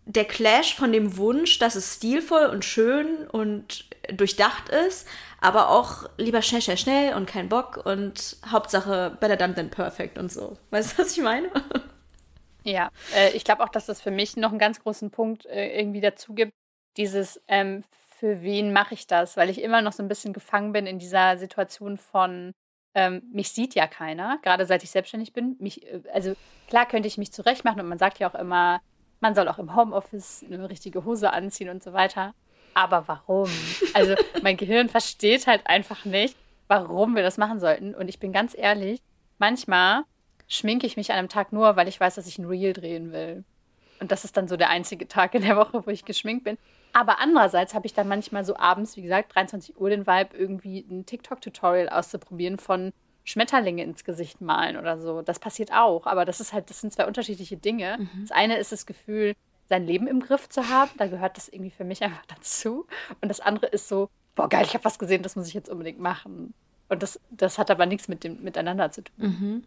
der 0.05 0.25
Clash 0.25 0.75
von 0.75 0.93
dem 0.93 1.17
Wunsch, 1.17 1.59
dass 1.59 1.75
es 1.75 1.95
stilvoll 1.95 2.47
und 2.47 2.65
schön 2.65 3.29
und 3.29 3.89
durchdacht 4.13 4.69
ist, 4.69 5.07
aber 5.43 5.71
auch 5.71 6.09
lieber 6.17 6.41
schnell, 6.41 6.63
schnell, 6.63 6.77
schnell 6.77 7.15
und 7.15 7.27
kein 7.27 7.49
Bock 7.49 7.85
und 7.85 8.37
Hauptsache 8.51 9.17
better 9.21 9.37
done 9.37 9.55
than 9.55 9.71
perfect 9.71 10.17
und 10.17 10.31
so. 10.31 10.57
Weißt 10.71 10.93
du, 10.93 11.03
was 11.03 11.17
ich 11.17 11.23
meine? 11.23 11.51
Ja, 12.65 12.91
äh, 13.17 13.31
ich 13.33 13.43
glaube 13.43 13.65
auch, 13.65 13.69
dass 13.69 13.87
das 13.87 14.01
für 14.01 14.13
mich 14.13 14.37
noch 14.37 14.51
einen 14.51 14.61
ganz 14.61 14.81
großen 14.81 15.11
Punkt 15.11 15.47
äh, 15.47 15.77
irgendwie 15.77 16.01
dazu 16.01 16.33
gibt. 16.33 16.53
Dieses, 16.97 17.43
ähm, 17.49 17.83
für 18.19 18.41
wen 18.43 18.73
mache 18.73 18.95
ich 18.95 19.09
das? 19.09 19.37
Weil 19.37 19.51
ich 19.51 19.61
immer 19.61 19.83
noch 19.83 19.93
so 19.93 20.01
ein 20.01 20.09
bisschen 20.09 20.33
gefangen 20.33 20.73
bin 20.73 20.87
in 20.87 21.01
dieser 21.01 21.39
Situation 21.39 21.99
von, 21.99 22.53
ähm, 22.95 23.23
mich 23.33 23.51
sieht 23.51 23.75
ja 23.75 23.89
keiner, 23.89 24.39
gerade 24.43 24.65
seit 24.65 24.85
ich 24.85 24.93
selbstständig 24.93 25.33
bin. 25.33 25.57
Mich, 25.59 25.85
äh, 25.87 26.03
also 26.13 26.35
klar 26.69 26.87
könnte 26.87 27.09
ich 27.09 27.19
mich 27.19 27.33
zurechtmachen 27.33 27.81
und 27.81 27.89
man 27.89 27.99
sagt 27.99 28.21
ja 28.21 28.31
auch 28.31 28.37
immer, 28.37 28.81
man 29.19 29.35
soll 29.35 29.49
auch 29.49 29.59
im 29.59 29.75
Homeoffice 29.75 30.45
eine 30.49 30.69
richtige 30.69 31.05
Hose 31.05 31.33
anziehen 31.33 31.69
und 31.69 31.83
so 31.83 31.93
weiter 31.93 32.33
aber 32.75 33.07
warum? 33.07 33.51
Also 33.95 34.15
mein 34.43 34.57
Gehirn 34.57 34.89
versteht 34.89 35.47
halt 35.47 35.67
einfach 35.67 36.05
nicht, 36.05 36.37
warum 36.69 37.15
wir 37.15 37.23
das 37.23 37.39
machen 37.39 37.61
sollten. 37.61 37.95
Und 37.95 38.09
ich 38.09 38.19
bin 38.19 38.33
ganz 38.33 38.57
ehrlich, 38.57 39.01
manchmal 39.39 40.05
schminke 40.49 40.87
ich 40.87 40.97
mich 40.97 41.11
an 41.11 41.19
einem 41.19 41.29
Tag 41.29 41.53
nur, 41.53 41.77
weil 41.77 41.89
ich 41.89 41.99
weiß, 41.99 42.15
dass 42.15 42.27
ich 42.27 42.39
ein 42.39 42.47
Reel 42.47 42.73
drehen 42.73 43.13
will. 43.13 43.45
Und 44.01 44.11
das 44.11 44.25
ist 44.25 44.37
dann 44.37 44.49
so 44.49 44.57
der 44.57 44.71
einzige 44.71 45.07
Tag 45.07 45.35
in 45.35 45.43
der 45.43 45.57
Woche, 45.57 45.87
wo 45.87 45.91
ich 45.91 46.05
geschminkt 46.05 46.45
bin. 46.45 46.59
Aber 46.93 47.21
andererseits 47.21 47.75
habe 47.75 47.87
ich 47.87 47.95
dann 47.95 48.09
manchmal 48.09 48.45
so 48.45 48.57
abends, 48.57 48.97
wie 48.97 49.03
gesagt, 49.03 49.35
23 49.35 49.81
Uhr 49.81 49.91
den 49.91 50.07
Vibe, 50.07 50.37
irgendwie 50.37 50.81
ein 50.91 51.07
TikTok-Tutorial 51.07 51.89
auszuprobieren 51.89 52.59
von 52.59 52.93
Schmetterlinge 53.25 53.83
ins 53.85 54.05
Gesicht 54.05 54.41
malen 54.41 54.77
oder 54.77 54.99
so. 54.99 55.23
Das 55.23 55.39
passiert 55.39 55.73
auch. 55.73 56.07
Aber 56.07 56.25
das 56.25 56.41
ist 56.41 56.53
halt, 56.53 56.69
das 56.69 56.81
sind 56.81 56.93
zwei 56.93 57.07
unterschiedliche 57.07 57.57
Dinge. 57.57 57.99
Mhm. 57.99 58.23
Das 58.23 58.33
eine 58.33 58.57
ist 58.59 58.73
das 58.73 58.85
Gefühl, 58.85 59.35
sein 59.73 59.87
Leben 59.87 60.07
im 60.07 60.21
Griff 60.21 60.51
zu 60.51 60.69
haben. 60.69 60.91
Da 60.99 61.07
gehört 61.07 61.39
das 61.39 61.49
irgendwie 61.49 61.71
für 61.71 61.85
mich 61.85 62.03
einfach 62.03 62.25
dazu. 62.27 62.87
Und 63.23 63.29
das 63.31 63.41
andere 63.41 63.67
ist 63.67 63.89
so, 63.89 64.11
boah, 64.35 64.49
geil, 64.49 64.67
ich 64.67 64.75
habe 64.75 64.85
was 64.85 64.99
gesehen, 64.99 65.23
das 65.23 65.35
muss 65.35 65.49
ich 65.49 65.55
jetzt 65.55 65.71
unbedingt 65.71 65.99
machen. 65.99 66.53
Und 66.91 67.03
das, 67.03 67.19
das 67.31 67.57
hat 67.57 67.71
aber 67.71 67.87
nichts 67.87 68.07
mit 68.07 68.23
dem 68.23 68.43
miteinander 68.43 68.91
zu 68.91 69.03
tun. 69.05 69.15
Mhm. 69.17 69.65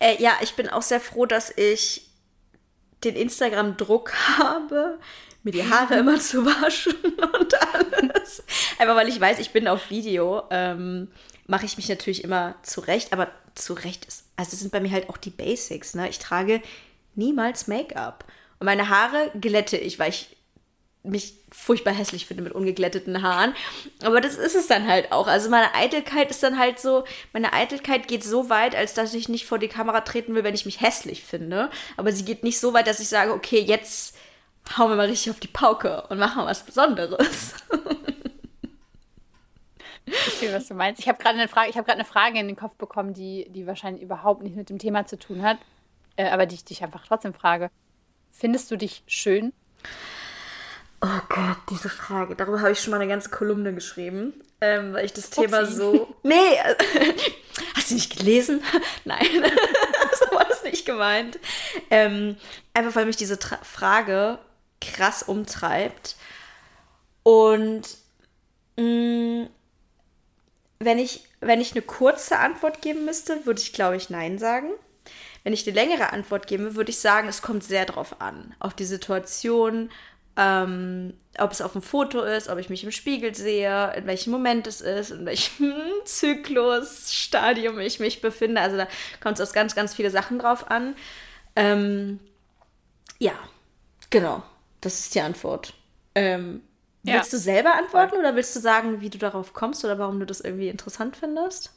Äh, 0.00 0.20
ja, 0.20 0.32
ich 0.40 0.54
bin 0.56 0.68
auch 0.68 0.82
sehr 0.82 1.00
froh, 1.00 1.26
dass 1.26 1.56
ich 1.56 2.10
den 3.04 3.14
Instagram-Druck 3.14 4.12
habe, 4.38 4.98
mir 5.44 5.52
die 5.52 5.70
Haare 5.70 5.94
immer 5.94 6.18
zu 6.18 6.44
waschen 6.44 6.96
und 7.38 7.54
alles. 7.74 8.42
Einfach 8.80 8.96
weil 8.96 9.08
ich 9.08 9.20
weiß, 9.20 9.38
ich 9.38 9.52
bin 9.52 9.68
auf 9.68 9.90
Video, 9.90 10.42
ähm, 10.50 11.06
mache 11.46 11.66
ich 11.66 11.76
mich 11.76 11.88
natürlich 11.88 12.24
immer 12.24 12.56
zurecht, 12.62 13.12
aber 13.12 13.28
zurecht 13.54 14.06
ist, 14.06 14.24
also 14.34 14.56
sind 14.56 14.72
bei 14.72 14.80
mir 14.80 14.90
halt 14.90 15.08
auch 15.08 15.18
die 15.18 15.30
Basics, 15.30 15.94
ne? 15.94 16.08
Ich 16.08 16.18
trage 16.18 16.60
niemals 17.14 17.68
Make-up. 17.68 18.24
Und 18.60 18.66
meine 18.66 18.88
Haare 18.88 19.30
glätte 19.40 19.76
ich, 19.76 19.98
weil 19.98 20.10
ich 20.10 20.36
mich 21.02 21.34
furchtbar 21.50 21.94
hässlich 21.94 22.26
finde 22.26 22.42
mit 22.42 22.52
ungeglätteten 22.52 23.22
Haaren. 23.22 23.54
Aber 24.02 24.20
das 24.20 24.36
ist 24.36 24.54
es 24.54 24.66
dann 24.66 24.86
halt 24.86 25.12
auch. 25.12 25.26
Also 25.26 25.48
meine 25.48 25.74
Eitelkeit 25.74 26.30
ist 26.30 26.42
dann 26.42 26.58
halt 26.58 26.78
so, 26.78 27.04
meine 27.32 27.54
Eitelkeit 27.54 28.06
geht 28.06 28.22
so 28.22 28.50
weit, 28.50 28.76
als 28.76 28.92
dass 28.92 29.14
ich 29.14 29.30
nicht 29.30 29.46
vor 29.46 29.58
die 29.58 29.68
Kamera 29.68 30.02
treten 30.02 30.34
will, 30.34 30.44
wenn 30.44 30.54
ich 30.54 30.66
mich 30.66 30.82
hässlich 30.82 31.24
finde. 31.24 31.70
Aber 31.96 32.12
sie 32.12 32.24
geht 32.24 32.44
nicht 32.44 32.60
so 32.60 32.74
weit, 32.74 32.86
dass 32.86 33.00
ich 33.00 33.08
sage, 33.08 33.32
okay, 33.32 33.60
jetzt 33.60 34.14
hauen 34.76 34.90
wir 34.90 34.96
mal 34.96 35.08
richtig 35.08 35.30
auf 35.30 35.40
die 35.40 35.48
Pauke 35.48 36.06
und 36.08 36.18
machen 36.18 36.44
was 36.44 36.64
Besonderes. 36.64 37.54
Ich 40.04 40.16
verstehe, 40.16 40.52
was 40.52 40.66
du 40.68 40.74
meinst. 40.74 41.00
Ich 41.00 41.08
habe 41.08 41.22
gerade 41.22 41.38
eine 41.38 41.48
Frage, 41.48 41.72
eine 41.86 42.04
Frage 42.04 42.38
in 42.38 42.48
den 42.48 42.56
Kopf 42.56 42.74
bekommen, 42.74 43.14
die, 43.14 43.46
die 43.50 43.66
wahrscheinlich 43.66 44.02
überhaupt 44.02 44.42
nicht 44.42 44.56
mit 44.56 44.68
dem 44.68 44.78
Thema 44.78 45.06
zu 45.06 45.18
tun 45.18 45.42
hat, 45.42 45.58
äh, 46.16 46.28
aber 46.28 46.46
die 46.46 46.56
ich 46.56 46.64
dich 46.64 46.82
einfach 46.82 47.06
trotzdem 47.06 47.32
frage. 47.32 47.70
Findest 48.30 48.70
du 48.70 48.76
dich 48.76 49.02
schön? 49.06 49.52
Oh 51.02 51.20
Gott, 51.28 51.56
diese 51.70 51.88
Frage. 51.88 52.36
Darüber 52.36 52.60
habe 52.60 52.72
ich 52.72 52.80
schon 52.80 52.90
mal 52.90 53.00
eine 53.00 53.08
ganze 53.08 53.30
Kolumne 53.30 53.72
geschrieben, 53.72 54.34
ähm, 54.60 54.92
weil 54.92 55.06
ich 55.06 55.14
das 55.14 55.30
Thema 55.30 55.62
Upsi. 55.62 55.74
so. 55.74 56.14
Nee, 56.22 56.34
äh, 56.34 56.74
hast 57.74 57.90
du 57.90 57.94
nicht 57.94 58.18
gelesen? 58.18 58.62
Nein, 59.06 59.26
so 60.18 60.34
war 60.34 60.44
das 60.44 60.62
nicht 60.62 60.84
gemeint. 60.84 61.38
Ähm, 61.90 62.36
einfach 62.74 62.94
weil 62.96 63.06
mich 63.06 63.16
diese 63.16 63.38
Tra 63.38 63.58
Frage 63.62 64.38
krass 64.80 65.22
umtreibt. 65.22 66.16
Und 67.22 67.82
mh, 68.76 68.84
mm, 68.84 69.48
wenn, 70.80 70.98
ich, 70.98 71.24
wenn 71.40 71.62
ich 71.62 71.72
eine 71.72 71.82
kurze 71.82 72.38
Antwort 72.38 72.82
geben 72.82 73.06
müsste, 73.06 73.46
würde 73.46 73.60
ich, 73.60 73.72
glaube 73.72 73.96
ich, 73.96 74.10
Nein 74.10 74.38
sagen. 74.38 74.70
Wenn 75.42 75.52
ich 75.52 75.66
eine 75.66 75.74
längere 75.74 76.12
Antwort 76.12 76.46
gebe, 76.46 76.74
würde 76.74 76.90
ich 76.90 76.98
sagen, 76.98 77.28
es 77.28 77.42
kommt 77.42 77.64
sehr 77.64 77.86
drauf 77.86 78.20
an. 78.20 78.54
Auf 78.58 78.74
die 78.74 78.84
Situation, 78.84 79.90
ähm, 80.36 81.14
ob 81.38 81.52
es 81.52 81.60
auf 81.60 81.72
dem 81.72 81.82
Foto 81.82 82.22
ist, 82.22 82.48
ob 82.48 82.58
ich 82.58 82.70
mich 82.70 82.84
im 82.84 82.90
Spiegel 82.90 83.34
sehe, 83.34 83.92
in 83.94 84.06
welchem 84.06 84.30
Moment 84.30 84.66
es 84.66 84.80
ist, 84.80 85.10
in 85.10 85.26
welchem 85.26 85.74
Zyklusstadium 86.04 87.78
ich 87.78 88.00
mich 88.00 88.20
befinde. 88.20 88.60
Also 88.60 88.76
da 88.76 88.88
kommt 89.22 89.38
es 89.38 89.48
auf 89.48 89.54
ganz, 89.54 89.74
ganz 89.74 89.94
viele 89.94 90.10
Sachen 90.10 90.38
drauf 90.38 90.70
an. 90.70 90.94
Ähm, 91.56 92.20
ja, 93.18 93.34
genau. 94.10 94.42
Das 94.80 94.98
ist 95.00 95.14
die 95.14 95.20
Antwort. 95.20 95.74
Ähm, 96.14 96.62
ja. 97.02 97.14
Willst 97.14 97.32
du 97.32 97.38
selber 97.38 97.74
antworten 97.74 98.16
oder 98.16 98.34
willst 98.34 98.54
du 98.56 98.60
sagen, 98.60 99.00
wie 99.00 99.10
du 99.10 99.18
darauf 99.18 99.52
kommst 99.52 99.84
oder 99.84 99.98
warum 99.98 100.20
du 100.20 100.26
das 100.26 100.40
irgendwie 100.40 100.68
interessant 100.68 101.16
findest? 101.16 101.72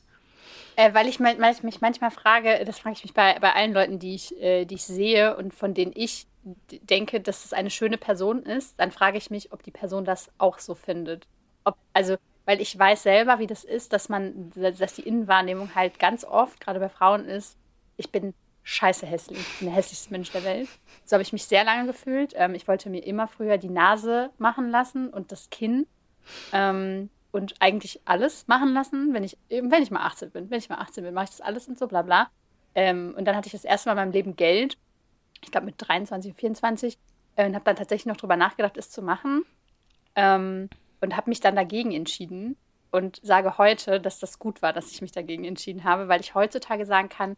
Äh, 0.75 0.93
weil 0.93 1.07
ich 1.07 1.19
mich 1.19 1.81
manchmal 1.81 2.11
frage, 2.11 2.63
das 2.65 2.79
frage 2.79 2.95
ich 2.97 3.03
mich 3.03 3.13
bei, 3.13 3.37
bei 3.39 3.53
allen 3.53 3.73
Leuten, 3.73 3.99
die 3.99 4.15
ich, 4.15 4.39
äh, 4.41 4.65
die 4.65 4.75
ich 4.75 4.83
sehe 4.83 5.35
und 5.37 5.53
von 5.53 5.73
denen 5.73 5.91
ich 5.95 6.27
denke, 6.69 7.21
dass 7.21 7.45
es 7.45 7.53
eine 7.53 7.69
schöne 7.69 7.97
Person 7.97 8.43
ist, 8.43 8.79
dann 8.79 8.91
frage 8.91 9.17
ich 9.17 9.29
mich, 9.29 9.53
ob 9.53 9.63
die 9.63 9.71
Person 9.71 10.03
das 10.03 10.31
auch 10.37 10.59
so 10.59 10.75
findet. 10.75 11.27
Ob, 11.63 11.77
also, 11.93 12.17
weil 12.45 12.59
ich 12.59 12.77
weiß 12.77 13.03
selber, 13.03 13.39
wie 13.39 13.47
das 13.47 13.63
ist, 13.63 13.93
dass 13.93 14.09
man, 14.09 14.51
dass 14.55 14.95
die 14.95 15.07
Innenwahrnehmung 15.07 15.75
halt 15.75 15.99
ganz 15.99 16.25
oft, 16.25 16.59
gerade 16.59 16.79
bei 16.79 16.89
Frauen 16.89 17.25
ist, 17.25 17.57
ich 17.95 18.11
bin 18.11 18.33
scheiße 18.63 19.05
hässlich. 19.05 19.39
Ich 19.39 19.59
bin 19.59 19.67
der 19.67 19.75
hässlichste 19.75 20.11
Mensch 20.11 20.31
der 20.31 20.43
Welt. 20.43 20.67
So 21.05 21.13
habe 21.13 21.21
ich 21.21 21.33
mich 21.33 21.45
sehr 21.45 21.63
lange 21.63 21.85
gefühlt. 21.85 22.33
Ähm, 22.35 22.55
ich 22.55 22.67
wollte 22.67 22.89
mir 22.89 23.05
immer 23.05 23.27
früher 23.27 23.57
die 23.57 23.69
Nase 23.69 24.31
machen 24.37 24.69
lassen 24.69 25.09
und 25.09 25.31
das 25.31 25.49
Kinn. 25.49 25.85
Ähm, 26.51 27.09
und 27.33 27.55
eigentlich 27.59 27.99
alles 28.05 28.47
machen 28.47 28.73
lassen, 28.73 29.13
wenn 29.13 29.25
ich, 29.25 29.37
wenn 29.49 29.83
ich 29.83 29.91
mal 29.91 30.05
18 30.05 30.31
bin. 30.31 30.49
Wenn 30.49 30.59
ich 30.59 30.69
mal 30.69 30.77
18 30.77 31.03
bin, 31.03 31.13
mache 31.13 31.25
ich 31.25 31.31
das 31.31 31.41
alles 31.41 31.67
und 31.67 31.77
so, 31.77 31.87
bla 31.87 32.01
bla. 32.01 32.29
Ähm, 32.73 33.13
und 33.17 33.25
dann 33.25 33.35
hatte 33.35 33.47
ich 33.47 33.51
das 33.51 33.65
erste 33.65 33.89
Mal 33.89 33.93
in 33.93 33.97
meinem 33.97 34.13
Leben 34.13 34.35
Geld 34.37 34.77
ich 35.43 35.51
glaube 35.51 35.65
mit 35.65 35.75
23, 35.77 36.33
24, 36.33 36.97
äh, 37.35 37.45
und 37.45 37.55
habe 37.55 37.65
dann 37.65 37.75
tatsächlich 37.75 38.05
noch 38.05 38.17
drüber 38.17 38.37
nachgedacht, 38.37 38.77
es 38.77 38.89
zu 38.89 39.01
machen. 39.01 39.45
Ähm, 40.15 40.69
und 41.01 41.17
habe 41.17 41.29
mich 41.29 41.41
dann 41.41 41.55
dagegen 41.55 41.91
entschieden 41.91 42.55
und 42.91 43.19
sage 43.23 43.57
heute, 43.57 43.99
dass 43.99 44.19
das 44.19 44.39
gut 44.39 44.61
war, 44.61 44.71
dass 44.71 44.91
ich 44.91 45.01
mich 45.01 45.11
dagegen 45.11 45.43
entschieden 45.43 45.83
habe, 45.83 46.07
weil 46.07 46.21
ich 46.21 46.33
heutzutage 46.33 46.85
sagen 46.85 47.09
kann, 47.09 47.35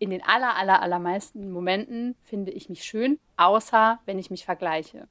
in 0.00 0.10
den 0.10 0.22
aller, 0.22 0.56
aller, 0.56 0.82
allermeisten 0.82 1.52
Momenten 1.52 2.16
finde 2.24 2.50
ich 2.50 2.68
mich 2.68 2.82
schön, 2.82 3.20
außer 3.36 4.00
wenn 4.06 4.18
ich 4.18 4.30
mich 4.30 4.44
vergleiche. 4.44 5.06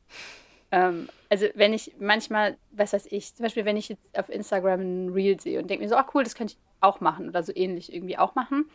Ähm, 0.74 1.08
also 1.30 1.46
wenn 1.54 1.72
ich 1.72 1.94
manchmal, 2.00 2.58
was 2.72 2.94
weiß 2.94 3.06
ich, 3.12 3.36
zum 3.36 3.44
Beispiel 3.44 3.64
wenn 3.64 3.78
ich 3.78 3.90
jetzt 3.90 4.18
auf 4.18 4.28
Instagram 4.28 4.82
ein 4.82 5.10
Reel 5.10 5.40
sehe 5.40 5.60
und 5.60 5.70
denke 5.70 5.84
mir 5.84 5.90
so, 5.90 5.96
oh 5.96 6.04
cool, 6.16 6.24
das 6.24 6.34
könnte 6.34 6.54
ich 6.54 6.60
auch 6.82 7.00
machen 7.00 7.30
oder 7.30 7.44
so 7.44 7.56
ähnlich 7.56 7.94
irgendwie 7.94 8.18
auch 8.18 8.34
machen. 8.34 8.66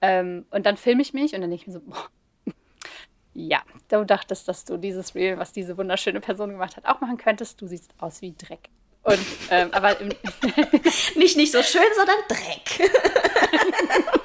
Ähm, 0.00 0.46
und 0.50 0.64
dann 0.64 0.78
filme 0.78 1.02
ich 1.02 1.12
mich 1.12 1.34
und 1.34 1.42
dann 1.42 1.50
denke 1.50 1.62
ich 1.62 1.66
mir 1.66 1.74
so, 1.74 1.80
boah, 1.80 2.08
ja, 3.34 3.62
du 3.88 4.04
dachtest, 4.04 4.48
dass 4.48 4.64
du 4.64 4.78
dieses 4.78 5.14
Reel, 5.14 5.38
was 5.38 5.52
diese 5.52 5.76
wunderschöne 5.76 6.20
Person 6.20 6.48
gemacht 6.48 6.78
hat, 6.78 6.86
auch 6.86 7.02
machen 7.02 7.18
könntest. 7.18 7.60
Du 7.60 7.66
siehst 7.66 7.92
aus 7.98 8.22
wie 8.22 8.32
Dreck. 8.32 8.70
Und, 9.02 9.20
ähm, 9.50 9.68
aber 9.72 9.98
nicht 11.14 11.36
nicht 11.36 11.52
so 11.52 11.62
schön, 11.62 11.82
sondern 11.94 12.16
Dreck. 12.26 12.90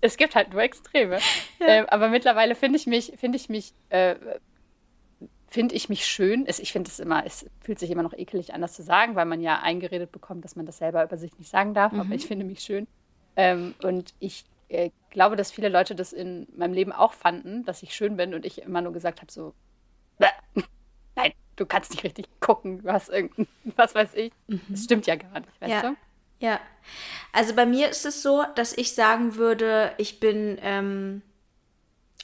es 0.00 0.16
gibt 0.16 0.34
halt 0.34 0.52
nur 0.52 0.62
Extreme. 0.62 1.20
Ja. 1.60 1.66
Ähm, 1.66 1.86
aber 1.88 2.08
mittlerweile 2.08 2.56
finde 2.56 2.78
ich 2.78 2.88
mich, 2.88 3.12
finde 3.16 3.36
ich 3.36 3.48
mich, 3.48 3.74
äh, 3.90 4.16
finde 5.52 5.74
ich 5.74 5.88
mich 5.88 6.06
schön. 6.06 6.46
Ich 6.48 6.72
finde 6.72 6.88
es 6.88 6.98
immer, 6.98 7.26
es 7.26 7.46
fühlt 7.60 7.78
sich 7.78 7.90
immer 7.90 8.02
noch 8.02 8.14
ekelig 8.14 8.54
an, 8.54 8.62
das 8.62 8.72
zu 8.72 8.82
sagen, 8.82 9.14
weil 9.16 9.26
man 9.26 9.40
ja 9.40 9.60
eingeredet 9.60 10.10
bekommt, 10.10 10.44
dass 10.44 10.56
man 10.56 10.66
das 10.66 10.78
selber 10.78 11.04
über 11.04 11.18
sich 11.18 11.38
nicht 11.38 11.50
sagen 11.50 11.74
darf. 11.74 11.92
Mhm. 11.92 12.00
Aber 12.00 12.14
ich 12.14 12.26
finde 12.26 12.44
mich 12.44 12.60
schön. 12.60 12.86
Ähm, 13.36 13.74
und 13.82 14.14
ich 14.18 14.44
äh, 14.68 14.90
glaube, 15.10 15.36
dass 15.36 15.52
viele 15.52 15.68
Leute 15.68 15.94
das 15.94 16.12
in 16.12 16.46
meinem 16.56 16.72
Leben 16.72 16.92
auch 16.92 17.12
fanden, 17.12 17.64
dass 17.64 17.82
ich 17.82 17.94
schön 17.94 18.16
bin 18.16 18.34
und 18.34 18.46
ich 18.46 18.62
immer 18.62 18.80
nur 18.80 18.92
gesagt 18.92 19.20
habe, 19.20 19.30
so, 19.30 19.54
nein, 21.16 21.32
du 21.56 21.66
kannst 21.66 21.90
nicht 21.90 22.04
richtig 22.04 22.26
gucken, 22.40 22.82
was 22.82 23.08
irgendein, 23.08 23.46
was 23.76 23.94
weiß 23.94 24.14
ich. 24.14 24.32
Mhm. 24.46 24.60
Das 24.68 24.84
stimmt 24.84 25.06
ja 25.06 25.16
gar 25.16 25.40
nicht, 25.40 25.60
weißt 25.60 25.70
ja. 25.70 25.82
du? 25.82 25.96
Ja. 26.40 26.60
Also 27.32 27.54
bei 27.54 27.66
mir 27.66 27.90
ist 27.90 28.04
es 28.04 28.22
so, 28.22 28.44
dass 28.56 28.76
ich 28.76 28.94
sagen 28.94 29.36
würde, 29.36 29.92
ich 29.98 30.18
bin 30.18 30.58
ähm, 30.62 31.22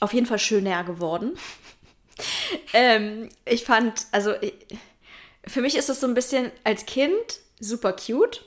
auf 0.01 0.12
jeden 0.12 0.27
Fall 0.27 0.38
schöner 0.38 0.83
geworden. 0.85 1.33
ähm, 2.73 3.29
ich 3.45 3.65
fand, 3.65 4.07
also 4.13 4.35
für 5.47 5.61
mich 5.61 5.77
ist 5.77 5.89
es 5.89 6.01
so 6.01 6.07
ein 6.07 6.15
bisschen 6.15 6.51
als 6.65 6.87
Kind 6.87 7.41
super 7.61 7.93
cute. 7.93 8.45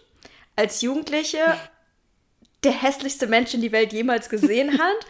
Als 0.56 0.82
Jugendliche 0.82 1.40
der 2.64 2.72
hässlichste 2.72 3.28
Mensch, 3.28 3.52
den 3.52 3.62
die 3.62 3.72
Welt 3.72 3.94
jemals 3.94 4.30
gesehen 4.30 4.74
hat. 4.80 5.06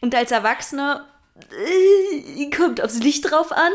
Und 0.00 0.14
als 0.14 0.30
Erwachsene 0.30 1.04
äh, 1.50 2.50
kommt 2.50 2.82
aufs 2.82 2.98
Licht 2.98 3.30
drauf 3.30 3.52
an, 3.52 3.72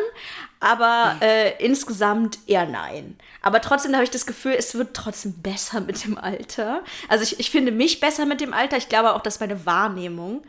aber 0.60 1.18
äh, 1.22 1.64
insgesamt 1.64 2.40
eher 2.48 2.66
nein. 2.66 3.18
Aber 3.42 3.62
trotzdem 3.62 3.94
habe 3.94 4.04
ich 4.04 4.12
das 4.12 4.26
Gefühl, 4.26 4.56
es 4.58 4.76
wird 4.76 4.96
trotzdem 4.96 5.34
besser 5.42 5.82
mit 5.82 6.04
dem 6.04 6.18
Alter. 6.18 6.84
Also 7.08 7.24
ich, 7.24 7.40
ich 7.40 7.50
finde 7.50 7.72
mich 7.72 8.00
besser 8.00 8.26
mit 8.26 8.42
dem 8.42 8.54
Alter. 8.54 8.78
Ich 8.78 8.90
glaube 8.90 9.14
auch, 9.14 9.22
dass 9.22 9.40
meine 9.40 9.66
Wahrnehmung 9.66 10.44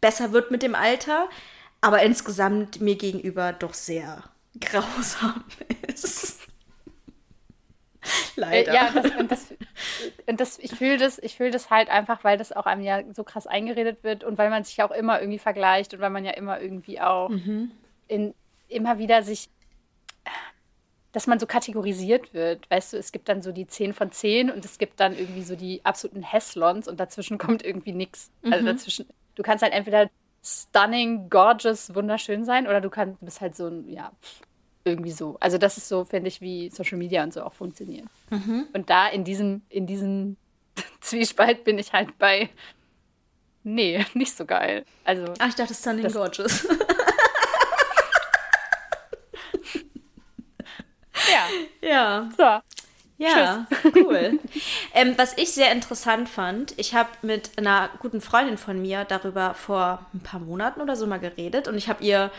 besser 0.00 0.32
wird 0.32 0.50
mit 0.50 0.62
dem 0.62 0.74
Alter, 0.74 1.28
aber 1.84 2.02
insgesamt 2.02 2.80
mir 2.80 2.96
gegenüber 2.96 3.52
doch 3.52 3.74
sehr 3.74 4.24
grausam 4.58 5.44
ist. 5.86 6.40
Leider. 8.36 8.72
Äh, 8.72 8.74
ja, 8.74 8.90
das, 8.90 9.10
und, 9.16 9.30
das, 9.30 9.54
und 10.26 10.40
das, 10.40 10.58
ich 10.58 10.74
fühle 10.74 10.96
das, 10.96 11.20
fühl 11.36 11.50
das 11.50 11.68
halt 11.68 11.90
einfach, 11.90 12.24
weil 12.24 12.38
das 12.38 12.52
auch 12.52 12.64
einem 12.64 12.82
ja 12.82 13.02
so 13.12 13.22
krass 13.22 13.46
eingeredet 13.46 14.02
wird 14.02 14.24
und 14.24 14.38
weil 14.38 14.48
man 14.48 14.64
sich 14.64 14.82
auch 14.82 14.90
immer 14.92 15.20
irgendwie 15.20 15.38
vergleicht 15.38 15.92
und 15.92 16.00
weil 16.00 16.08
man 16.08 16.24
ja 16.24 16.32
immer 16.32 16.58
irgendwie 16.58 17.00
auch 17.02 17.28
mhm. 17.28 17.70
in, 18.08 18.34
immer 18.68 18.98
wieder 18.98 19.22
sich, 19.22 19.50
dass 21.12 21.26
man 21.26 21.38
so 21.38 21.46
kategorisiert 21.46 22.32
wird. 22.32 22.70
Weißt 22.70 22.94
du, 22.94 22.96
es 22.96 23.12
gibt 23.12 23.28
dann 23.28 23.42
so 23.42 23.52
die 23.52 23.66
10 23.66 23.92
von 23.92 24.10
10 24.10 24.50
und 24.50 24.64
es 24.64 24.78
gibt 24.78 25.00
dann 25.00 25.16
irgendwie 25.16 25.42
so 25.42 25.54
die 25.54 25.84
absoluten 25.84 26.22
Hesslons 26.22 26.88
und 26.88 26.98
dazwischen 26.98 27.36
kommt 27.36 27.62
irgendwie 27.62 27.92
nichts. 27.92 28.30
Also 28.42 28.62
mhm. 28.62 28.66
dazwischen, 28.66 29.06
du 29.34 29.42
kannst 29.42 29.62
halt 29.62 29.74
entweder 29.74 30.08
stunning, 30.44 31.30
gorgeous, 31.30 31.94
wunderschön 31.94 32.44
sein 32.44 32.66
oder 32.66 32.82
du 32.82 32.90
kannst, 32.90 33.24
bist 33.24 33.40
halt 33.40 33.56
so 33.56 33.66
ein, 33.66 33.88
ja, 33.88 34.12
irgendwie 34.84 35.10
so. 35.10 35.38
Also 35.40 35.56
das 35.56 35.78
ist 35.78 35.88
so, 35.88 36.04
finde 36.04 36.28
ich, 36.28 36.40
wie 36.42 36.68
Social 36.70 36.98
Media 36.98 37.22
und 37.22 37.32
so 37.32 37.42
auch 37.42 37.54
funktionieren. 37.54 38.10
Mhm. 38.30 38.66
Und 38.74 38.90
da 38.90 39.08
in 39.08 39.24
diesem, 39.24 39.62
in 39.70 39.86
diesem 39.86 40.36
Zwiespalt 41.00 41.64
bin 41.64 41.78
ich 41.78 41.94
halt 41.94 42.18
bei, 42.18 42.50
nee, 43.62 44.04
nicht 44.14 44.36
so 44.36 44.44
geil. 44.44 44.84
Also, 45.04 45.32
Ach, 45.38 45.48
ich 45.48 45.54
dachte 45.54 45.72
Stunning 45.74 46.12
Gorgeous. 46.12 46.68
ja. 51.32 51.48
Ja. 51.80 52.28
So. 52.36 52.60
Ja, 53.16 53.66
cool. 53.94 54.40
ähm, 54.94 55.14
was 55.16 55.38
ich 55.38 55.52
sehr 55.52 55.70
interessant 55.70 56.28
fand, 56.28 56.74
ich 56.78 56.94
habe 56.94 57.10
mit 57.22 57.50
einer 57.56 57.90
guten 58.00 58.20
Freundin 58.20 58.58
von 58.58 58.80
mir 58.82 59.04
darüber 59.04 59.54
vor 59.54 60.04
ein 60.12 60.20
paar 60.20 60.40
Monaten 60.40 60.80
oder 60.80 60.96
so 60.96 61.06
mal 61.06 61.20
geredet 61.20 61.68
und 61.68 61.76
ich 61.76 61.88
habe 61.88 62.02
ihr 62.02 62.32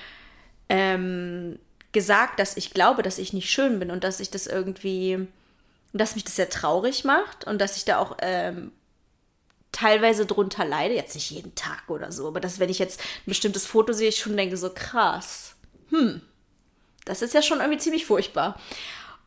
ähm, 0.68 1.60
gesagt, 1.92 2.40
dass 2.40 2.58
ich 2.58 2.72
glaube, 2.72 3.04
dass 3.04 3.20
ich 3.20 3.32
nicht 3.32 3.50
schön 3.50 3.80
bin 3.80 3.90
und 3.90 4.04
dass 4.04 4.20
ich 4.20 4.30
das 4.30 4.48
irgendwie, 4.48 5.28
dass 5.94 6.16
mich 6.16 6.26
das 6.26 6.36
sehr 6.36 6.50
traurig 6.50 7.06
macht 7.06 7.48
und 7.48 7.60
dass 7.60 7.78
ich 7.78 7.86
da 7.86 8.00
auch 8.00 8.18
ähm, 8.22 8.74
teilweise 9.72 10.26
drunter 10.26 10.66
leide. 10.66 10.94
Jetzt 10.94 11.16
nicht 11.16 11.32
jeden 11.32 11.56
Tag 11.56 11.84
oder 11.88 12.12
so, 12.12 12.28
aber 12.28 12.42
dass, 12.42 12.60
wenn 12.60 12.70
ich 12.70 12.80
jetzt 12.80 13.00
ein 13.00 13.28
bestimmtes 13.28 13.66
Foto 13.66 13.94
sehe, 13.94 14.10
ich 14.10 14.20
schon 14.20 14.36
denke, 14.36 14.58
so 14.58 14.70
krass, 14.74 15.56
hm, 15.90 16.22
das 17.06 17.22
ist 17.22 17.34
ja 17.34 17.42
schon 17.42 17.60
irgendwie 17.60 17.80
ziemlich 17.80 18.06
furchtbar. 18.06 18.60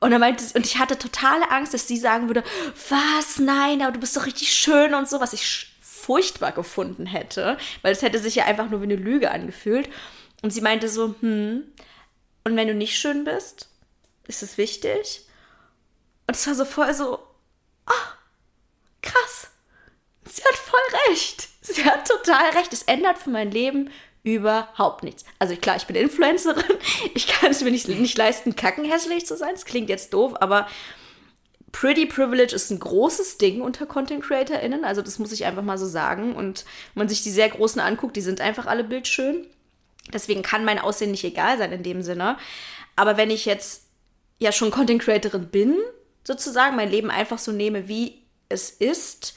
Und 0.01 0.13
er 0.13 0.19
meinte, 0.19 0.45
und 0.55 0.65
ich 0.65 0.79
hatte 0.79 0.97
totale 0.97 1.51
Angst, 1.51 1.75
dass 1.75 1.89
sie 1.89 1.97
sagen 1.97 2.29
würde, 2.29 2.45
was, 2.89 3.39
nein, 3.39 3.83
aber 3.83 3.93
du 3.93 4.01
bist 4.01 4.17
doch 4.17 4.27
richtig 4.27 4.53
schön 4.53 4.95
und 4.95 5.09
so, 5.09 5.21
was 5.21 5.33
ich 5.33 5.75
furchtbar 5.81 6.53
gefunden 6.53 7.07
hätte, 7.07 7.59
weil 7.83 7.93
es 7.93 8.03
hätte 8.03 8.19
sich 8.19 8.37
ja 8.37 8.45
einfach 8.45 8.71
nur 8.71 8.81
wie 8.81 8.85
eine 8.85 8.97
Lüge 8.97 9.31
angefühlt. 9.31 9.89
Und 10.43 10.53
sie 10.53 10.61
meinte 10.61 10.89
so, 10.89 11.15
hm, 11.21 11.65
und 12.45 12.57
wenn 12.57 12.69
du 12.69 12.75
nicht 12.75 12.97
schön 12.97 13.25
bist, 13.25 13.69
ist 14.27 14.43
es 14.43 14.57
wichtig? 14.57 15.23
Und 16.27 16.37
es 16.37 16.47
war 16.47 16.55
so 16.55 16.65
voll 16.65 16.95
so, 16.95 17.19
oh, 17.87 18.09
krass, 19.03 19.49
sie 20.25 20.43
hat 20.45 20.55
voll 20.55 20.81
recht. 21.09 21.49
Sie 21.61 21.85
hat 21.85 22.09
total 22.09 22.51
recht. 22.51 22.73
Es 22.73 22.85
ändert 22.85 23.19
für 23.19 23.31
mein 23.31 23.51
Leben 23.51 23.91
überhaupt 24.35 25.03
nichts. 25.05 25.25
Also 25.39 25.57
klar, 25.57 25.77
ich 25.77 25.87
bin 25.87 25.97
Influencerin. 25.97 26.65
Ich 27.15 27.27
kann 27.27 27.51
es 27.51 27.63
mir 27.63 27.71
nicht, 27.71 27.89
nicht 27.89 28.19
leisten, 28.19 28.57
kackenhässlich 28.57 29.27
zu 29.27 29.37
sein. 29.37 29.51
Das 29.53 29.65
klingt 29.65 29.89
jetzt 29.89 30.13
doof, 30.13 30.35
aber 30.41 30.69
Pretty 31.73 32.07
Privilege 32.07 32.55
ist 32.55 32.71
ein 32.71 32.79
großes 32.79 33.39
Ding 33.39 33.61
unter 33.61 33.87
Content 33.87 34.25
CreatorInnen. 34.25 34.85
Also 34.85 35.03
das 35.03 35.19
muss 35.19 35.33
ich 35.33 35.45
einfach 35.45 35.63
mal 35.63 35.79
so 35.79 35.87
sagen. 35.87 36.35
Und 36.35 36.65
wenn 36.95 37.03
man 37.03 37.09
sich 37.09 37.23
die 37.23 37.31
sehr 37.31 37.49
großen 37.49 37.81
anguckt, 37.81 38.17
die 38.17 38.21
sind 38.21 38.41
einfach 38.41 38.67
alle 38.67 38.85
bildschön. 38.85 39.47
Deswegen 40.13 40.43
kann 40.43 40.65
mein 40.65 40.79
Aussehen 40.79 41.11
nicht 41.11 41.25
egal 41.25 41.59
sein 41.59 41.73
in 41.73 41.83
dem 41.83 42.03
Sinne. 42.03 42.39
Aber 42.97 43.17
wenn 43.17 43.31
ich 43.31 43.45
jetzt 43.45 43.85
ja 44.39 44.53
schon 44.53 44.71
Content 44.71 45.03
Creatorin 45.03 45.49
bin, 45.49 45.77
sozusagen, 46.25 46.77
mein 46.77 46.91
Leben 46.91 47.11
einfach 47.11 47.39
so 47.39 47.53
nehme, 47.53 47.89
wie 47.89 48.23
es 48.49 48.71
ist, 48.71 49.35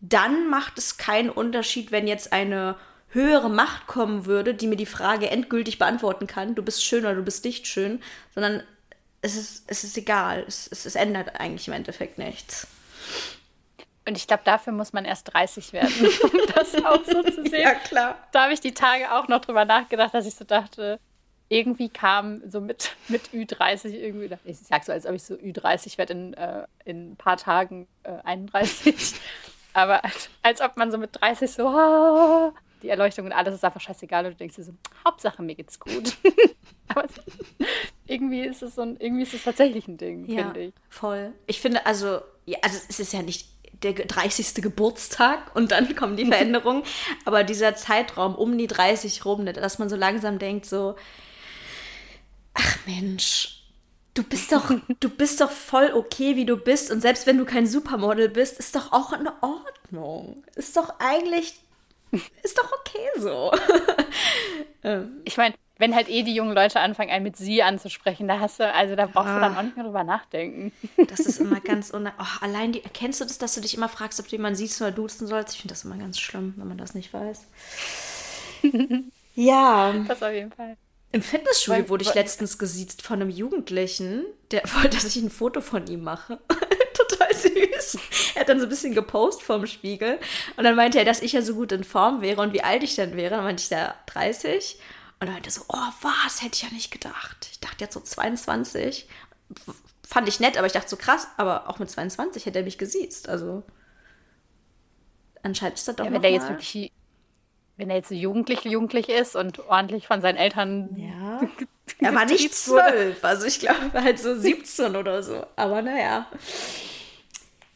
dann 0.00 0.48
macht 0.48 0.78
es 0.78 0.96
keinen 0.96 1.30
Unterschied, 1.30 1.92
wenn 1.92 2.06
jetzt 2.06 2.32
eine 2.32 2.76
höhere 3.10 3.50
Macht 3.50 3.86
kommen 3.86 4.26
würde, 4.26 4.54
die 4.54 4.66
mir 4.66 4.76
die 4.76 4.86
Frage 4.86 5.30
endgültig 5.30 5.78
beantworten 5.78 6.26
kann, 6.26 6.54
du 6.54 6.62
bist 6.62 6.84
schön 6.84 7.04
oder 7.04 7.14
du 7.14 7.22
bist 7.22 7.44
nicht 7.44 7.66
schön, 7.66 8.02
sondern 8.34 8.62
es 9.22 9.36
ist, 9.36 9.64
es 9.66 9.84
ist 9.84 9.96
egal. 9.96 10.44
Es, 10.46 10.68
es, 10.70 10.86
es 10.86 10.94
ändert 10.94 11.40
eigentlich 11.40 11.68
im 11.68 11.74
Endeffekt 11.74 12.18
nichts. 12.18 12.66
Und 14.06 14.16
ich 14.16 14.26
glaube, 14.26 14.42
dafür 14.44 14.72
muss 14.72 14.92
man 14.92 15.04
erst 15.04 15.34
30 15.34 15.72
werden, 15.72 15.92
um 16.22 16.40
das 16.54 16.74
auch 16.84 17.04
so 17.04 17.22
zu 17.22 17.42
sehen. 17.42 17.62
ja, 17.62 17.74
klar. 17.74 18.16
Da 18.32 18.44
habe 18.44 18.54
ich 18.54 18.60
die 18.60 18.72
Tage 18.72 19.12
auch 19.12 19.28
noch 19.28 19.40
drüber 19.40 19.64
nachgedacht, 19.64 20.14
dass 20.14 20.26
ich 20.26 20.34
so 20.34 20.44
dachte, 20.44 20.98
irgendwie 21.50 21.88
kam 21.88 22.42
so 22.48 22.60
mit, 22.60 22.92
mit 23.08 23.30
Ü30 23.32 23.90
irgendwie, 23.90 24.30
ich 24.44 24.58
sag 24.58 24.84
so, 24.84 24.92
als 24.92 25.06
ob 25.06 25.14
ich 25.14 25.22
so 25.22 25.34
Ü30 25.34 25.98
werde 25.98 26.12
in, 26.12 26.34
äh, 26.34 26.66
in 26.84 27.12
ein 27.12 27.16
paar 27.16 27.36
Tagen 27.36 27.86
äh, 28.02 28.12
31. 28.24 29.14
Aber 29.74 30.04
als, 30.04 30.30
als, 30.42 30.60
ob 30.60 30.76
man 30.76 30.90
so 30.90 30.98
mit 30.98 31.20
30 31.20 31.50
so, 31.50 31.68
oh, 31.68 32.52
die 32.82 32.88
Erleuchtung 32.88 33.26
und 33.26 33.32
alles 33.32 33.54
ist 33.54 33.64
einfach 33.64 33.80
scheißegal 33.80 34.26
und 34.26 34.32
du 34.32 34.36
denkst 34.36 34.56
dir 34.56 34.64
so, 34.64 34.72
Hauptsache 35.04 35.42
mir 35.42 35.54
geht's 35.54 35.78
gut. 35.78 36.16
Aber 36.88 37.04
irgendwie 38.06 38.42
ist 38.42 38.62
es 38.62 38.74
so 38.74 38.82
ein, 38.82 38.96
irgendwie 38.98 39.22
ist 39.22 39.34
es 39.34 39.44
tatsächlich 39.44 39.88
ein 39.88 39.98
Ding, 39.98 40.26
ja, 40.26 40.44
finde 40.44 40.60
ich. 40.60 40.74
Voll. 40.88 41.32
Ich 41.46 41.60
finde, 41.60 41.84
also, 41.86 42.20
ja, 42.46 42.58
also 42.62 42.78
es 42.88 43.00
ist 43.00 43.12
ja 43.12 43.22
nicht 43.22 43.48
der 43.82 43.92
30. 43.92 44.54
Geburtstag 44.62 45.54
und 45.54 45.72
dann 45.72 45.94
kommen 45.96 46.16
die 46.16 46.26
Veränderungen, 46.26 46.82
aber 47.24 47.44
dieser 47.44 47.74
Zeitraum 47.74 48.34
um 48.34 48.56
die 48.56 48.66
30 48.66 49.24
rum, 49.24 49.44
ne, 49.44 49.52
dass 49.52 49.78
man 49.78 49.88
so 49.88 49.96
langsam 49.96 50.38
denkt, 50.38 50.66
so, 50.66 50.96
ach 52.54 52.78
Mensch, 52.86 53.62
du 54.14 54.22
bist 54.22 54.52
doch, 54.52 54.72
du 55.00 55.08
bist 55.08 55.40
doch 55.40 55.50
voll 55.50 55.92
okay, 55.94 56.36
wie 56.36 56.44
du 56.44 56.56
bist. 56.56 56.90
Und 56.90 57.00
selbst 57.00 57.26
wenn 57.26 57.38
du 57.38 57.44
kein 57.44 57.66
Supermodel 57.66 58.28
bist, 58.28 58.58
ist 58.58 58.74
doch 58.74 58.92
auch 58.92 59.12
in 59.12 59.28
Ordnung. 59.40 60.44
Ist 60.56 60.76
doch 60.76 60.94
eigentlich 60.98 61.54
ist 62.42 62.58
doch 62.58 62.72
okay 62.72 63.08
so. 63.18 63.52
Ähm. 64.84 65.22
ich 65.24 65.36
meine, 65.36 65.56
wenn 65.78 65.92
halt 65.92 66.08
eh 66.08 66.22
die 66.22 66.36
jungen 66.36 66.54
Leute 66.54 66.78
anfangen, 66.78 67.10
einen 67.10 67.24
mit 67.24 67.36
sie 67.36 67.64
anzusprechen, 67.64 68.28
da 68.28 68.38
hast 68.38 68.60
du, 68.60 68.72
also 68.72 68.94
da 68.94 69.06
brauchst 69.06 69.30
ah. 69.30 69.34
du 69.34 69.40
dann 69.40 69.56
auch 69.56 69.62
nicht 69.62 69.74
mehr 69.74 69.84
drüber 69.84 70.04
nachdenken. 70.04 70.70
Das 71.08 71.18
ist 71.18 71.40
immer 71.40 71.58
ganz 71.58 71.92
oh, 71.92 71.98
allein 72.40 72.70
die, 72.70 72.84
erkennst 72.84 73.20
du 73.20 73.24
das, 73.24 73.38
dass 73.38 73.56
du 73.56 73.60
dich 73.60 73.76
immer 73.76 73.88
fragst, 73.88 74.20
ob 74.20 74.28
du 74.28 74.36
jemanden 74.36 74.56
siehst 74.56 74.80
oder 74.80 74.92
duzen 74.92 75.26
sollst? 75.26 75.54
Ich 75.54 75.60
finde 75.60 75.74
das 75.74 75.84
immer 75.84 75.96
ganz 75.96 76.20
schlimm, 76.20 76.54
wenn 76.56 76.68
man 76.68 76.78
das 76.78 76.94
nicht 76.94 77.12
weiß. 77.12 77.48
ja. 79.34 79.92
Das 80.06 80.22
auf 80.22 80.32
jeden 80.32 80.52
Fall. 80.52 80.76
Im 81.10 81.22
Fitnessstudio 81.22 81.88
wurde 81.88 82.04
ich 82.04 82.14
letztens 82.14 82.58
gesiezt 82.58 83.02
von 83.02 83.20
einem 83.20 83.30
Jugendlichen, 83.30 84.24
der 84.52 84.62
wollte, 84.74 84.90
dass 84.90 85.04
ich 85.04 85.16
ein 85.16 85.30
Foto 85.30 85.60
von 85.60 85.88
ihm 85.88 86.04
mache 86.04 86.38
total 86.98 87.34
süß. 87.34 87.98
Er 88.34 88.40
hat 88.40 88.48
dann 88.48 88.60
so 88.60 88.66
ein 88.66 88.68
bisschen 88.68 88.94
gepostet 88.94 89.44
vorm 89.44 89.66
Spiegel. 89.66 90.18
Und 90.56 90.64
dann 90.64 90.76
meinte 90.76 90.98
er, 90.98 91.04
dass 91.04 91.22
ich 91.22 91.32
ja 91.32 91.42
so 91.42 91.54
gut 91.54 91.72
in 91.72 91.84
Form 91.84 92.20
wäre 92.20 92.42
und 92.42 92.52
wie 92.52 92.62
alt 92.62 92.82
ich 92.82 92.94
dann 92.96 93.16
wäre. 93.16 93.36
Dann 93.36 93.44
meinte 93.44 93.62
ich 93.62 93.68
da 93.68 93.94
30. 94.06 94.78
Und 95.20 95.26
dann 95.26 95.32
meinte 95.34 95.48
er 95.48 95.52
so, 95.52 95.62
oh, 95.68 95.92
was? 96.02 96.42
Hätte 96.42 96.54
ich 96.54 96.62
ja 96.62 96.68
nicht 96.70 96.90
gedacht. 96.90 97.48
Ich 97.50 97.60
dachte 97.60 97.84
jetzt 97.84 97.94
so 97.94 98.00
22. 98.00 99.08
Fand 100.06 100.28
ich 100.28 100.40
nett, 100.40 100.56
aber 100.56 100.66
ich 100.66 100.72
dachte 100.72 100.88
so 100.88 100.96
krass, 100.96 101.28
aber 101.36 101.68
auch 101.68 101.78
mit 101.78 101.90
22 101.90 102.46
hätte 102.46 102.60
er 102.60 102.64
mich 102.64 102.78
gesiezt. 102.78 103.28
Also 103.28 103.62
anscheinend 105.42 105.78
ist 105.78 105.88
das 105.88 105.96
doch 105.96 106.04
ja, 106.04 106.12
wenn 106.12 106.22
der 106.22 106.32
jetzt 106.32 106.48
wirklich 106.48 106.92
wenn 107.76 107.90
er 107.90 107.96
jetzt 107.96 108.08
so 108.08 108.14
jugendlich 108.14 108.64
jugendlich 108.64 109.08
ist 109.08 109.36
und 109.36 109.60
ordentlich 109.60 110.08
von 110.08 110.20
seinen 110.20 110.36
Eltern 110.36 110.96
ja. 110.96 111.40
Er 112.00 112.14
war 112.14 112.26
nicht 112.26 112.54
zwölf, 112.54 113.24
also 113.24 113.46
ich 113.46 113.60
glaube 113.60 113.92
halt 113.94 114.18
so 114.18 114.36
17 114.36 114.94
oder 114.94 115.22
so. 115.22 115.46
Aber 115.56 115.80
naja. 115.80 116.26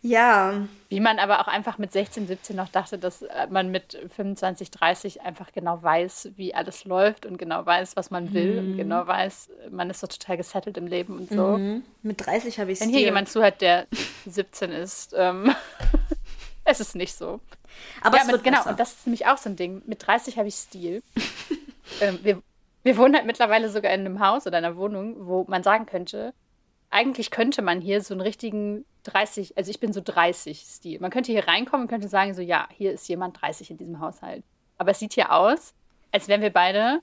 Ja. 0.02 0.66
Wie 0.88 0.98
man 0.98 1.20
aber 1.20 1.40
auch 1.40 1.46
einfach 1.46 1.78
mit 1.78 1.92
16, 1.92 2.26
17 2.26 2.56
noch 2.56 2.68
dachte, 2.68 2.98
dass 2.98 3.24
man 3.50 3.70
mit 3.70 3.96
25, 4.14 4.72
30 4.72 5.22
einfach 5.22 5.52
genau 5.52 5.80
weiß, 5.80 6.32
wie 6.36 6.54
alles 6.54 6.84
läuft 6.84 7.24
und 7.24 7.38
genau 7.38 7.64
weiß, 7.64 7.96
was 7.96 8.10
man 8.10 8.34
will 8.34 8.60
mhm. 8.60 8.70
und 8.72 8.76
genau 8.76 9.06
weiß, 9.06 9.50
man 9.70 9.88
ist 9.90 10.00
so 10.00 10.08
total 10.08 10.36
gesettelt 10.36 10.76
im 10.76 10.88
Leben 10.88 11.16
und 11.16 11.30
so. 11.30 11.56
Mhm. 11.56 11.84
Mit 12.02 12.26
30 12.26 12.58
habe 12.58 12.72
ich 12.72 12.78
es 12.78 12.84
Wenn 12.84 12.90
hier 12.90 12.98
dir. 12.98 13.06
jemand 13.06 13.28
zuhört, 13.28 13.60
der 13.60 13.86
17 14.26 14.72
ist, 14.72 15.14
ähm, 15.16 15.54
es 16.64 16.80
ist 16.80 16.96
nicht 16.96 17.14
so. 17.14 17.40
Aber 18.02 18.16
ja, 18.16 18.24
es 18.24 18.28
wird 18.28 18.44
genau, 18.44 18.58
besser. 18.58 18.70
und 18.70 18.80
das 18.80 18.92
ist 18.92 19.06
nämlich 19.06 19.26
auch 19.26 19.38
so 19.38 19.48
ein 19.48 19.56
Ding. 19.56 19.82
Mit 19.86 20.06
30 20.06 20.36
habe 20.36 20.48
ich 20.48 20.56
Stil. 20.56 21.02
ähm, 22.00 22.18
wir, 22.22 22.42
wir 22.82 22.96
wohnen 22.96 23.14
halt 23.14 23.26
mittlerweile 23.26 23.68
sogar 23.68 23.92
in 23.92 24.00
einem 24.00 24.20
Haus 24.20 24.46
oder 24.48 24.58
einer 24.58 24.76
Wohnung, 24.76 25.14
wo 25.26 25.44
man 25.48 25.62
sagen 25.62 25.86
könnte, 25.86 26.34
eigentlich 26.92 27.30
könnte 27.30 27.62
man 27.62 27.80
hier 27.80 28.00
so 28.00 28.14
einen 28.14 28.20
richtigen 28.20 28.84
30, 29.04 29.56
also 29.56 29.70
ich 29.70 29.80
bin 29.80 29.92
so 29.92 30.00
30-Stil. 30.00 31.00
Man 31.00 31.10
könnte 31.10 31.32
hier 31.32 31.48
reinkommen 31.48 31.84
und 31.84 31.88
könnte 31.88 32.08
sagen, 32.08 32.34
so 32.34 32.42
ja, 32.42 32.68
hier 32.70 32.92
ist 32.92 33.08
jemand 33.08 33.40
30 33.40 33.70
in 33.70 33.78
diesem 33.78 34.00
Haushalt. 34.00 34.44
Aber 34.78 34.90
es 34.90 34.98
sieht 34.98 35.14
hier 35.14 35.32
aus, 35.32 35.74
als 36.12 36.28
wären 36.28 36.42
wir 36.42 36.52
beide 36.52 37.00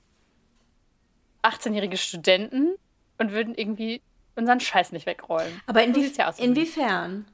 18-jährige 1.42 1.96
Studenten 1.96 2.74
und 3.18 3.32
würden 3.32 3.54
irgendwie 3.54 4.00
unseren 4.36 4.60
Scheiß 4.60 4.92
nicht 4.92 5.06
wegrollen. 5.06 5.60
Aber 5.66 5.82
inwie 5.82 6.10
ja 6.16 6.32
inwiefern? 6.38 7.26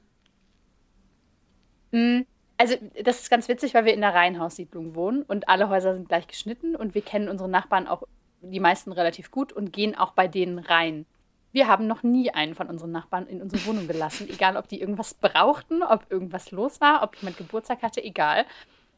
Hm, 1.92 2.26
also 2.56 2.76
das 3.02 3.20
ist 3.20 3.30
ganz 3.30 3.48
witzig, 3.48 3.74
weil 3.74 3.84
wir 3.84 3.94
in 3.94 4.00
der 4.00 4.14
Reihenhaussiedlung 4.14 4.94
wohnen 4.94 5.22
und 5.22 5.48
alle 5.48 5.68
Häuser 5.68 5.94
sind 5.94 6.08
gleich 6.08 6.26
geschnitten 6.26 6.74
und 6.74 6.94
wir 6.94 7.02
kennen 7.02 7.28
unsere 7.28 7.50
Nachbarn 7.50 7.86
auch 7.86 8.04
die 8.40 8.60
meisten 8.60 8.92
relativ 8.92 9.30
gut 9.30 9.52
und 9.52 9.72
gehen 9.72 9.94
auch 9.94 10.12
bei 10.12 10.26
denen 10.26 10.58
rein. 10.58 11.06
Wir 11.52 11.68
haben 11.68 11.86
noch 11.86 12.02
nie 12.02 12.30
einen 12.30 12.54
von 12.54 12.68
unseren 12.68 12.92
Nachbarn 12.92 13.26
in 13.26 13.40
unsere 13.40 13.64
Wohnung 13.66 13.86
gelassen, 13.86 14.28
egal 14.30 14.56
ob 14.56 14.68
die 14.68 14.80
irgendwas 14.80 15.14
brauchten, 15.14 15.82
ob 15.82 16.10
irgendwas 16.10 16.50
los 16.50 16.80
war, 16.80 17.02
ob 17.02 17.16
jemand 17.16 17.38
Geburtstag 17.38 17.82
hatte, 17.82 18.02
egal. 18.02 18.44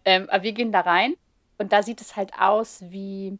Ähm, 0.04 0.28
aber 0.30 0.42
wir 0.42 0.52
gehen 0.52 0.72
da 0.72 0.80
rein 0.80 1.14
und 1.58 1.72
da 1.72 1.82
sieht 1.82 2.00
es 2.00 2.16
halt 2.16 2.32
aus 2.38 2.82
wie, 2.88 3.38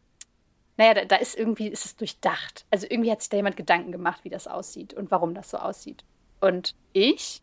naja, 0.77 0.93
da, 0.93 1.05
da 1.05 1.15
ist 1.17 1.37
irgendwie, 1.37 1.67
ist 1.67 1.85
es 1.85 1.95
durchdacht. 1.95 2.65
Also 2.69 2.87
irgendwie 2.89 3.11
hat 3.11 3.21
sich 3.21 3.29
da 3.29 3.37
jemand 3.37 3.57
Gedanken 3.57 3.91
gemacht, 3.91 4.23
wie 4.23 4.29
das 4.29 4.47
aussieht 4.47 4.93
und 4.93 5.11
warum 5.11 5.33
das 5.33 5.49
so 5.49 5.57
aussieht. 5.57 6.03
Und 6.41 6.75
ich 6.93 7.41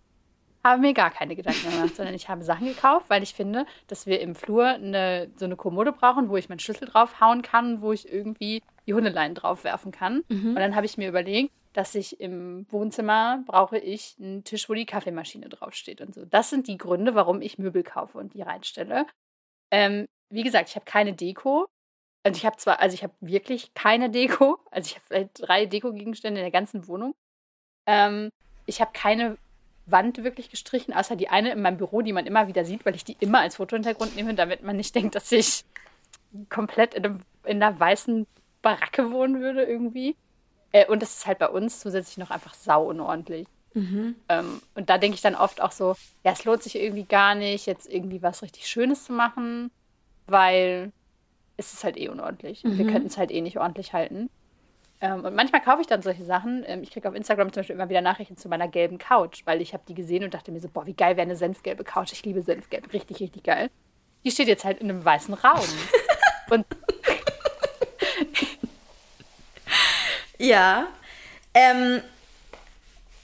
habe 0.66 0.80
mir 0.80 0.94
gar 0.94 1.10
keine 1.10 1.36
Gedanken 1.36 1.70
gemacht, 1.70 1.96
sondern 1.96 2.14
ich 2.14 2.28
habe 2.28 2.42
Sachen 2.42 2.66
gekauft, 2.66 3.06
weil 3.08 3.22
ich 3.22 3.34
finde, 3.34 3.66
dass 3.86 4.06
wir 4.06 4.20
im 4.20 4.34
Flur 4.34 4.66
eine, 4.66 5.30
so 5.36 5.44
eine 5.44 5.56
Kommode 5.56 5.92
brauchen, 5.92 6.28
wo 6.28 6.36
ich 6.36 6.48
meinen 6.48 6.58
Schlüssel 6.58 6.88
draufhauen 6.88 7.42
kann, 7.42 7.82
wo 7.82 7.92
ich 7.92 8.12
irgendwie 8.12 8.62
die 8.86 8.94
Hundeleien 8.94 9.34
draufwerfen 9.34 9.92
kann. 9.92 10.22
Mhm. 10.28 10.50
Und 10.50 10.56
dann 10.56 10.76
habe 10.76 10.86
ich 10.86 10.96
mir 10.96 11.08
überlegt, 11.08 11.52
dass 11.72 11.94
ich 11.94 12.20
im 12.20 12.66
Wohnzimmer 12.70 13.42
brauche 13.46 13.78
ich 13.78 14.16
einen 14.18 14.44
Tisch, 14.44 14.68
wo 14.68 14.74
die 14.74 14.86
Kaffeemaschine 14.86 15.48
draufsteht 15.48 16.00
und 16.00 16.14
so. 16.14 16.24
Das 16.24 16.48
sind 16.48 16.68
die 16.68 16.78
Gründe, 16.78 17.14
warum 17.14 17.42
ich 17.42 17.58
Möbel 17.58 17.82
kaufe 17.82 18.16
und 18.16 18.32
die 18.32 18.42
reinstelle. 18.42 19.06
Ähm, 19.70 20.06
wie 20.30 20.42
gesagt, 20.42 20.70
ich 20.70 20.74
habe 20.74 20.86
keine 20.86 21.12
Deko. 21.12 21.66
Und 22.26 22.36
ich 22.36 22.46
habe 22.46 22.56
zwar, 22.56 22.80
also 22.80 22.94
ich 22.94 23.02
habe 23.02 23.12
wirklich 23.20 23.74
keine 23.74 24.10
Deko. 24.10 24.58
Also 24.70 24.88
ich 24.88 24.94
habe 24.94 25.04
vielleicht 25.06 25.30
drei 25.34 25.66
Deko-Gegenstände 25.66 26.40
in 26.40 26.44
der 26.44 26.50
ganzen 26.50 26.88
Wohnung. 26.88 27.14
Ähm, 27.86 28.30
ich 28.66 28.80
habe 28.80 28.90
keine 28.92 29.36
Wand 29.86 30.22
wirklich 30.24 30.50
gestrichen, 30.50 30.92
außer 30.92 31.14
die 31.14 31.28
eine 31.28 31.52
in 31.52 31.62
meinem 31.62 31.76
Büro, 31.76 32.02
die 32.02 32.12
man 32.12 32.26
immer 32.26 32.48
wieder 32.48 32.64
sieht, 32.64 32.84
weil 32.84 32.94
ich 32.94 33.04
die 33.04 33.16
immer 33.20 33.40
als 33.40 33.56
Fotohintergrund 33.56 34.16
nehme, 34.16 34.34
damit 34.34 34.62
man 34.62 34.76
nicht 34.76 34.94
denkt, 34.94 35.14
dass 35.14 35.30
ich 35.30 35.64
komplett 36.48 36.94
in, 36.94 37.04
einem, 37.04 37.20
in 37.44 37.62
einer 37.62 37.78
weißen 37.78 38.26
Baracke 38.62 39.10
wohnen 39.10 39.40
würde 39.40 39.62
irgendwie. 39.62 40.16
Äh, 40.72 40.86
und 40.86 41.02
es 41.02 41.18
ist 41.18 41.26
halt 41.26 41.38
bei 41.38 41.48
uns 41.48 41.80
zusätzlich 41.80 42.18
noch 42.18 42.30
einfach 42.30 42.54
sau 42.54 42.88
unordentlich. 42.88 43.46
Mhm. 43.74 44.16
Ähm, 44.28 44.62
und 44.74 44.88
da 44.88 44.98
denke 44.98 45.16
ich 45.16 45.20
dann 45.20 45.34
oft 45.34 45.60
auch 45.60 45.72
so, 45.72 45.94
ja, 46.24 46.32
es 46.32 46.44
lohnt 46.44 46.62
sich 46.62 46.76
irgendwie 46.76 47.04
gar 47.04 47.34
nicht, 47.34 47.66
jetzt 47.66 47.86
irgendwie 47.86 48.22
was 48.22 48.42
richtig 48.42 48.66
Schönes 48.66 49.04
zu 49.04 49.12
machen, 49.12 49.70
weil 50.26 50.92
es 51.56 51.72
ist 51.72 51.84
halt 51.84 51.96
eh 51.96 52.08
unordentlich. 52.08 52.64
Mhm. 52.64 52.78
Wir 52.78 52.86
könnten 52.86 53.08
es 53.08 53.18
halt 53.18 53.30
eh 53.30 53.40
nicht 53.40 53.58
ordentlich 53.58 53.92
halten. 53.92 54.30
Ähm, 55.00 55.24
und 55.24 55.34
manchmal 55.34 55.60
kaufe 55.60 55.82
ich 55.82 55.86
dann 55.86 56.00
solche 56.00 56.24
Sachen. 56.24 56.64
Ähm, 56.66 56.82
ich 56.82 56.90
kriege 56.90 57.08
auf 57.08 57.14
Instagram 57.14 57.52
zum 57.52 57.60
Beispiel 57.60 57.76
immer 57.76 57.90
wieder 57.90 58.00
Nachrichten 58.00 58.36
zu 58.36 58.48
meiner 58.48 58.66
gelben 58.66 58.98
Couch, 58.98 59.42
weil 59.44 59.60
ich 59.60 59.74
habe 59.74 59.82
die 59.86 59.94
gesehen 59.94 60.24
und 60.24 60.32
dachte 60.32 60.52
mir 60.52 60.60
so, 60.60 60.68
boah, 60.68 60.86
wie 60.86 60.94
geil 60.94 61.16
wäre 61.16 61.26
eine 61.26 61.36
senfgelbe 61.36 61.84
Couch. 61.84 62.12
Ich 62.12 62.24
liebe 62.24 62.42
Senfgelb. 62.42 62.92
Richtig, 62.92 63.20
richtig 63.20 63.44
geil. 63.44 63.70
Die 64.24 64.30
steht 64.30 64.48
jetzt 64.48 64.64
halt 64.64 64.80
in 64.80 64.88
einem 64.88 65.04
weißen 65.04 65.34
Raum. 65.34 65.66
und 66.50 66.64
ja. 70.38 70.88
Ähm, 71.54 72.02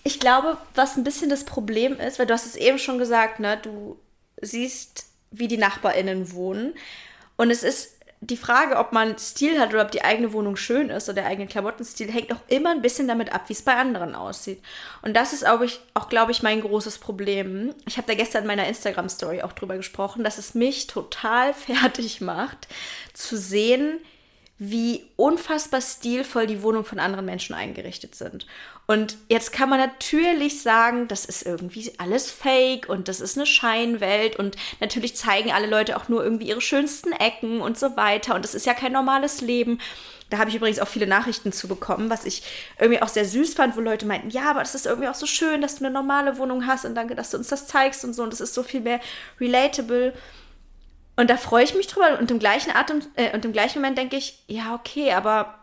ich 0.05 0.19
glaube, 0.19 0.57
was 0.75 0.97
ein 0.97 1.05
bisschen 1.05 1.29
das 1.29 1.45
Problem 1.45 1.99
ist, 1.99 2.19
weil 2.19 2.27
du 2.27 2.35
hast 2.35 2.47
es 2.47 2.57
eben 2.57 2.79
schon 2.79 2.99
gesagt, 2.99 3.41
ne, 3.41 3.59
du 3.61 3.99
siehst, 4.41 5.07
wie 5.31 5.49
die 5.49 5.59
NachbarInnen 5.59 6.33
wohnen. 6.33 6.75
Und 7.37 7.51
es 7.51 7.63
ist 7.63 7.97
die 8.21 8.37
Frage, 8.37 8.77
ob 8.77 8.93
man 8.93 9.19
Stil 9.19 9.59
hat 9.59 9.75
oder 9.75 9.83
ob 9.83 9.91
die 9.91 10.05
eigene 10.05 10.33
Wohnung 10.33 10.55
schön 10.55 10.91
ist 10.91 11.09
oder 11.09 11.23
der 11.23 11.27
eigene 11.27 11.49
Klamottenstil, 11.49 12.11
hängt 12.11 12.33
auch 12.33 12.41
immer 12.47 12.71
ein 12.71 12.81
bisschen 12.81 13.09
damit 13.09 13.33
ab, 13.33 13.49
wie 13.49 13.53
es 13.53 13.63
bei 13.63 13.75
anderen 13.75 14.15
aussieht. 14.15 14.63
Und 15.03 15.15
das 15.15 15.33
ist 15.33 15.45
auch, 15.45 15.61
auch 15.95 16.09
glaube 16.09 16.31
ich, 16.31 16.43
mein 16.43 16.61
großes 16.61 16.99
Problem. 16.99 17.75
Ich 17.85 17.97
habe 17.97 18.07
da 18.07 18.15
gestern 18.15 18.43
in 18.43 18.47
meiner 18.47 18.69
Instagram-Story 18.69 19.43
auch 19.43 19.53
drüber 19.53 19.77
gesprochen, 19.77 20.23
dass 20.23 20.39
es 20.39 20.55
mich 20.55 20.87
total 20.87 21.53
fertig 21.55 22.21
macht, 22.21 22.69
zu 23.13 23.37
sehen, 23.37 23.99
wie 24.59 25.07
unfassbar 25.17 25.81
stilvoll 25.81 26.47
die 26.47 26.63
Wohnungen 26.63 26.85
von 26.85 27.01
anderen 27.01 27.25
Menschen 27.25 27.55
eingerichtet 27.55 28.15
sind. 28.15 28.47
Und 28.87 29.17
jetzt 29.29 29.53
kann 29.53 29.69
man 29.69 29.81
natürlich 29.81 30.63
sagen, 30.63 31.09
das 31.09 31.25
ist 31.25 31.45
irgendwie 31.45 31.93
alles 31.99 32.31
fake 32.31 32.89
und 32.89 33.09
das 33.09 33.21
ist 33.21 33.37
eine 33.37 33.47
Scheinwelt 33.47 34.37
und 34.37 34.57
natürlich 34.81 35.17
zeigen 35.17 35.51
alle 35.51 35.67
Leute 35.67 35.97
auch 35.97 36.09
nur 36.09 36.23
irgendwie 36.23 36.49
ihre 36.49 36.61
schönsten 36.61 37.13
Ecken 37.13 37.61
und 37.61 37.79
so 37.79 37.97
weiter 37.97 38.35
und 38.35 38.45
das 38.45 38.55
ist 38.55 38.67
ja 38.67 38.75
kein 38.75 38.93
normales 38.93 39.41
Leben. 39.41 39.79
Da 40.31 40.39
habe 40.39 40.49
ich 40.49 40.57
übrigens 40.57 40.79
auch 40.79 40.89
viele 40.89 41.07
Nachrichten 41.07 41.53
zu 41.53 41.69
bekommen, 41.69 42.09
was 42.09 42.25
ich 42.25 42.43
irgendwie 42.79 43.03
auch 43.03 43.09
sehr 43.09 43.25
süß 43.25 43.55
fand, 43.55 43.77
wo 43.77 43.81
Leute 43.81 44.07
meinten, 44.07 44.31
ja, 44.31 44.51
aber 44.51 44.63
es 44.63 44.75
ist 44.75 44.87
irgendwie 44.87 45.09
auch 45.09 45.15
so 45.15 45.27
schön, 45.27 45.61
dass 45.61 45.77
du 45.77 45.85
eine 45.85 45.93
normale 45.93 46.39
Wohnung 46.39 46.67
hast 46.67 46.85
und 46.85 46.95
danke, 46.95 47.15
dass 47.15 47.31
du 47.31 47.37
uns 47.37 47.49
das 47.49 47.67
zeigst 47.67 48.05
und 48.05 48.15
so 48.15 48.23
und 48.23 48.33
das 48.33 48.41
ist 48.41 48.55
so 48.55 48.63
viel 48.63 48.81
mehr 48.81 49.01
relatable. 49.41 50.13
Und 51.17 51.29
da 51.29 51.37
freue 51.37 51.65
ich 51.65 51.75
mich 51.75 51.87
drüber 51.87 52.19
und 52.19 52.31
im 52.31 52.39
gleichen 52.39 52.75
Atem 52.75 53.03
äh, 53.17 53.35
und 53.35 53.45
im 53.45 53.53
gleichen 53.53 53.81
Moment 53.81 53.99
denke 53.99 54.17
ich, 54.17 54.43
ja, 54.47 54.75
okay, 54.75 55.13
aber 55.13 55.59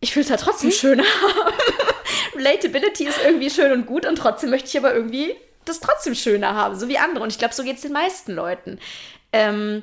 ich 0.00 0.14
will 0.14 0.22
es 0.22 0.28
ja 0.28 0.36
trotzdem 0.36 0.70
hm? 0.70 0.76
schöner 0.76 1.04
haben. 1.04 1.54
Relatability 2.36 3.04
ist 3.04 3.20
irgendwie 3.24 3.50
schön 3.50 3.72
und 3.72 3.86
gut 3.86 4.06
und 4.06 4.16
trotzdem 4.16 4.50
möchte 4.50 4.68
ich 4.68 4.78
aber 4.78 4.94
irgendwie 4.94 5.34
das 5.64 5.80
trotzdem 5.80 6.14
schöner 6.14 6.54
haben, 6.54 6.78
so 6.78 6.88
wie 6.88 6.98
andere. 6.98 7.22
Und 7.22 7.30
ich 7.30 7.38
glaube, 7.38 7.54
so 7.54 7.62
geht 7.62 7.76
es 7.76 7.82
den 7.82 7.92
meisten 7.92 8.32
Leuten. 8.32 8.78
Ähm, 9.32 9.82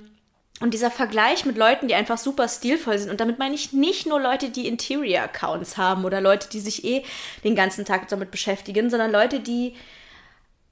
und 0.61 0.73
dieser 0.73 0.89
Vergleich 0.89 1.45
mit 1.45 1.57
Leuten, 1.57 1.87
die 1.87 1.95
einfach 1.95 2.17
super 2.17 2.47
stilvoll 2.47 2.97
sind, 2.97 3.11
und 3.11 3.19
damit 3.19 3.39
meine 3.39 3.55
ich 3.55 3.73
nicht 3.73 4.05
nur 4.07 4.21
Leute, 4.21 4.49
die 4.49 4.67
Interior-Accounts 4.67 5.77
haben 5.77 6.05
oder 6.05 6.21
Leute, 6.21 6.47
die 6.49 6.61
sich 6.61 6.85
eh 6.85 7.03
den 7.43 7.55
ganzen 7.55 7.83
Tag 7.83 8.07
damit 8.07 8.31
beschäftigen, 8.31 8.89
sondern 8.89 9.11
Leute, 9.11 9.41
die 9.41 9.75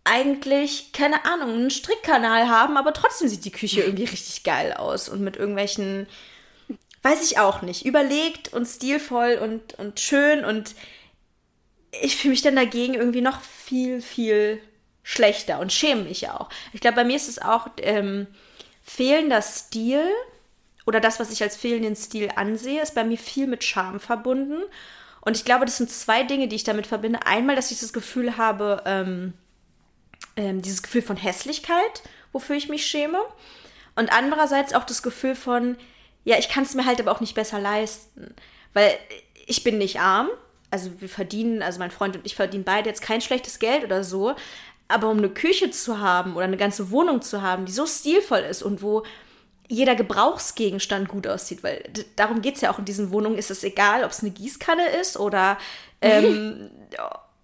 eigentlich, 0.04 0.91
keine 0.91 1.26
Ahnung, 1.26 1.54
einen 1.54 1.72
Strickkanal 1.72 2.49
haben, 2.49 2.78
aber 2.78 2.93
trotzdem 2.93 3.28
sieht 3.28 3.45
die 3.45 3.51
Küche 3.51 3.82
irgendwie 3.82 4.04
richtig 4.06 4.43
geil 4.43 4.74
aus 4.74 5.08
und 5.08 5.22
mit 5.22 5.38
irgendwelchen, 5.38 6.08
weiß 7.04 7.24
ich 7.30 7.39
auch 7.39 7.62
nicht, 7.62 7.86
überlegt 7.86 8.51
und 8.54 8.66
stilvoll 8.66 9.39
und, 9.41 9.74
und 9.76 9.99
schön 9.99 10.43
und 10.43 10.76
ich 12.01 12.18
fühle 12.18 12.32
mich 12.32 12.41
dann 12.41 12.56
dagegen 12.56 12.95
irgendwie 12.95 13.22
noch 13.22 13.41
viel, 13.41 14.01
viel 14.01 14.60
schlechter 15.04 15.60
und 15.60 15.72
schäme 15.72 16.04
mich 16.04 16.30
auch. 16.30 16.49
Ich 16.74 16.82
glaube, 16.82 16.95
bei 16.95 17.04
mir 17.04 17.16
ist 17.16 17.30
es 17.30 17.39
auch 17.39 17.68
ähm, 17.78 18.28
fehlender 18.82 19.41
Stil 19.41 20.04
oder 20.86 20.99
das, 20.99 21.20
was 21.20 21.32
ich 21.32 21.43
als 21.43 21.56
fehlenden 21.56 21.95
Stil 21.95 22.30
ansehe, 22.36 22.82
ist 22.82 22.95
bei 22.95 23.04
mir 23.04 23.18
viel 23.18 23.47
mit 23.47 23.64
Charme 23.64 23.99
verbunden. 23.99 24.64
Und 25.22 25.38
ich 25.38 25.45
glaube, 25.45 25.66
das 25.66 25.78
sind 25.78 25.89
zwei 25.89 26.24
Dinge, 26.24 26.47
die 26.47 26.56
ich 26.58 26.66
damit 26.66 26.88
verbinde. 26.88 27.26
Einmal, 27.26 27.56
dass 27.56 27.72
ich 27.72 27.80
das 27.80 27.93
Gefühl 27.93 28.38
habe, 28.38 28.82
ähm, 28.86 29.34
ähm, 30.36 30.62
dieses 30.62 30.84
Gefühl 30.84 31.02
von 31.02 31.18
Hässlichkeit, 31.18 32.04
wofür 32.32 32.56
ich 32.56 32.70
mich 32.70 32.86
schäme. 32.86 33.20
Und 33.96 34.12
andererseits 34.12 34.74
auch 34.74 34.84
das 34.84 35.04
Gefühl 35.04 35.36
von, 35.36 35.78
ja, 36.24 36.38
ich 36.38 36.50
kann 36.50 36.64
es 36.64 36.74
mir 36.74 36.86
halt 36.86 37.00
aber 37.00 37.12
auch 37.12 37.22
nicht 37.22 37.36
besser 37.36 37.60
leisten. 37.60 38.34
Weil 38.74 38.98
ich 39.46 39.64
bin 39.64 39.78
nicht 39.78 40.00
arm. 40.00 40.30
Also 40.72 40.90
wir 41.00 41.10
verdienen, 41.10 41.62
also 41.62 41.80
mein 41.80 41.92
Freund 41.92 42.16
und 42.16 42.26
ich 42.26 42.36
verdienen 42.36 42.64
beide 42.64 42.90
jetzt 42.90 43.02
kein 43.02 43.22
schlechtes 43.22 43.60
Geld 43.60 43.84
oder 43.84 44.04
so. 44.04 44.36
Aber 44.88 45.10
um 45.10 45.20
eine 45.20 45.30
Küche 45.30 45.72
zu 45.72 46.00
haben 46.00 46.36
oder 46.36 46.46
eine 46.46 46.58
ganze 46.58 46.92
Wohnung 46.92 47.22
zu 47.22 47.42
haben, 47.42 47.66
die 47.66 47.72
so 47.72 47.86
stilvoll 47.86 48.40
ist 48.40 48.64
und 48.64 48.82
wo 48.82 49.04
jeder 49.70 49.96
Gebrauchsgegenstand 49.96 51.08
gut 51.08 51.26
aussieht, 51.26 51.64
weil 51.64 51.84
darum 52.16 52.42
geht 52.42 52.56
es 52.56 52.62
ja 52.62 52.72
auch 52.72 52.80
in 52.80 52.86
diesen 52.86 53.12
Wohnungen, 53.12 53.38
ist 53.38 53.50
es 53.50 53.64
egal, 53.64 54.04
ob 54.04 54.12
es 54.12 54.22
eine 54.22 54.32
Gießkanne 54.32 54.88
ist 55.00 55.18
oder 55.18 55.58
ähm, 56.02 56.70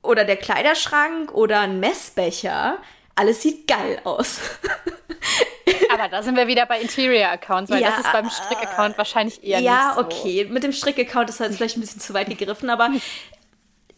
oder 0.01 0.23
der 0.25 0.37
Kleiderschrank 0.37 1.33
oder 1.33 1.61
ein 1.61 1.79
Messbecher. 1.79 2.77
Alles 3.15 3.41
sieht 3.41 3.67
geil 3.67 3.99
aus. 4.03 4.39
Aber 5.91 6.07
da 6.07 6.23
sind 6.23 6.37
wir 6.37 6.47
wieder 6.47 6.65
bei 6.65 6.79
Interior-Accounts, 6.79 7.71
weil 7.71 7.81
ja, 7.81 7.89
das 7.89 7.99
ist 7.99 8.11
beim 8.11 8.29
Strick-Account 8.29 8.97
wahrscheinlich 8.97 9.43
eher 9.43 9.59
ja, 9.59 9.95
nicht 9.95 9.95
so. 9.95 10.01
Ja, 10.01 10.07
okay. 10.07 10.45
Mit 10.49 10.63
dem 10.63 10.71
Strick-Account 10.71 11.29
ist 11.29 11.39
halt 11.39 11.53
vielleicht 11.53 11.77
ein 11.77 11.81
bisschen 11.81 11.99
zu 11.99 12.13
weit 12.13 12.27
gegriffen, 12.27 12.69
aber 12.69 12.91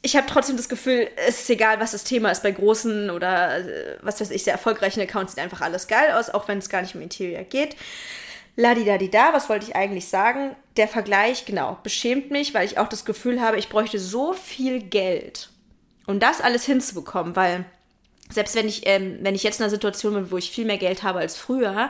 ich 0.01 0.15
habe 0.15 0.25
trotzdem 0.27 0.57
das 0.57 0.69
Gefühl, 0.69 1.09
es 1.15 1.41
ist 1.41 1.49
egal, 1.49 1.79
was 1.79 1.91
das 1.91 2.03
Thema 2.03 2.31
ist. 2.31 2.41
Bei 2.43 2.51
großen 2.51 3.09
oder 3.09 3.59
äh, 3.59 3.97
was 4.01 4.19
weiß 4.19 4.31
ich, 4.31 4.43
sehr 4.43 4.53
erfolgreichen 4.53 5.01
Accounts 5.01 5.33
sieht 5.33 5.43
einfach 5.43 5.61
alles 5.61 5.87
geil 5.87 6.13
aus, 6.13 6.29
auch 6.29 6.47
wenn 6.47 6.57
es 6.57 6.69
gar 6.69 6.81
nicht 6.81 6.95
um 6.95 7.01
Interior 7.01 7.43
geht. 7.43 7.75
Ladidadida, 8.55 9.33
was 9.33 9.49
wollte 9.49 9.67
ich 9.67 9.75
eigentlich 9.75 10.07
sagen? 10.07 10.55
Der 10.77 10.87
Vergleich, 10.87 11.45
genau, 11.45 11.77
beschämt 11.83 12.31
mich, 12.31 12.53
weil 12.53 12.65
ich 12.65 12.77
auch 12.77 12.89
das 12.89 13.05
Gefühl 13.05 13.41
habe, 13.41 13.57
ich 13.57 13.69
bräuchte 13.69 13.99
so 13.99 14.33
viel 14.33 14.81
Geld 14.81 15.50
um 16.11 16.19
das 16.19 16.41
alles 16.41 16.65
hinzubekommen, 16.65 17.35
weil 17.35 17.65
selbst 18.29 18.55
wenn 18.55 18.67
ich, 18.67 18.83
ähm, 18.85 19.19
wenn 19.21 19.35
ich 19.35 19.43
jetzt 19.43 19.59
in 19.59 19.63
einer 19.63 19.71
Situation 19.71 20.13
bin, 20.13 20.31
wo 20.31 20.37
ich 20.37 20.51
viel 20.51 20.65
mehr 20.65 20.77
Geld 20.77 21.03
habe 21.03 21.19
als 21.19 21.37
früher, 21.37 21.89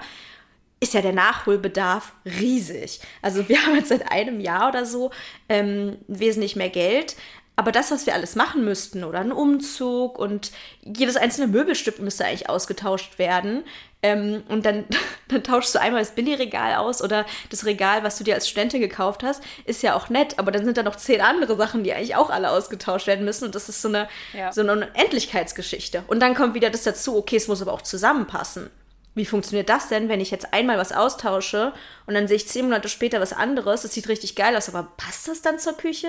ist 0.79 0.93
ja 0.95 1.01
der 1.01 1.13
Nachholbedarf 1.13 2.13
riesig. 2.25 2.99
Also 3.21 3.47
wir 3.47 3.61
haben 3.65 3.75
jetzt 3.75 3.89
seit 3.89 4.11
einem 4.11 4.39
Jahr 4.39 4.69
oder 4.69 4.85
so 4.85 5.11
ähm, 5.47 5.97
wesentlich 6.07 6.55
mehr 6.55 6.69
Geld. 6.69 7.15
Aber 7.55 7.71
das, 7.71 7.91
was 7.91 8.05
wir 8.05 8.13
alles 8.13 8.35
machen 8.35 8.65
müssten, 8.65 9.03
oder 9.03 9.19
ein 9.19 9.31
Umzug 9.31 10.17
und 10.17 10.51
jedes 10.81 11.15
einzelne 11.15 11.47
Möbelstück 11.47 11.99
müsste 11.99 12.25
eigentlich 12.25 12.49
ausgetauscht 12.49 13.19
werden, 13.19 13.63
ähm, 14.03 14.43
und 14.49 14.65
dann, 14.65 14.85
dann 15.27 15.43
tauschst 15.43 15.75
du 15.75 15.79
einmal 15.79 16.01
das 16.01 16.11
Billigregal 16.11 16.75
aus 16.75 17.01
oder 17.01 17.25
das 17.49 17.65
Regal, 17.65 18.03
was 18.03 18.17
du 18.17 18.23
dir 18.23 18.35
als 18.35 18.49
Studentin 18.49 18.81
gekauft 18.81 19.23
hast, 19.23 19.43
ist 19.65 19.83
ja 19.83 19.95
auch 19.95 20.09
nett, 20.09 20.39
aber 20.39 20.51
dann 20.51 20.65
sind 20.65 20.77
da 20.77 20.83
noch 20.83 20.95
zehn 20.95 21.21
andere 21.21 21.55
Sachen, 21.55 21.83
die 21.83 21.93
eigentlich 21.93 22.15
auch 22.15 22.29
alle 22.29 22.49
ausgetauscht 22.49 23.07
werden 23.07 23.25
müssen. 23.25 23.45
Und 23.45 23.55
das 23.55 23.69
ist 23.69 23.81
so 23.81 23.87
eine, 23.89 24.07
ja. 24.33 24.51
so 24.51 24.61
eine 24.61 24.71
Unendlichkeitsgeschichte. 24.73 26.03
Und 26.07 26.19
dann 26.21 26.35
kommt 26.35 26.53
wieder 26.53 26.69
das 26.69 26.83
dazu, 26.83 27.17
okay, 27.17 27.35
es 27.37 27.47
muss 27.47 27.61
aber 27.61 27.73
auch 27.73 27.81
zusammenpassen. 27.81 28.69
Wie 29.13 29.25
funktioniert 29.25 29.67
das 29.67 29.89
denn, 29.89 30.07
wenn 30.07 30.21
ich 30.21 30.31
jetzt 30.31 30.53
einmal 30.53 30.77
was 30.77 30.93
austausche 30.93 31.73
und 32.05 32.13
dann 32.13 32.27
sehe 32.27 32.37
ich 32.37 32.47
zehn 32.47 32.65
Monate 32.65 32.87
später 32.87 33.19
was 33.19 33.33
anderes? 33.33 33.81
Das 33.81 33.93
sieht 33.93 34.07
richtig 34.07 34.35
geil 34.35 34.55
aus, 34.55 34.69
aber 34.69 34.93
passt 34.95 35.27
das 35.27 35.41
dann 35.41 35.59
zur 35.59 35.75
Küche? 35.75 36.07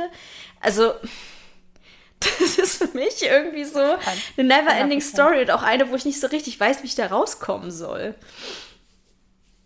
Also, 0.61 0.93
das 2.21 2.59
ist 2.59 2.77
für 2.77 2.97
mich 2.97 3.23
irgendwie 3.23 3.65
so 3.65 3.81
eine 3.81 4.49
never-ending 4.49 5.01
Story 5.01 5.41
und 5.41 5.51
auch 5.51 5.65
eine, 5.65 5.91
wo 5.91 5.97
ich 5.97 6.05
nicht 6.05 6.21
so 6.21 6.29
richtig 6.29 6.61
weiß, 6.61 6.83
wie 6.83 6.87
ich 6.87 6.95
da 6.95 7.09
rauskommen 7.09 7.73
soll. 7.73 8.15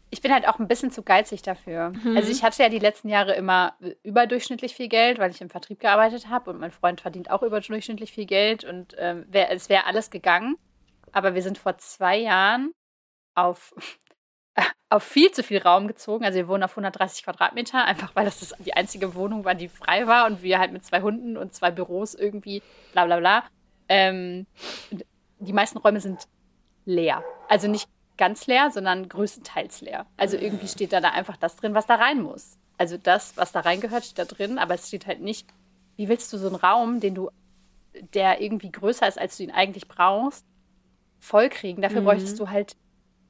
Ich 0.08 0.22
bin 0.22 0.32
halt 0.32 0.48
auch 0.48 0.58
ein 0.58 0.68
bisschen 0.68 0.90
zu 0.90 1.02
geizig 1.02 1.42
dafür. 1.42 1.90
Mhm. 1.90 2.16
Also 2.16 2.30
ich 2.30 2.42
hatte 2.42 2.62
ja 2.62 2.70
die 2.70 2.78
letzten 2.78 3.10
Jahre 3.10 3.34
immer 3.34 3.74
überdurchschnittlich 4.02 4.74
viel 4.74 4.88
Geld, 4.88 5.18
weil 5.18 5.30
ich 5.30 5.42
im 5.42 5.50
Vertrieb 5.50 5.80
gearbeitet 5.80 6.30
habe 6.30 6.50
und 6.50 6.58
mein 6.58 6.70
Freund 6.70 7.02
verdient 7.02 7.30
auch 7.30 7.42
überdurchschnittlich 7.42 8.12
viel 8.12 8.24
Geld 8.24 8.64
und 8.64 8.94
ähm, 8.98 9.26
wär, 9.28 9.50
es 9.50 9.68
wäre 9.68 9.84
alles 9.84 10.08
gegangen. 10.08 10.56
Aber 11.12 11.34
wir 11.34 11.42
sind 11.42 11.58
vor 11.58 11.76
zwei 11.76 12.16
Jahren 12.16 12.72
auf 13.36 13.72
auf 14.90 15.02
viel 15.02 15.30
zu 15.30 15.42
viel 15.42 15.58
Raum 15.58 15.86
gezogen. 15.86 16.24
Also 16.24 16.36
wir 16.36 16.48
wohnen 16.48 16.62
auf 16.62 16.72
130 16.72 17.24
Quadratmeter, 17.24 17.84
einfach 17.84 18.14
weil 18.14 18.24
das, 18.24 18.54
die 18.58 18.74
einzige 18.74 19.14
Wohnung 19.14 19.44
war, 19.44 19.54
die 19.54 19.68
frei 19.68 20.06
war 20.06 20.26
und 20.26 20.42
wir 20.42 20.58
halt 20.58 20.72
mit 20.72 20.84
zwei 20.84 21.02
Hunden 21.02 21.36
und 21.36 21.54
zwei 21.54 21.70
Büros 21.70 22.14
irgendwie 22.14 22.62
bla 22.92 23.06
bla 23.06 23.18
bla. 23.18 23.44
Ähm, 23.88 24.46
die 25.38 25.52
meisten 25.52 25.78
Räume 25.78 26.00
sind 26.00 26.26
leer. 26.84 27.22
Also 27.48 27.68
nicht 27.68 27.88
ganz 28.16 28.46
leer, 28.46 28.70
sondern 28.70 29.08
größtenteils 29.08 29.82
leer. 29.82 30.06
Also 30.16 30.36
irgendwie 30.36 30.68
steht 30.68 30.92
da, 30.92 31.00
da 31.00 31.10
einfach 31.10 31.36
das 31.36 31.56
drin, 31.56 31.74
was 31.74 31.86
da 31.86 31.96
rein 31.96 32.22
muss. 32.22 32.58
Also 32.78 32.96
das, 32.96 33.36
was 33.36 33.52
da 33.52 33.60
reingehört, 33.60 34.04
steht 34.04 34.18
da 34.18 34.24
drin, 34.24 34.58
aber 34.58 34.74
es 34.74 34.88
steht 34.88 35.06
halt 35.06 35.20
nicht, 35.20 35.48
wie 35.96 36.08
willst 36.08 36.32
du 36.32 36.38
so 36.38 36.46
einen 36.46 36.56
Raum, 36.56 37.00
den 37.00 37.14
du, 37.14 37.30
der 38.14 38.40
irgendwie 38.40 38.70
größer 38.70 39.06
ist, 39.06 39.18
als 39.18 39.36
du 39.36 39.42
ihn 39.42 39.50
eigentlich 39.50 39.88
brauchst, 39.88 40.44
vollkriegen? 41.20 41.82
Dafür 41.82 42.02
mhm. 42.02 42.06
bräuchtest 42.06 42.38
du 42.38 42.50
halt 42.50 42.76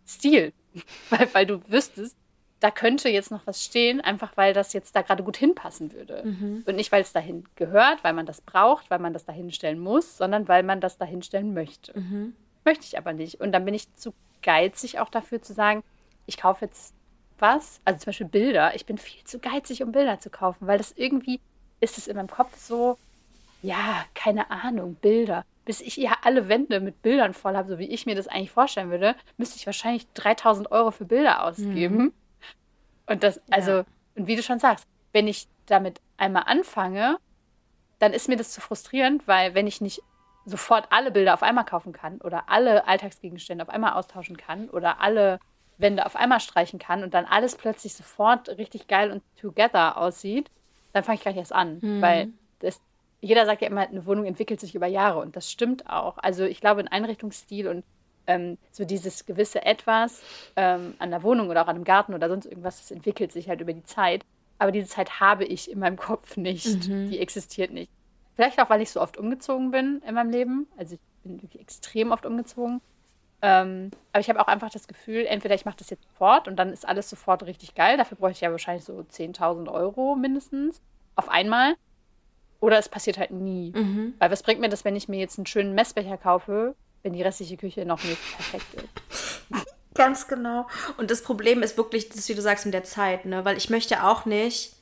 Stil. 0.06 0.52
weil, 1.10 1.28
weil 1.32 1.46
du 1.46 1.60
wüsstest, 1.68 2.16
da 2.60 2.70
könnte 2.70 3.08
jetzt 3.08 3.30
noch 3.30 3.46
was 3.46 3.64
stehen, 3.64 4.00
einfach 4.00 4.36
weil 4.36 4.54
das 4.54 4.72
jetzt 4.72 4.96
da 4.96 5.02
gerade 5.02 5.22
gut 5.22 5.36
hinpassen 5.36 5.92
würde. 5.92 6.22
Mhm. 6.24 6.64
Und 6.66 6.76
nicht, 6.76 6.90
weil 6.90 7.02
es 7.02 7.12
dahin 7.12 7.44
gehört, 7.54 8.02
weil 8.02 8.14
man 8.14 8.26
das 8.26 8.40
braucht, 8.40 8.90
weil 8.90 8.98
man 8.98 9.12
das 9.12 9.26
dahinstellen 9.26 9.78
muss, 9.78 10.16
sondern 10.16 10.48
weil 10.48 10.62
man 10.62 10.80
das 10.80 10.96
dahinstellen 10.96 11.52
möchte. 11.52 11.98
Mhm. 11.98 12.34
Möchte 12.64 12.84
ich 12.84 12.96
aber 12.98 13.12
nicht. 13.12 13.40
Und 13.40 13.52
dann 13.52 13.64
bin 13.64 13.74
ich 13.74 13.94
zu 13.96 14.14
geizig 14.42 14.98
auch 14.98 15.10
dafür 15.10 15.42
zu 15.42 15.52
sagen, 15.52 15.82
ich 16.24 16.38
kaufe 16.38 16.64
jetzt 16.64 16.94
was, 17.38 17.80
also 17.84 17.98
zum 18.00 18.06
Beispiel 18.06 18.28
Bilder. 18.28 18.74
Ich 18.74 18.86
bin 18.86 18.96
viel 18.96 19.22
zu 19.24 19.38
geizig, 19.38 19.82
um 19.82 19.92
Bilder 19.92 20.20
zu 20.20 20.30
kaufen, 20.30 20.66
weil 20.66 20.78
das 20.78 20.92
irgendwie 20.92 21.40
ist 21.80 21.98
es 21.98 22.08
in 22.08 22.16
meinem 22.16 22.30
Kopf 22.30 22.56
so, 22.56 22.96
ja, 23.62 24.04
keine 24.14 24.50
Ahnung, 24.50 24.94
Bilder. 24.94 25.44
Bis 25.66 25.82
ich 25.82 25.96
ja 25.96 26.16
alle 26.22 26.48
Wände 26.48 26.80
mit 26.80 27.02
Bildern 27.02 27.34
voll 27.34 27.56
habe, 27.56 27.68
so 27.68 27.78
wie 27.78 27.90
ich 27.90 28.06
mir 28.06 28.14
das 28.14 28.28
eigentlich 28.28 28.50
vorstellen 28.50 28.90
würde, 28.90 29.14
müsste 29.36 29.56
ich 29.56 29.66
wahrscheinlich 29.66 30.10
3000 30.14 30.70
Euro 30.72 30.90
für 30.90 31.04
Bilder 31.04 31.44
ausgeben. 31.44 31.96
Mhm. 31.96 32.12
Und 33.06 33.22
das, 33.22 33.40
also, 33.50 33.70
ja. 33.72 33.84
und 34.14 34.26
wie 34.26 34.36
du 34.36 34.42
schon 34.42 34.58
sagst, 34.58 34.86
wenn 35.12 35.28
ich 35.28 35.46
damit 35.66 36.00
einmal 36.16 36.44
anfange, 36.46 37.18
dann 37.98 38.12
ist 38.12 38.28
mir 38.28 38.36
das 38.36 38.52
zu 38.52 38.60
frustrierend, 38.60 39.26
weil 39.28 39.54
wenn 39.54 39.66
ich 39.66 39.80
nicht 39.80 40.02
sofort 40.44 40.86
alle 40.90 41.10
Bilder 41.10 41.34
auf 41.34 41.42
einmal 41.42 41.64
kaufen 41.64 41.92
kann 41.92 42.20
oder 42.20 42.44
alle 42.48 42.86
Alltagsgegenstände 42.86 43.64
auf 43.64 43.68
einmal 43.68 43.94
austauschen 43.94 44.36
kann 44.36 44.70
oder 44.70 45.00
alle 45.00 45.40
Wände 45.78 46.06
auf 46.06 46.16
einmal 46.16 46.40
streichen 46.40 46.78
kann 46.78 47.02
und 47.02 47.12
dann 47.14 47.24
alles 47.24 47.56
plötzlich 47.56 47.94
sofort 47.94 48.48
richtig 48.50 48.86
geil 48.86 49.10
und 49.10 49.22
together 49.36 49.98
aussieht, 49.98 50.50
dann 50.92 51.04
fange 51.04 51.16
ich 51.16 51.22
gleich 51.22 51.36
erst 51.36 51.52
an. 51.52 51.78
Mhm. 51.82 52.00
Weil 52.00 52.28
das, 52.60 52.80
jeder 53.26 53.44
sagt 53.44 53.62
ja 53.62 53.68
immer, 53.68 53.82
eine 53.82 54.06
Wohnung 54.06 54.24
entwickelt 54.24 54.60
sich 54.60 54.74
über 54.74 54.86
Jahre 54.86 55.18
und 55.20 55.36
das 55.36 55.50
stimmt 55.50 55.88
auch. 55.90 56.18
Also 56.18 56.44
ich 56.44 56.60
glaube, 56.60 56.80
ein 56.80 56.88
Einrichtungsstil 56.88 57.68
und 57.68 57.84
ähm, 58.26 58.58
so 58.72 58.84
dieses 58.84 59.26
gewisse 59.26 59.64
Etwas 59.64 60.22
ähm, 60.56 60.94
an 60.98 61.10
der 61.10 61.22
Wohnung 61.22 61.48
oder 61.48 61.62
auch 61.62 61.68
an 61.68 61.76
einem 61.76 61.84
Garten 61.84 62.14
oder 62.14 62.28
sonst 62.28 62.46
irgendwas, 62.46 62.78
das 62.78 62.90
entwickelt 62.90 63.32
sich 63.32 63.48
halt 63.48 63.60
über 63.60 63.72
die 63.72 63.84
Zeit. 63.84 64.24
Aber 64.58 64.72
diese 64.72 64.86
Zeit 64.86 65.20
habe 65.20 65.44
ich 65.44 65.70
in 65.70 65.78
meinem 65.78 65.96
Kopf 65.96 66.36
nicht. 66.36 66.88
Mhm. 66.88 67.10
Die 67.10 67.18
existiert 67.18 67.72
nicht. 67.72 67.90
Vielleicht 68.34 68.60
auch, 68.60 68.70
weil 68.70 68.82
ich 68.82 68.90
so 68.90 69.00
oft 69.00 69.16
umgezogen 69.16 69.70
bin 69.70 70.02
in 70.06 70.14
meinem 70.14 70.30
Leben. 70.30 70.66
Also 70.76 70.94
ich 70.94 71.00
bin 71.22 71.42
wirklich 71.42 71.60
extrem 71.60 72.12
oft 72.12 72.26
umgezogen. 72.26 72.80
Ähm, 73.42 73.90
aber 74.12 74.20
ich 74.20 74.28
habe 74.28 74.40
auch 74.40 74.46
einfach 74.46 74.70
das 74.70 74.88
Gefühl, 74.88 75.26
entweder 75.26 75.54
ich 75.54 75.64
mache 75.64 75.76
das 75.78 75.90
jetzt 75.90 76.04
sofort 76.04 76.48
und 76.48 76.56
dann 76.56 76.72
ist 76.72 76.86
alles 76.86 77.10
sofort 77.10 77.44
richtig 77.44 77.74
geil. 77.74 77.96
Dafür 77.96 78.16
bräuchte 78.16 78.36
ich 78.36 78.40
ja 78.42 78.50
wahrscheinlich 78.50 78.84
so 78.84 78.94
10.000 79.00 79.70
Euro 79.70 80.16
mindestens 80.16 80.80
auf 81.16 81.28
einmal. 81.28 81.74
Oder 82.60 82.78
es 82.78 82.88
passiert 82.88 83.18
halt 83.18 83.30
nie. 83.30 83.72
Mhm. 83.74 84.14
Weil 84.18 84.30
was 84.30 84.42
bringt 84.42 84.60
mir 84.60 84.68
das, 84.68 84.84
wenn 84.84 84.96
ich 84.96 85.08
mir 85.08 85.18
jetzt 85.18 85.38
einen 85.38 85.46
schönen 85.46 85.74
Messbecher 85.74 86.16
kaufe, 86.16 86.74
wenn 87.02 87.12
die 87.12 87.22
restliche 87.22 87.56
Küche 87.56 87.84
noch 87.84 88.02
nicht 88.02 88.18
perfekt 88.36 88.74
ist? 88.74 89.40
Ganz 89.94 90.28
genau. 90.28 90.66
Und 90.98 91.10
das 91.10 91.22
Problem 91.22 91.62
ist 91.62 91.76
wirklich, 91.76 92.08
das, 92.10 92.28
wie 92.28 92.34
du 92.34 92.42
sagst, 92.42 92.66
mit 92.66 92.74
der 92.74 92.84
Zeit, 92.84 93.24
ne? 93.24 93.44
Weil 93.44 93.56
ich 93.56 93.70
möchte 93.70 94.04
auch 94.04 94.26
nicht 94.26 94.74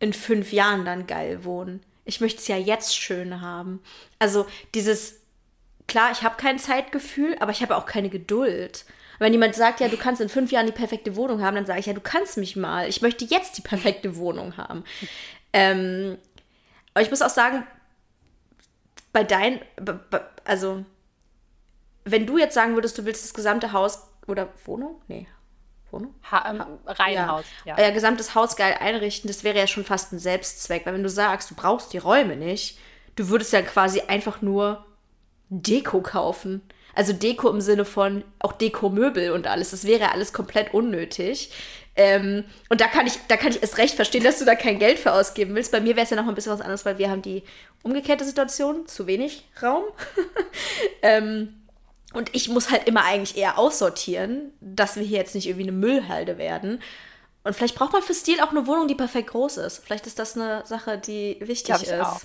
in 0.00 0.12
fünf 0.12 0.52
Jahren 0.52 0.84
dann 0.84 1.06
geil 1.06 1.44
wohnen. 1.44 1.82
Ich 2.04 2.20
möchte 2.20 2.40
es 2.40 2.48
ja 2.48 2.56
jetzt 2.56 2.96
schön 2.96 3.40
haben. 3.40 3.82
Also 4.18 4.46
dieses 4.74 5.22
klar, 5.86 6.10
ich 6.10 6.22
habe 6.22 6.36
kein 6.36 6.58
Zeitgefühl, 6.58 7.36
aber 7.40 7.52
ich 7.52 7.62
habe 7.62 7.76
auch 7.76 7.86
keine 7.86 8.08
Geduld. 8.08 8.84
Wenn 9.18 9.32
jemand 9.32 9.54
sagt, 9.54 9.80
ja, 9.80 9.88
du 9.88 9.96
kannst 9.96 10.20
in 10.20 10.28
fünf 10.28 10.50
Jahren 10.50 10.66
die 10.66 10.72
perfekte 10.72 11.16
Wohnung 11.16 11.42
haben, 11.42 11.54
dann 11.54 11.66
sage 11.66 11.80
ich, 11.80 11.86
ja, 11.86 11.92
du 11.92 12.00
kannst 12.00 12.38
mich 12.38 12.56
mal. 12.56 12.88
Ich 12.88 13.02
möchte 13.02 13.24
jetzt 13.24 13.58
die 13.58 13.62
perfekte 13.62 14.16
Wohnung 14.16 14.56
haben. 14.56 14.84
Ähm, 15.52 16.18
aber 16.94 17.02
ich 17.02 17.10
muss 17.10 17.22
auch 17.22 17.30
sagen, 17.30 17.66
bei 19.12 19.24
dein, 19.24 19.60
also, 20.44 20.84
wenn 22.04 22.26
du 22.26 22.38
jetzt 22.38 22.54
sagen 22.54 22.74
würdest, 22.74 22.98
du 22.98 23.04
willst 23.04 23.24
das 23.24 23.34
gesamte 23.34 23.72
Haus 23.72 24.08
oder 24.26 24.48
Wohnung? 24.64 25.00
Nee. 25.08 25.26
Wohnung? 25.90 26.14
Ha 26.30 26.50
ähm, 26.50 26.64
Reihenhaus. 26.86 27.44
Ja. 27.64 27.76
ja. 27.76 27.84
Euer 27.84 27.92
gesamtes 27.92 28.34
Haus 28.34 28.56
geil 28.56 28.76
einrichten, 28.80 29.28
das 29.28 29.44
wäre 29.44 29.58
ja 29.58 29.66
schon 29.66 29.84
fast 29.84 30.12
ein 30.12 30.18
Selbstzweck. 30.18 30.86
Weil 30.86 30.94
wenn 30.94 31.02
du 31.02 31.10
sagst, 31.10 31.50
du 31.50 31.54
brauchst 31.54 31.92
die 31.92 31.98
Räume 31.98 32.36
nicht, 32.36 32.78
du 33.16 33.28
würdest 33.28 33.52
ja 33.52 33.62
quasi 33.62 34.00
einfach 34.00 34.42
nur 34.42 34.86
Deko 35.50 36.00
kaufen. 36.00 36.62
Also 36.94 37.12
Deko 37.12 37.48
im 37.50 37.60
Sinne 37.60 37.84
von 37.84 38.24
auch 38.38 38.52
Dekomöbel 38.52 39.32
und 39.32 39.46
alles. 39.46 39.70
Das 39.70 39.86
wäre 39.86 40.12
alles 40.12 40.32
komplett 40.32 40.74
unnötig. 40.74 41.52
Ähm, 41.94 42.44
und 42.70 42.80
da 42.80 42.86
kann 42.86 43.06
ich, 43.06 43.18
da 43.28 43.36
kann 43.36 43.50
ich 43.50 43.62
es 43.62 43.76
recht 43.76 43.94
verstehen, 43.94 44.24
dass 44.24 44.38
du 44.38 44.44
da 44.44 44.54
kein 44.54 44.78
Geld 44.78 44.98
für 44.98 45.12
ausgeben 45.12 45.54
willst. 45.54 45.72
Bei 45.72 45.80
mir 45.80 45.94
wäre 45.94 46.04
es 46.04 46.10
ja 46.10 46.16
noch 46.16 46.26
ein 46.26 46.34
bisschen 46.34 46.52
was 46.52 46.60
anderes, 46.60 46.84
weil 46.84 46.98
wir 46.98 47.10
haben 47.10 47.22
die 47.22 47.42
umgekehrte 47.82 48.24
Situation, 48.24 48.86
zu 48.86 49.06
wenig 49.06 49.44
Raum. 49.62 49.84
ähm, 51.02 51.54
und 52.14 52.34
ich 52.34 52.48
muss 52.48 52.70
halt 52.70 52.86
immer 52.86 53.04
eigentlich 53.04 53.36
eher 53.36 53.58
aussortieren, 53.58 54.52
dass 54.60 54.96
wir 54.96 55.02
hier 55.02 55.18
jetzt 55.18 55.34
nicht 55.34 55.46
irgendwie 55.46 55.68
eine 55.68 55.72
Müllhalde 55.72 56.38
werden. 56.38 56.80
Und 57.44 57.54
vielleicht 57.56 57.74
braucht 57.74 57.92
man 57.92 58.02
für 58.02 58.14
Stil 58.14 58.40
auch 58.40 58.50
eine 58.50 58.66
Wohnung, 58.66 58.88
die 58.88 58.94
perfekt 58.94 59.30
groß 59.30 59.58
ist. 59.58 59.84
Vielleicht 59.84 60.06
ist 60.06 60.18
das 60.18 60.36
eine 60.36 60.64
Sache, 60.64 60.98
die 60.98 61.36
wichtig 61.40 61.74
ist. 61.82 61.92
Auch. 61.92 62.20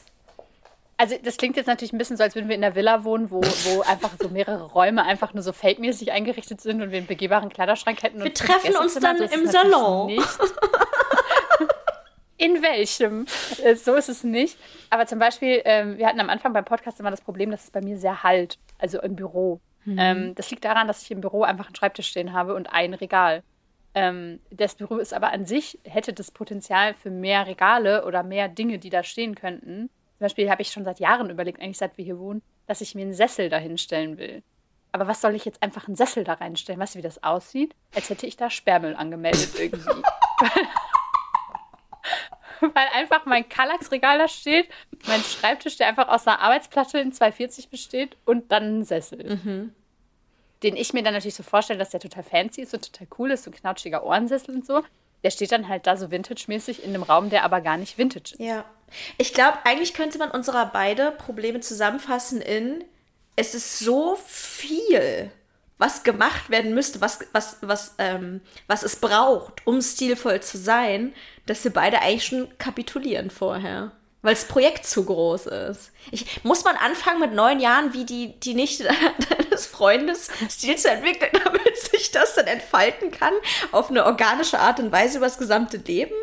Also 0.99 1.15
das 1.23 1.37
klingt 1.37 1.55
jetzt 1.57 1.67
natürlich 1.67 1.93
ein 1.93 1.99
bisschen 1.99 2.17
so, 2.17 2.23
als 2.23 2.33
würden 2.33 2.49
wir 2.49 2.55
in 2.55 2.63
einer 2.63 2.75
Villa 2.75 3.03
wohnen, 3.03 3.29
wo, 3.29 3.41
wo 3.41 3.81
einfach 3.87 4.11
so 4.19 4.29
mehrere 4.29 4.63
Räume 4.63 5.03
einfach 5.03 5.33
nur 5.33 5.43
so 5.43 5.53
feldmäßig 5.53 6.11
eingerichtet 6.11 6.59
sind 6.59 6.81
und 6.81 6.91
wir 6.91 6.97
einen 6.97 7.07
begehbaren 7.07 7.49
Kleiderschrank 7.49 8.01
hätten. 8.01 8.23
Wir 8.23 8.33
treffen 8.33 8.75
uns 8.75 8.95
dann 8.95 9.17
so 9.17 9.23
im 9.25 9.45
Salon. 9.47 10.09
in 12.37 12.61
welchem? 12.63 13.27
Äh, 13.63 13.75
so 13.75 13.93
ist 13.93 14.09
es 14.09 14.23
nicht. 14.23 14.57
Aber 14.89 15.05
zum 15.05 15.19
Beispiel, 15.19 15.61
ähm, 15.65 15.97
wir 15.97 16.07
hatten 16.07 16.19
am 16.19 16.29
Anfang 16.29 16.53
beim 16.53 16.65
Podcast 16.65 16.99
immer 16.99 17.11
das 17.11 17.21
Problem, 17.21 17.51
dass 17.51 17.65
es 17.65 17.71
bei 17.71 17.81
mir 17.81 17.97
sehr 17.97 18.23
halt, 18.23 18.57
also 18.79 18.99
im 19.01 19.15
Büro. 19.15 19.61
Mhm. 19.85 19.97
Ähm, 19.99 20.35
das 20.35 20.49
liegt 20.49 20.65
daran, 20.65 20.87
dass 20.87 21.03
ich 21.03 21.11
im 21.11 21.21
Büro 21.21 21.43
einfach 21.43 21.67
einen 21.67 21.75
Schreibtisch 21.75 22.07
stehen 22.07 22.33
habe 22.33 22.55
und 22.55 22.73
ein 22.73 22.95
Regal. 22.95 23.43
Ähm, 23.93 24.39
das 24.49 24.75
Büro 24.75 24.97
ist 24.97 25.13
aber 25.13 25.31
an 25.31 25.45
sich, 25.45 25.79
hätte 25.83 26.13
das 26.13 26.31
Potenzial 26.31 26.93
für 26.93 27.09
mehr 27.09 27.47
Regale 27.47 28.05
oder 28.05 28.23
mehr 28.23 28.47
Dinge, 28.47 28.79
die 28.79 28.89
da 28.89 29.03
stehen 29.03 29.35
könnten. 29.35 29.89
Zum 30.17 30.25
Beispiel 30.25 30.49
habe 30.49 30.63
ich 30.63 30.71
schon 30.71 30.83
seit 30.83 30.99
Jahren 30.99 31.29
überlegt, 31.29 31.61
eigentlich 31.61 31.77
seit 31.77 31.97
wir 31.97 32.05
hier 32.05 32.17
wohnen, 32.17 32.41
dass 32.65 32.81
ich 32.81 32.95
mir 32.95 33.03
einen 33.03 33.13
Sessel 33.13 33.49
dahinstellen 33.49 34.17
will. 34.17 34.41
Aber 34.91 35.05
was 35.07 35.21
soll 35.21 35.35
ich 35.35 35.45
jetzt 35.45 35.61
einfach 35.61 35.87
einen 35.87 35.95
Sessel 35.95 36.23
da 36.23 36.33
reinstellen? 36.33 36.79
Weißt 36.79 36.95
du, 36.95 36.99
wie 36.99 37.03
das 37.03 37.21
aussieht? 37.23 37.75
Als 37.93 38.09
hätte 38.09 38.25
ich 38.25 38.35
da 38.35 38.49
Sperrmüll 38.49 38.95
angemeldet 38.95 39.51
irgendwie. 39.59 39.89
Weil 42.61 42.87
einfach 42.95 43.27
mein 43.27 43.47
Kallax-Regal 43.47 44.17
da 44.17 44.27
steht, 44.27 44.67
mein 45.05 45.21
Schreibtisch, 45.21 45.77
der 45.77 45.87
einfach 45.87 46.07
aus 46.07 46.25
einer 46.25 46.39
Arbeitsplatte 46.39 46.97
in 46.97 47.11
240 47.11 47.69
besteht 47.69 48.17
und 48.25 48.51
dann 48.51 48.79
ein 48.79 48.83
Sessel. 48.83 49.35
Mhm. 49.35 49.75
Den 50.63 50.75
ich 50.75 50.93
mir 50.93 51.03
dann 51.03 51.13
natürlich 51.13 51.35
so 51.35 51.43
vorstelle, 51.43 51.77
dass 51.77 51.91
der 51.91 51.99
total 51.99 52.23
fancy 52.23 52.61
ist 52.61 52.73
und 52.73 52.91
total 52.91 53.07
cool 53.19 53.29
ist, 53.29 53.43
so 53.43 53.51
ein 53.51 53.53
knautschiger 53.53 54.03
Ohrensessel 54.03 54.55
und 54.55 54.65
so. 54.65 54.81
Der 55.23 55.31
steht 55.31 55.51
dann 55.51 55.67
halt 55.67 55.87
da 55.87 55.97
so 55.97 56.11
vintage-mäßig 56.11 56.83
in 56.83 56.89
einem 56.93 57.03
Raum, 57.03 57.29
der 57.29 57.43
aber 57.43 57.61
gar 57.61 57.77
nicht 57.77 57.97
vintage 57.97 58.33
ist. 58.33 58.39
Ja. 58.39 58.65
Ich 59.17 59.33
glaube, 59.33 59.57
eigentlich 59.65 59.93
könnte 59.93 60.17
man 60.17 60.31
unserer 60.31 60.67
beide 60.67 61.11
Probleme 61.11 61.59
zusammenfassen 61.59 62.41
in, 62.41 62.83
es 63.35 63.53
ist 63.53 63.79
so 63.79 64.17
viel, 64.25 65.31
was 65.77 66.03
gemacht 66.03 66.49
werden 66.49 66.73
müsste, 66.73 67.01
was, 67.01 67.19
was, 67.33 67.57
was, 67.61 67.95
ähm, 67.97 68.41
was 68.67 68.83
es 68.83 68.95
braucht, 68.95 69.65
um 69.65 69.81
stilvoll 69.81 70.41
zu 70.41 70.57
sein, 70.57 71.13
dass 71.45 71.63
wir 71.63 71.71
beide 71.71 72.01
eigentlich 72.01 72.25
schon 72.25 72.57
kapitulieren 72.57 73.29
vorher. 73.29 73.91
Weil 74.23 74.33
das 74.33 74.45
Projekt 74.45 74.85
zu 74.85 75.05
groß 75.05 75.45
ist. 75.45 75.91
Ich, 76.11 76.43
muss 76.43 76.63
man 76.63 76.75
anfangen 76.75 77.19
mit 77.19 77.33
neun 77.33 77.59
Jahren, 77.59 77.93
wie 77.93 78.03
die, 78.03 78.39
die 78.39 78.55
Nichte 78.55 78.89
deines 79.57 79.67
Freundes 79.67 80.29
Stil 80.49 80.77
zu 80.77 80.89
entwickeln, 80.89 81.31
damit 81.43 81.77
sich 81.77 82.11
das 82.11 82.35
dann 82.35 82.47
entfalten 82.47 83.11
kann, 83.11 83.33
auf 83.71 83.89
eine 83.89 84.05
organische 84.05 84.59
Art 84.59 84.79
und 84.79 84.91
Weise 84.91 85.17
über 85.17 85.25
das 85.25 85.37
gesamte 85.37 85.77
Leben? 85.77 86.15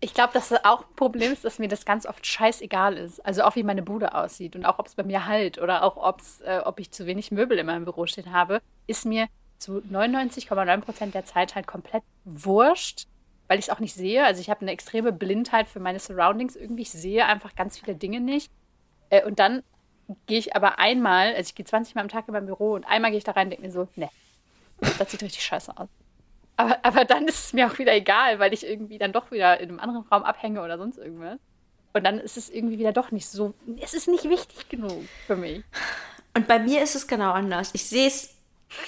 Ich 0.00 0.14
glaube, 0.14 0.32
dass 0.32 0.48
das 0.48 0.64
auch 0.64 0.80
ein 0.80 0.96
Problem 0.96 1.32
ist, 1.32 1.44
dass 1.44 1.58
mir 1.58 1.68
das 1.68 1.84
ganz 1.84 2.06
oft 2.06 2.26
scheißegal 2.26 2.96
ist. 2.96 3.24
Also 3.24 3.44
auch 3.44 3.54
wie 3.54 3.62
meine 3.62 3.82
Bude 3.82 4.14
aussieht 4.14 4.56
und 4.56 4.64
auch 4.64 4.78
ob 4.78 4.86
es 4.86 4.96
bei 4.96 5.04
mir 5.04 5.26
halt 5.26 5.58
oder 5.58 5.84
auch 5.84 5.96
ob's, 5.96 6.40
äh, 6.40 6.60
ob 6.64 6.80
ich 6.80 6.90
zu 6.90 7.06
wenig 7.06 7.30
Möbel 7.30 7.58
in 7.58 7.66
meinem 7.66 7.84
Büro 7.84 8.06
stehen 8.06 8.32
habe, 8.32 8.60
ist 8.86 9.06
mir 9.06 9.28
zu 9.58 9.78
99,9 9.78 10.80
Prozent 10.80 11.14
der 11.14 11.24
Zeit 11.24 11.54
halt 11.54 11.68
komplett 11.68 12.02
wurscht, 12.24 13.06
weil 13.46 13.60
ich 13.60 13.66
es 13.66 13.70
auch 13.70 13.78
nicht 13.78 13.94
sehe. 13.94 14.24
Also 14.24 14.40
ich 14.40 14.50
habe 14.50 14.62
eine 14.62 14.72
extreme 14.72 15.12
Blindheit 15.12 15.68
für 15.68 15.78
meine 15.78 16.00
Surroundings 16.00 16.56
irgendwie. 16.56 16.82
Ich 16.82 16.90
sehe 16.90 17.24
einfach 17.24 17.54
ganz 17.54 17.78
viele 17.78 17.94
Dinge 17.94 18.20
nicht. 18.20 18.50
Äh, 19.08 19.24
und 19.24 19.38
dann 19.38 19.62
gehe 20.26 20.38
ich 20.38 20.56
aber 20.56 20.78
einmal, 20.78 21.34
also 21.34 21.48
ich 21.48 21.54
gehe 21.54 21.66
20 21.66 21.94
Mal 21.94 22.02
am 22.02 22.08
Tag 22.08 22.28
in 22.28 22.34
mein 22.34 22.46
Büro 22.46 22.74
und 22.74 22.84
einmal 22.84 23.10
gehe 23.10 23.18
ich 23.18 23.24
da 23.24 23.32
rein 23.32 23.46
und 23.46 23.50
denke 23.50 23.66
mir 23.66 23.72
so, 23.72 23.88
ne, 23.96 24.08
das 24.98 25.10
sieht 25.10 25.22
richtig 25.22 25.42
scheiße 25.42 25.76
aus. 25.76 25.88
Aber, 26.56 26.78
aber 26.84 27.04
dann 27.04 27.26
ist 27.26 27.46
es 27.46 27.52
mir 27.52 27.66
auch 27.66 27.78
wieder 27.78 27.94
egal, 27.94 28.38
weil 28.38 28.52
ich 28.52 28.66
irgendwie 28.66 28.98
dann 28.98 29.12
doch 29.12 29.30
wieder 29.30 29.58
in 29.60 29.70
einem 29.70 29.80
anderen 29.80 30.06
Raum 30.08 30.22
abhänge 30.22 30.62
oder 30.62 30.78
sonst 30.78 30.98
irgendwas. 30.98 31.38
Und 31.92 32.04
dann 32.04 32.18
ist 32.18 32.36
es 32.36 32.48
irgendwie 32.48 32.78
wieder 32.78 32.92
doch 32.92 33.10
nicht 33.10 33.28
so. 33.28 33.54
Es 33.80 33.94
ist 33.94 34.08
nicht 34.08 34.24
wichtig 34.24 34.68
genug 34.68 35.04
für 35.26 35.36
mich. 35.36 35.62
Und 36.34 36.46
bei 36.46 36.58
mir 36.58 36.82
ist 36.82 36.94
es 36.94 37.06
genau 37.06 37.32
anders. 37.32 37.70
Ich 37.74 37.86
sehe 37.86 38.06
es 38.06 38.34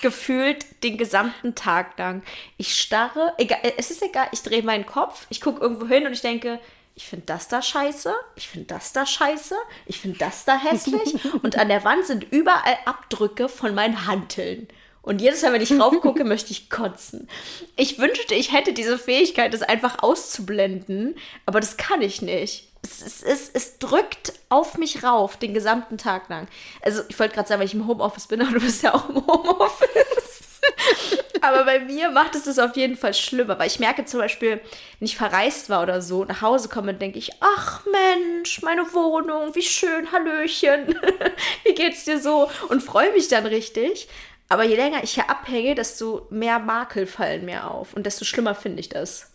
gefühlt 0.01 0.83
den 0.83 0.97
gesamten 0.97 1.55
Tag 1.55 1.99
lang. 1.99 2.23
Ich 2.57 2.75
starre, 2.75 3.35
egal, 3.37 3.59
es 3.77 3.91
ist 3.91 4.03
egal, 4.03 4.29
ich 4.33 4.43
drehe 4.43 4.63
meinen 4.63 4.87
Kopf, 4.87 5.27
ich 5.29 5.43
gucke 5.43 5.61
irgendwo 5.61 5.87
hin 5.87 6.07
und 6.07 6.13
ich 6.13 6.23
denke, 6.23 6.59
ich 6.95 7.07
finde 7.07 7.27
das 7.27 7.49
da 7.49 7.61
scheiße, 7.61 8.15
ich 8.37 8.49
finde 8.49 8.69
das 8.69 8.93
da 8.93 9.05
scheiße, 9.05 9.57
ich 9.87 10.01
finde 10.01 10.19
das 10.19 10.45
da 10.45 10.57
hässlich. 10.57 11.15
und 11.43 11.59
an 11.59 11.69
der 11.69 11.85
Wand 11.85 12.07
sind 12.07 12.25
überall 12.31 12.79
Abdrücke 12.85 13.49
von 13.49 13.75
meinen 13.75 14.07
Hanteln. 14.07 14.69
Und 15.03 15.21
jedes 15.21 15.43
Mal, 15.43 15.53
wenn 15.53 15.61
ich 15.61 15.73
raufgucke, 15.79 16.25
möchte 16.25 16.53
ich 16.53 16.71
kotzen. 16.71 17.29
Ich 17.77 17.99
wünschte, 17.99 18.35
ich 18.35 18.53
hätte 18.53 18.73
diese 18.73 18.99
Fähigkeit, 18.99 19.53
das 19.53 19.63
einfach 19.63 20.03
auszublenden, 20.03 21.17
aber 21.47 21.61
das 21.61 21.77
kann 21.77 22.01
ich 22.01 22.23
nicht. 22.23 22.69
Es, 22.85 23.03
es, 23.03 23.23
es, 23.23 23.51
es 23.53 23.79
drückt 23.79 24.35
auf 24.51 24.77
mich 24.77 25.03
rauf, 25.03 25.37
den 25.39 25.55
gesamten 25.55 25.99
Tag 25.99 26.29
lang. 26.29 26.47
Also, 26.83 27.03
ich 27.09 27.19
wollte 27.19 27.35
gerade 27.35 27.49
sagen, 27.49 27.61
weil 27.61 27.67
ich 27.67 27.75
im 27.75 27.89
Homeoffice 27.89 28.27
bin, 28.27 28.43
aber 28.43 28.53
du 28.53 28.61
bist 28.61 28.83
ja 28.83 28.95
auch 28.95 29.09
im 29.09 29.27
Homeoffice. 29.27 30.35
Aber 31.41 31.65
bei 31.65 31.79
mir 31.81 32.11
macht 32.11 32.35
es 32.35 32.45
das 32.45 32.59
auf 32.59 32.75
jeden 32.75 32.97
Fall 32.97 33.13
schlimmer, 33.13 33.59
weil 33.59 33.67
ich 33.67 33.79
merke 33.79 34.07
zum 34.07 34.21
Beispiel, 34.21 34.63
wenn 34.99 35.07
ich 35.07 35.17
verreist 35.17 35.69
war 35.69 35.83
oder 35.83 36.01
so, 36.01 36.25
nach 36.25 36.41
Hause 36.41 36.71
komme, 36.71 36.93
und 36.93 37.03
denke 37.03 37.19
ich, 37.19 37.33
ach 37.41 37.83
Mensch, 37.85 38.63
meine 38.63 38.83
Wohnung, 38.95 39.55
wie 39.55 39.63
schön, 39.63 40.11
Hallöchen, 40.11 40.99
wie 41.65 41.75
geht's 41.75 42.05
dir 42.05 42.19
so? 42.19 42.51
Und 42.71 42.83
freue 42.83 43.13
mich 43.13 43.29
dann 43.29 43.45
richtig. 43.45 44.09
Aber 44.49 44.65
je 44.65 44.77
länger 44.77 45.03
ich 45.05 45.15
hier 45.15 45.29
abhänge, 45.29 45.75
desto 45.75 46.27
mehr 46.31 46.59
Makel 46.59 47.07
fallen 47.07 47.45
mir 47.45 47.71
auf 47.71 47.95
und 47.95 48.07
desto 48.07 48.25
schlimmer 48.25 48.55
finde 48.55 48.81
ich 48.81 48.89
das. 48.89 49.34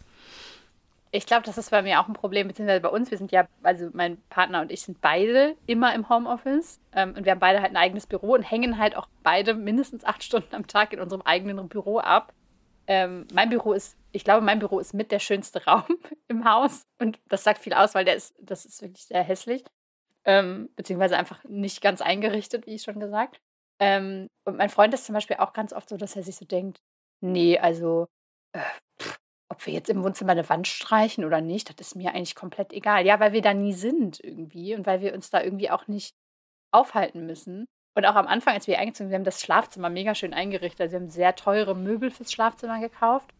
Ich 1.11 1.25
glaube, 1.25 1.43
das 1.43 1.57
ist 1.57 1.71
bei 1.71 1.81
mir 1.81 1.99
auch 1.99 2.07
ein 2.07 2.13
Problem, 2.13 2.47
beziehungsweise 2.47 2.81
bei 2.81 2.89
uns. 2.89 3.09
Wir 3.09 3.17
sind 3.17 3.31
ja, 3.31 3.47
also 3.63 3.89
mein 3.93 4.21
Partner 4.29 4.61
und 4.61 4.71
ich 4.71 4.81
sind 4.81 5.01
beide 5.01 5.55
immer 5.65 5.93
im 5.95 6.07
Homeoffice 6.07 6.79
ähm, 6.93 7.15
und 7.15 7.25
wir 7.25 7.31
haben 7.31 7.39
beide 7.39 7.61
halt 7.61 7.71
ein 7.71 7.77
eigenes 7.77 8.05
Büro 8.05 8.33
und 8.33 8.43
hängen 8.43 8.77
halt 8.77 8.95
auch 8.95 9.07
beide 9.23 9.55
mindestens 9.55 10.05
acht 10.05 10.23
Stunden 10.23 10.53
am 10.53 10.67
Tag 10.67 10.93
in 10.93 10.99
unserem 10.99 11.23
eigenen 11.23 11.67
Büro 11.67 11.97
ab. 11.97 12.33
Ähm, 12.85 13.27
mein 13.33 13.49
Büro 13.49 13.73
ist, 13.73 13.97
ich 14.11 14.23
glaube, 14.23 14.45
mein 14.45 14.59
Büro 14.59 14.79
ist 14.79 14.93
mit 14.93 15.11
der 15.11 15.19
schönste 15.19 15.65
Raum 15.67 15.85
im 16.27 16.45
Haus 16.45 16.85
und 16.99 17.19
das 17.27 17.43
sagt 17.43 17.59
viel 17.59 17.73
aus, 17.73 17.95
weil 17.95 18.05
der 18.05 18.15
ist, 18.15 18.35
das 18.39 18.65
ist 18.65 18.81
wirklich 18.81 19.05
sehr 19.05 19.23
hässlich, 19.23 19.63
ähm, 20.25 20.69
beziehungsweise 20.75 21.17
einfach 21.17 21.43
nicht 21.43 21.81
ganz 21.81 22.01
eingerichtet, 22.01 22.67
wie 22.67 22.75
ich 22.75 22.83
schon 22.83 22.99
gesagt. 22.99 23.41
Ähm, 23.79 24.27
und 24.43 24.57
mein 24.57 24.69
Freund 24.69 24.93
ist 24.93 25.05
zum 25.05 25.13
Beispiel 25.13 25.37
auch 25.37 25.53
ganz 25.53 25.73
oft 25.73 25.89
so, 25.89 25.97
dass 25.97 26.15
er 26.15 26.23
sich 26.23 26.35
so 26.35 26.45
denkt, 26.45 26.81
nee, 27.21 27.57
also 27.57 28.07
äh, 28.53 28.59
ob 29.49 29.65
wir 29.65 29.73
jetzt 29.73 29.89
im 29.89 30.03
Wohnzimmer 30.03 30.31
eine 30.31 30.47
Wand 30.47 30.67
streichen 30.67 31.25
oder 31.25 31.41
nicht, 31.41 31.69
das 31.69 31.87
ist 31.87 31.95
mir 31.95 32.13
eigentlich 32.13 32.35
komplett 32.35 32.71
egal. 32.71 33.05
Ja, 33.05 33.19
weil 33.19 33.33
wir 33.33 33.41
da 33.41 33.53
nie 33.53 33.73
sind 33.73 34.23
irgendwie 34.23 34.75
und 34.75 34.85
weil 34.85 35.01
wir 35.01 35.13
uns 35.13 35.31
da 35.31 35.41
irgendwie 35.41 35.71
auch 35.71 35.87
nicht 35.87 36.15
aufhalten 36.71 37.25
müssen. 37.25 37.65
Und 37.95 38.05
auch 38.05 38.15
am 38.15 38.27
Anfang, 38.27 38.53
als 38.53 38.67
wir 38.67 38.77
eingezogen 38.77 39.07
sind, 39.07 39.09
wir 39.09 39.15
haben 39.17 39.25
das 39.25 39.41
Schlafzimmer 39.41 39.89
mega 39.89 40.13
schön 40.13 40.33
eingerichtet. 40.33 40.81
Also 40.81 40.93
wir 40.93 40.99
haben 41.01 41.09
sehr 41.09 41.35
teure 41.35 41.75
Möbel 41.75 42.11
fürs 42.11 42.31
Schlafzimmer 42.31 42.79
gekauft. 42.79 43.31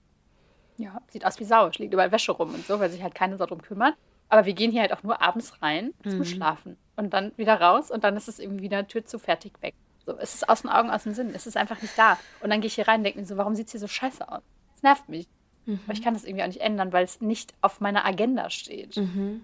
Ja, 0.78 1.01
sieht 1.10 1.26
aus 1.26 1.39
wie 1.39 1.45
Sau. 1.45 1.70
Liegt 1.78 1.93
überall 1.93 2.12
Wäsche 2.12 2.32
rum 2.32 2.53
und 2.55 2.66
so, 2.66 2.80
weil 2.80 2.89
sich 2.89 3.03
halt 3.03 3.14
keiner 3.14 3.38
darum 3.38 3.62
kümmert. 3.62 3.95
Aber 4.30 4.45
wir 4.45 4.53
gehen 4.53 4.72
hier 4.72 4.82
halt 4.82 4.93
auch 4.93 5.03
nur 5.03 5.22
abends 5.22 5.62
rein 5.62 5.93
zum 6.03 6.20
mhm. 6.20 6.26
Schlafen 6.26 6.78
und 6.95 7.14
dann 7.14 7.32
wieder 7.36 7.60
raus 7.60 7.89
und 7.89 8.03
dann 8.03 8.16
ist 8.16 8.28
es 8.28 8.39
irgendwie 8.39 8.64
wieder 8.64 8.88
Tür 8.88 9.05
zu 9.05 9.18
fertig 9.18 9.53
weg. 9.62 9.74
So, 10.05 10.18
es 10.18 10.36
ist 10.36 10.49
aus 10.49 10.62
den 10.62 10.70
Augen, 10.70 10.89
aus 10.89 11.03
dem 11.03 11.14
Sinn. 11.14 11.32
Es 11.34 11.47
ist 11.47 11.57
einfach 11.57 11.82
nicht 11.82 11.97
da. 11.97 12.18
Und 12.41 12.49
dann 12.49 12.62
gehe 12.62 12.68
ich 12.68 12.76
hier 12.76 12.88
rein 12.88 12.99
und 12.99 13.03
denke 13.03 13.20
mir 13.20 13.26
so, 13.26 13.38
warum 13.38 13.55
sieht 13.55 13.68
es 13.68 13.72
hier 13.72 13.80
so 13.80 13.88
scheiße 13.88 14.28
aus? 14.32 14.41
Es 14.76 14.84
nervt 14.84 15.07
mich. 15.10 15.28
Mhm. 15.70 15.80
Aber 15.86 15.93
ich 15.93 16.01
kann 16.01 16.13
das 16.13 16.24
irgendwie 16.24 16.43
auch 16.43 16.47
nicht 16.47 16.61
ändern, 16.61 16.91
weil 16.91 17.05
es 17.05 17.22
nicht 17.22 17.53
auf 17.61 17.80
meiner 17.80 18.05
Agenda 18.05 18.49
steht. 18.49 18.97
Mhm. 18.97 19.41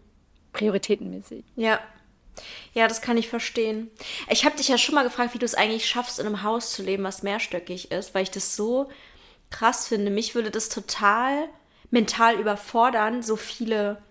Prioritätenmäßig. 0.53 1.43
Ja. 1.55 1.79
Ja, 2.73 2.87
das 2.87 3.01
kann 3.01 3.17
ich 3.17 3.29
verstehen. 3.29 3.89
Ich 4.29 4.43
habe 4.43 4.57
dich 4.57 4.67
ja 4.67 4.77
schon 4.77 4.95
mal 4.95 5.03
gefragt, 5.03 5.33
wie 5.33 5.39
du 5.39 5.45
es 5.45 5.55
eigentlich 5.55 5.87
schaffst, 5.87 6.19
in 6.19 6.25
einem 6.25 6.43
Haus 6.43 6.71
zu 6.71 6.83
leben, 6.83 7.03
was 7.03 7.23
mehrstöckig 7.23 7.91
ist, 7.91 8.13
weil 8.13 8.23
ich 8.23 8.31
das 8.31 8.55
so 8.57 8.89
krass 9.51 9.87
finde. 9.87 10.11
Mich 10.11 10.35
würde 10.35 10.51
das 10.51 10.67
total 10.67 11.47
mental 11.91 12.37
überfordern, 12.37 13.23
so 13.23 13.37
viele 13.37 14.01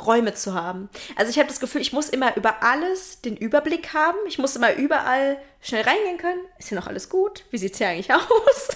Räume 0.00 0.34
zu 0.34 0.54
haben. 0.54 0.88
Also 1.16 1.30
ich 1.30 1.38
habe 1.38 1.48
das 1.48 1.58
Gefühl, 1.58 1.80
ich 1.80 1.92
muss 1.92 2.08
immer 2.08 2.36
über 2.36 2.62
alles 2.62 3.20
den 3.20 3.36
Überblick 3.36 3.92
haben. 3.92 4.18
Ich 4.28 4.38
muss 4.38 4.54
immer 4.54 4.74
überall 4.74 5.38
schnell 5.60 5.82
reingehen 5.82 6.18
können. 6.18 6.40
Ist 6.58 6.68
hier 6.68 6.78
noch 6.78 6.86
alles 6.86 7.08
gut? 7.08 7.44
Wie 7.50 7.58
sieht 7.58 7.72
es 7.72 7.78
hier 7.78 7.88
eigentlich 7.88 8.12
aus? 8.14 8.68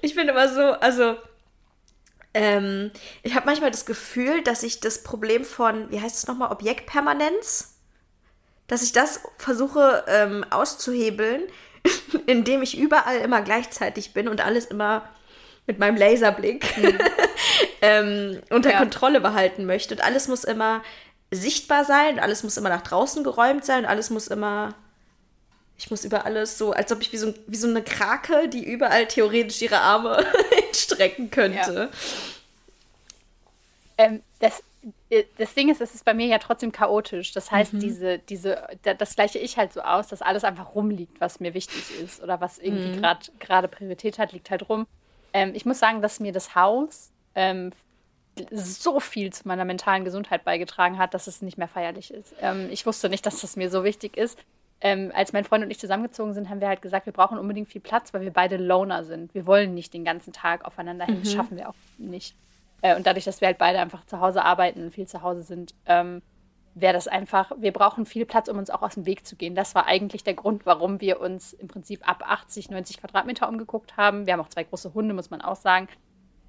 ich 0.00 0.14
bin 0.14 0.28
immer 0.28 0.48
so, 0.48 0.60
also 0.60 1.16
ähm, 2.34 2.90
ich 3.22 3.34
habe 3.34 3.46
manchmal 3.46 3.70
das 3.70 3.86
Gefühl, 3.86 4.42
dass 4.42 4.62
ich 4.62 4.80
das 4.80 5.02
Problem 5.02 5.44
von, 5.44 5.90
wie 5.90 6.00
heißt 6.00 6.16
es 6.16 6.26
nochmal, 6.26 6.50
Objektpermanenz, 6.50 7.78
dass 8.66 8.82
ich 8.82 8.92
das 8.92 9.20
versuche 9.36 10.04
ähm, 10.08 10.44
auszuhebeln, 10.50 11.42
indem 12.26 12.62
ich 12.62 12.78
überall 12.78 13.18
immer 13.18 13.42
gleichzeitig 13.42 14.14
bin 14.14 14.28
und 14.28 14.44
alles 14.44 14.66
immer 14.66 15.08
mit 15.66 15.78
meinem 15.78 15.96
Laserblick 15.96 16.76
mhm. 16.76 16.98
ähm, 17.82 18.40
unter 18.50 18.72
ja. 18.72 18.78
Kontrolle 18.78 19.20
behalten 19.20 19.66
möchte. 19.66 19.94
Und 19.94 20.00
alles 20.02 20.28
muss 20.28 20.44
immer 20.44 20.82
sichtbar 21.30 21.84
sein, 21.84 22.18
alles 22.18 22.42
muss 22.42 22.56
immer 22.56 22.68
nach 22.68 22.82
draußen 22.82 23.24
geräumt 23.24 23.64
sein, 23.64 23.86
alles 23.86 24.10
muss 24.10 24.28
immer 24.28 24.74
ich 25.78 25.90
muss 25.90 26.04
über 26.04 26.24
alles 26.24 26.58
so, 26.58 26.72
als 26.72 26.92
ob 26.92 27.00
ich 27.02 27.12
wie 27.12 27.16
so, 27.16 27.34
wie 27.46 27.56
so 27.56 27.68
eine 27.68 27.82
Krake, 27.82 28.48
die 28.48 28.64
überall 28.64 29.06
theoretisch 29.06 29.62
ihre 29.62 29.78
Arme 29.78 30.24
strecken 30.72 31.30
könnte. 31.30 31.90
Ja. 33.98 34.04
Ähm, 34.04 34.22
das, 34.38 34.62
äh, 35.10 35.24
das 35.38 35.54
Ding 35.54 35.70
ist, 35.70 35.80
es 35.80 35.94
ist 35.94 36.04
bei 36.04 36.14
mir 36.14 36.26
ja 36.26 36.38
trotzdem 36.38 36.72
chaotisch. 36.72 37.32
Das 37.32 37.50
heißt, 37.50 37.74
mhm. 37.74 37.80
diese, 37.80 38.18
diese, 38.18 38.62
das 38.82 39.16
gleiche 39.16 39.38
ich 39.38 39.56
halt 39.56 39.72
so 39.72 39.80
aus, 39.80 40.08
dass 40.08 40.22
alles 40.22 40.44
einfach 40.44 40.74
rumliegt, 40.74 41.20
was 41.20 41.40
mir 41.40 41.54
wichtig 41.54 41.82
ist 42.00 42.22
oder 42.22 42.40
was 42.40 42.58
irgendwie 42.58 42.96
mhm. 42.96 43.28
gerade 43.38 43.68
Priorität 43.68 44.18
hat, 44.18 44.32
liegt 44.32 44.50
halt 44.50 44.68
rum. 44.68 44.86
Ähm, 45.32 45.52
ich 45.54 45.64
muss 45.64 45.78
sagen, 45.78 46.02
dass 46.02 46.20
mir 46.20 46.32
das 46.32 46.54
Haus 46.54 47.10
ähm, 47.34 47.72
so 48.50 49.00
viel 49.00 49.32
zu 49.32 49.46
meiner 49.46 49.64
mentalen 49.64 50.04
Gesundheit 50.04 50.44
beigetragen 50.44 50.98
hat, 50.98 51.12
dass 51.12 51.26
es 51.26 51.42
nicht 51.42 51.58
mehr 51.58 51.68
feierlich 51.68 52.12
ist. 52.12 52.34
Ähm, 52.40 52.68
ich 52.70 52.86
wusste 52.86 53.08
nicht, 53.08 53.26
dass 53.26 53.40
das 53.40 53.56
mir 53.56 53.70
so 53.70 53.84
wichtig 53.84 54.16
ist 54.16 54.38
ähm, 54.84 55.12
als 55.14 55.32
mein 55.32 55.44
Freund 55.44 55.64
und 55.64 55.70
ich 55.70 55.78
zusammengezogen 55.78 56.34
sind, 56.34 56.50
haben 56.50 56.60
wir 56.60 56.66
halt 56.66 56.82
gesagt, 56.82 57.06
wir 57.06 57.12
brauchen 57.12 57.38
unbedingt 57.38 57.68
viel 57.68 57.80
Platz, 57.80 58.12
weil 58.12 58.22
wir 58.22 58.32
beide 58.32 58.56
Loner 58.56 59.04
sind. 59.04 59.32
Wir 59.32 59.46
wollen 59.46 59.74
nicht 59.74 59.94
den 59.94 60.04
ganzen 60.04 60.32
Tag 60.32 60.64
aufeinander 60.64 61.06
hängen. 61.06 61.20
Mhm. 61.20 61.22
Das 61.22 61.32
schaffen 61.32 61.56
wir 61.56 61.68
auch 61.68 61.74
nicht. 61.98 62.34
Äh, 62.80 62.96
und 62.96 63.06
dadurch, 63.06 63.24
dass 63.24 63.40
wir 63.40 63.46
halt 63.46 63.58
beide 63.58 63.78
einfach 63.78 64.04
zu 64.06 64.20
Hause 64.20 64.44
arbeiten 64.44 64.82
und 64.82 64.90
viel 64.90 65.06
zu 65.06 65.22
Hause 65.22 65.42
sind, 65.42 65.72
ähm, 65.86 66.20
wäre 66.74 66.94
das 66.94 67.06
einfach, 67.06 67.52
wir 67.58 67.72
brauchen 67.72 68.06
viel 68.06 68.26
Platz, 68.26 68.48
um 68.48 68.58
uns 68.58 68.70
auch 68.70 68.82
aus 68.82 68.94
dem 68.94 69.06
Weg 69.06 69.24
zu 69.24 69.36
gehen. 69.36 69.54
Das 69.54 69.76
war 69.76 69.86
eigentlich 69.86 70.24
der 70.24 70.34
Grund, 70.34 70.66
warum 70.66 71.00
wir 71.00 71.20
uns 71.20 71.52
im 71.52 71.68
Prinzip 71.68 72.08
ab 72.08 72.24
80, 72.26 72.70
90 72.70 72.98
Quadratmeter 72.98 73.48
umgeguckt 73.48 73.96
haben. 73.96 74.26
Wir 74.26 74.32
haben 74.32 74.40
auch 74.40 74.48
zwei 74.48 74.64
große 74.64 74.94
Hunde, 74.94 75.14
muss 75.14 75.30
man 75.30 75.42
auch 75.42 75.56
sagen. 75.56 75.86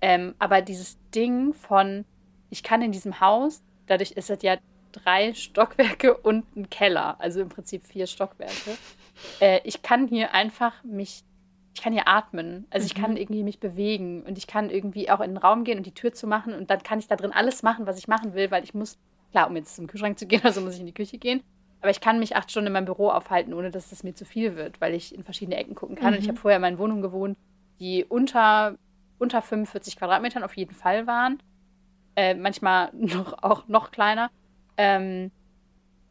Ähm, 0.02 0.34
aber 0.40 0.62
dieses 0.62 0.98
Ding 1.14 1.54
von, 1.54 2.06
ich 2.50 2.64
kann 2.64 2.82
in 2.82 2.92
diesem 2.92 3.20
Haus, 3.20 3.62
dadurch 3.86 4.12
ist 4.12 4.32
es 4.32 4.42
ja 4.42 4.58
drei 4.94 5.34
Stockwerke 5.34 6.16
und 6.16 6.46
einen 6.56 6.70
Keller, 6.70 7.20
also 7.20 7.42
im 7.42 7.50
Prinzip 7.50 7.86
vier 7.86 8.08
Stockwerke. 8.08 8.78
Äh, 9.40 9.60
ich 9.64 9.82
kann 9.82 10.08
hier 10.08 10.34
einfach 10.34 10.84
mich, 10.84 11.24
ich 11.74 11.82
kann 11.82 11.94
hier 11.94 12.08
atmen, 12.08 12.66
also 12.70 12.86
ich 12.86 12.96
kann 12.96 13.12
mhm. 13.12 13.18
irgendwie 13.18 13.44
mich 13.44 13.60
bewegen 13.60 14.24
und 14.24 14.38
ich 14.38 14.48
kann 14.48 14.70
irgendwie 14.70 15.10
auch 15.10 15.20
in 15.20 15.32
den 15.32 15.38
Raum 15.38 15.64
gehen 15.64 15.78
und 15.78 15.86
die 15.86 15.94
Tür 15.94 16.14
zu 16.14 16.28
machen 16.28 16.54
und 16.54 16.70
dann 16.70 16.82
kann 16.84 17.00
ich 17.00 17.08
da 17.08 17.16
drin 17.16 17.32
alles 17.32 17.64
machen, 17.64 17.86
was 17.86 17.98
ich 17.98 18.08
machen 18.08 18.34
will, 18.34 18.52
weil 18.52 18.64
ich 18.64 18.74
muss, 18.74 18.98
klar, 19.32 19.50
um 19.50 19.56
jetzt 19.56 19.76
zum 19.76 19.88
Kühlschrank 19.88 20.18
zu 20.18 20.28
gehen, 20.28 20.42
also 20.44 20.62
muss 20.62 20.76
ich 20.76 20.80
in 20.80 20.88
die 20.88 20.94
Küche 20.94 21.18
gehen, 21.18 21.44
aber 21.84 21.92
ich 21.92 22.00
kann 22.00 22.18
mich 22.18 22.38
acht 22.38 22.50
Stunden 22.50 22.68
in 22.68 22.74
meinem 22.74 22.86
Büro 22.86 23.10
aufhalten, 23.10 23.54
ohne 23.54 23.70
dass 23.70 23.92
es 23.92 24.04
mir 24.04 24.16
zu 24.16 24.24
viel 24.24 24.56
wird, 24.56 24.80
weil 24.80 24.94
ich 24.94 25.14
in 25.14 25.26
verschiedene 25.26 25.58
Ecken 25.58 25.76
gucken 25.76 25.98
kann. 25.98 26.12
Mhm. 26.12 26.14
Und 26.14 26.20
ich 26.20 26.28
mhm. 26.28 26.30
habe 26.30 26.40
vorher 26.40 26.56
in 26.56 26.62
meinen 26.62 26.78
Wohnungen 26.78 27.02
gewohnt, 27.02 27.38
die 27.82 28.06
unter, 28.06 28.78
unter 29.20 29.42
45 29.42 29.98
Quadratmetern 29.98 30.44
auf 30.44 30.56
jeden 30.56 30.74
Fall 30.74 31.08
waren. 31.08 31.44
Äh, 32.16 32.36
manchmal 32.36 32.90
noch, 32.94 33.44
auch 33.44 33.68
noch 33.68 33.92
kleiner. 33.92 34.32
Ähm, 34.78 35.32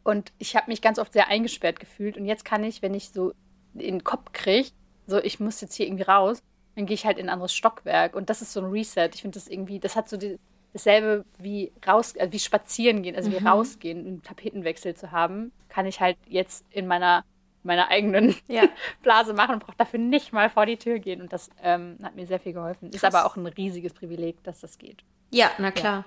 und 0.05 0.33
ich 0.39 0.57
habe 0.57 0.71
mich 0.71 0.83
ganz 0.83 0.99
oft 0.99 1.13
sehr 1.13 1.29
eingesperrt 1.29 1.81
gefühlt. 1.81 2.17
Und 2.17 2.27
jetzt 2.27 2.45
kann 2.45 2.65
ich, 2.65 2.83
wenn 2.83 2.95
ich 2.95 3.11
so 3.11 3.33
in 3.75 3.81
den 3.81 4.05
Kopf 4.05 4.33
kriege, 4.33 4.71
so 5.07 5.19
ich 5.19 5.41
muss 5.41 5.61
jetzt 5.61 5.75
hier 5.75 5.87
irgendwie 5.87 6.03
raus, 6.03 6.43
dann 6.75 6.87
gehe 6.87 6.95
ich 6.95 7.07
halt 7.07 7.19
in 7.19 7.27
ein 7.27 7.33
anderes 7.33 7.55
Stockwerk. 7.55 8.15
Und 8.17 8.31
das 8.31 8.43
ist 8.43 8.53
so 8.53 8.61
ein 8.61 8.71
Reset. 8.71 9.11
Ich 9.15 9.23
finde 9.23 9.39
das 9.39 9.49
irgendwie, 9.49 9.79
das 9.79 9.95
hat 9.95 10.09
so 10.09 10.17
die, 10.17 10.39
dasselbe 10.73 11.25
wie 11.39 11.73
raus, 11.87 12.17
äh, 12.17 12.29
wie 12.31 12.39
spazieren 12.39 13.03
gehen, 13.03 13.15
also 13.15 13.31
mhm. 13.31 13.35
wie 13.35 13.45
rausgehen, 13.45 14.07
einen 14.07 14.23
Tapetenwechsel 14.23 14.95
zu 14.95 15.13
haben, 15.13 15.53
kann 15.69 15.87
ich 15.87 16.01
halt 16.01 16.17
jetzt 16.27 16.65
in 16.71 16.87
meiner 16.87 17.25
meiner 17.65 17.89
eigenen 17.89 18.35
ja. 18.49 18.65
Blase 19.03 19.35
machen 19.35 19.55
und 19.55 19.65
brauche 19.65 19.77
dafür 19.77 20.01
nicht 20.01 20.33
mal 20.33 20.51
vor 20.51 20.67
die 20.67 20.77
Tür 20.77 20.99
gehen. 20.99 21.21
Und 21.21 21.33
das 21.33 21.49
ähm, 21.63 21.97
hat 22.03 22.17
mir 22.17 22.27
sehr 22.27 22.41
viel 22.41 22.53
geholfen. 22.53 22.91
Krass. 22.91 22.97
Ist 22.97 23.05
aber 23.05 23.25
auch 23.25 23.37
ein 23.37 23.47
riesiges 23.47 23.93
Privileg, 23.93 24.43
dass 24.43 24.61
das 24.61 24.79
geht. 24.79 25.05
Ja, 25.31 25.51
na 25.59 25.71
klar. 25.71 25.99
Ja. 25.99 26.05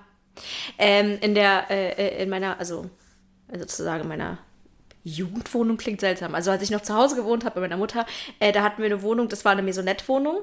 Ähm, 0.78 1.18
in 1.20 1.34
der, 1.34 1.70
äh, 1.70 1.90
äh, 1.90 2.22
in 2.22 2.28
meiner, 2.28 2.58
also 2.58 2.90
sozusagen 3.52 4.02
in 4.02 4.08
meiner 4.08 4.38
Jugendwohnung 5.04 5.76
klingt 5.76 6.00
seltsam. 6.00 6.34
Also 6.34 6.50
als 6.50 6.62
ich 6.62 6.70
noch 6.70 6.82
zu 6.82 6.94
Hause 6.94 7.14
gewohnt 7.14 7.44
habe 7.44 7.56
bei 7.56 7.60
meiner 7.60 7.76
Mutter, 7.76 8.06
äh, 8.40 8.52
da 8.52 8.62
hatten 8.62 8.82
wir 8.82 8.86
eine 8.86 9.02
Wohnung, 9.02 9.28
das 9.28 9.44
war 9.44 9.52
eine 9.52 9.62
Maisonette-Wohnung. 9.62 10.42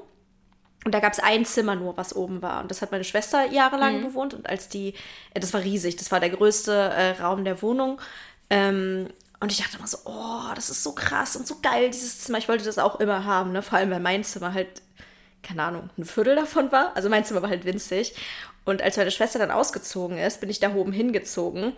Und 0.84 0.94
da 0.94 1.00
gab 1.00 1.12
es 1.12 1.18
ein 1.18 1.44
Zimmer 1.44 1.76
nur, 1.76 1.96
was 1.96 2.14
oben 2.14 2.42
war. 2.42 2.60
Und 2.60 2.70
das 2.70 2.82
hat 2.82 2.92
meine 2.92 3.04
Schwester 3.04 3.46
jahrelang 3.50 4.00
mhm. 4.00 4.04
bewohnt. 4.04 4.34
Und 4.34 4.48
als 4.48 4.68
die, 4.68 4.94
äh, 5.32 5.40
das 5.40 5.52
war 5.52 5.62
riesig, 5.62 5.96
das 5.96 6.10
war 6.12 6.20
der 6.20 6.30
größte 6.30 6.72
äh, 6.72 7.10
Raum 7.22 7.44
der 7.44 7.62
Wohnung. 7.62 8.00
Ähm, 8.50 9.08
und 9.40 9.52
ich 9.52 9.58
dachte 9.58 9.76
immer 9.78 9.86
so, 9.86 9.98
oh, 10.04 10.54
das 10.54 10.70
ist 10.70 10.82
so 10.82 10.92
krass 10.92 11.36
und 11.36 11.46
so 11.46 11.56
geil, 11.60 11.90
dieses 11.90 12.20
Zimmer. 12.20 12.38
Ich 12.38 12.48
wollte 12.48 12.64
das 12.64 12.78
auch 12.78 13.00
immer 13.00 13.24
haben, 13.24 13.52
ne? 13.52 13.62
Vor 13.62 13.78
allem, 13.78 13.90
weil 13.90 14.00
mein 14.00 14.24
Zimmer 14.24 14.54
halt, 14.54 14.82
keine 15.42 15.62
Ahnung, 15.62 15.90
ein 15.98 16.04
Viertel 16.04 16.36
davon 16.36 16.72
war. 16.72 16.96
Also 16.96 17.10
mein 17.10 17.24
Zimmer 17.24 17.42
war 17.42 17.50
halt 17.50 17.64
winzig. 17.64 18.14
Und 18.64 18.82
als 18.82 18.96
meine 18.96 19.10
Schwester 19.10 19.38
dann 19.38 19.50
ausgezogen 19.50 20.18
ist, 20.18 20.40
bin 20.40 20.50
ich 20.50 20.60
da 20.60 20.74
oben 20.74 20.92
hingezogen. 20.92 21.72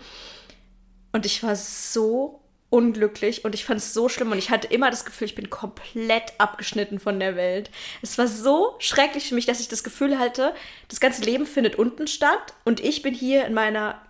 Und 1.13 1.27
ich 1.27 1.43
war 1.43 1.57
so 1.57 2.41
unglücklich 2.69 3.45
und 3.45 3.55
ich 3.55 3.65
fand 3.65 3.79
es 3.79 3.95
so 3.95 4.09
schlimm 4.09 4.33
und 4.33 4.39
ich 4.39 4.51
hatte 4.51 4.67
immer 4.69 4.91
das 4.91 5.05
Gefühl, 5.05 5.27
ich 5.27 5.35
bin 5.35 5.51
komplett 5.51 6.33
abgeschnitten 6.39 6.99
von 6.99 7.21
der 7.21 7.37
Welt. 7.37 7.71
Es 8.03 8.19
war 8.19 8.27
so 8.27 8.75
schrecklich 8.81 9.29
für 9.29 9.35
mich, 9.35 9.47
dass 9.47 9.61
ich 9.61 9.69
das 9.69 9.85
Gefühl 9.85 10.19
hatte, 10.19 10.53
das 10.89 11.01
ganze 11.01 11.23
Leben 11.23 11.47
findet 11.47 11.77
unten 11.77 12.09
statt 12.09 12.55
und 12.65 12.81
ich 12.81 13.03
bin 13.03 13.15
hier 13.15 13.47
in 13.47 13.55
meiner 13.55 14.01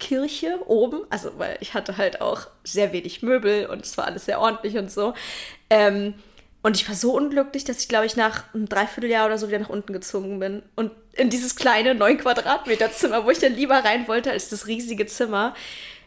Kirche 0.00 0.58
oben, 0.66 1.02
also 1.08 1.38
weil 1.38 1.56
ich 1.60 1.74
hatte 1.74 1.96
halt 1.96 2.20
auch 2.20 2.48
sehr 2.64 2.92
wenig 2.92 3.22
Möbel 3.22 3.66
und 3.66 3.84
es 3.84 3.96
war 3.96 4.06
alles 4.06 4.24
sehr 4.24 4.40
ordentlich 4.40 4.76
und 4.76 4.90
so. 4.90 5.14
Ähm, 5.70 6.14
und 6.64 6.76
ich 6.78 6.88
war 6.88 6.94
so 6.94 7.14
unglücklich, 7.14 7.64
dass 7.64 7.80
ich, 7.80 7.88
glaube 7.88 8.06
ich, 8.06 8.16
nach 8.16 8.54
einem 8.54 8.66
Dreivierteljahr 8.66 9.26
oder 9.26 9.36
so 9.36 9.48
wieder 9.48 9.58
nach 9.58 9.68
unten 9.68 9.92
gezogen 9.92 10.38
bin. 10.38 10.62
Und 10.74 10.92
in 11.12 11.28
dieses 11.28 11.56
kleine 11.56 11.94
9 11.94 12.16
Quadratmeter 12.16 12.90
Zimmer, 12.90 13.26
wo 13.26 13.30
ich 13.30 13.38
dann 13.38 13.52
lieber 13.52 13.84
rein 13.84 14.08
wollte 14.08 14.30
als 14.30 14.48
das 14.48 14.66
riesige 14.66 15.04
Zimmer. 15.04 15.54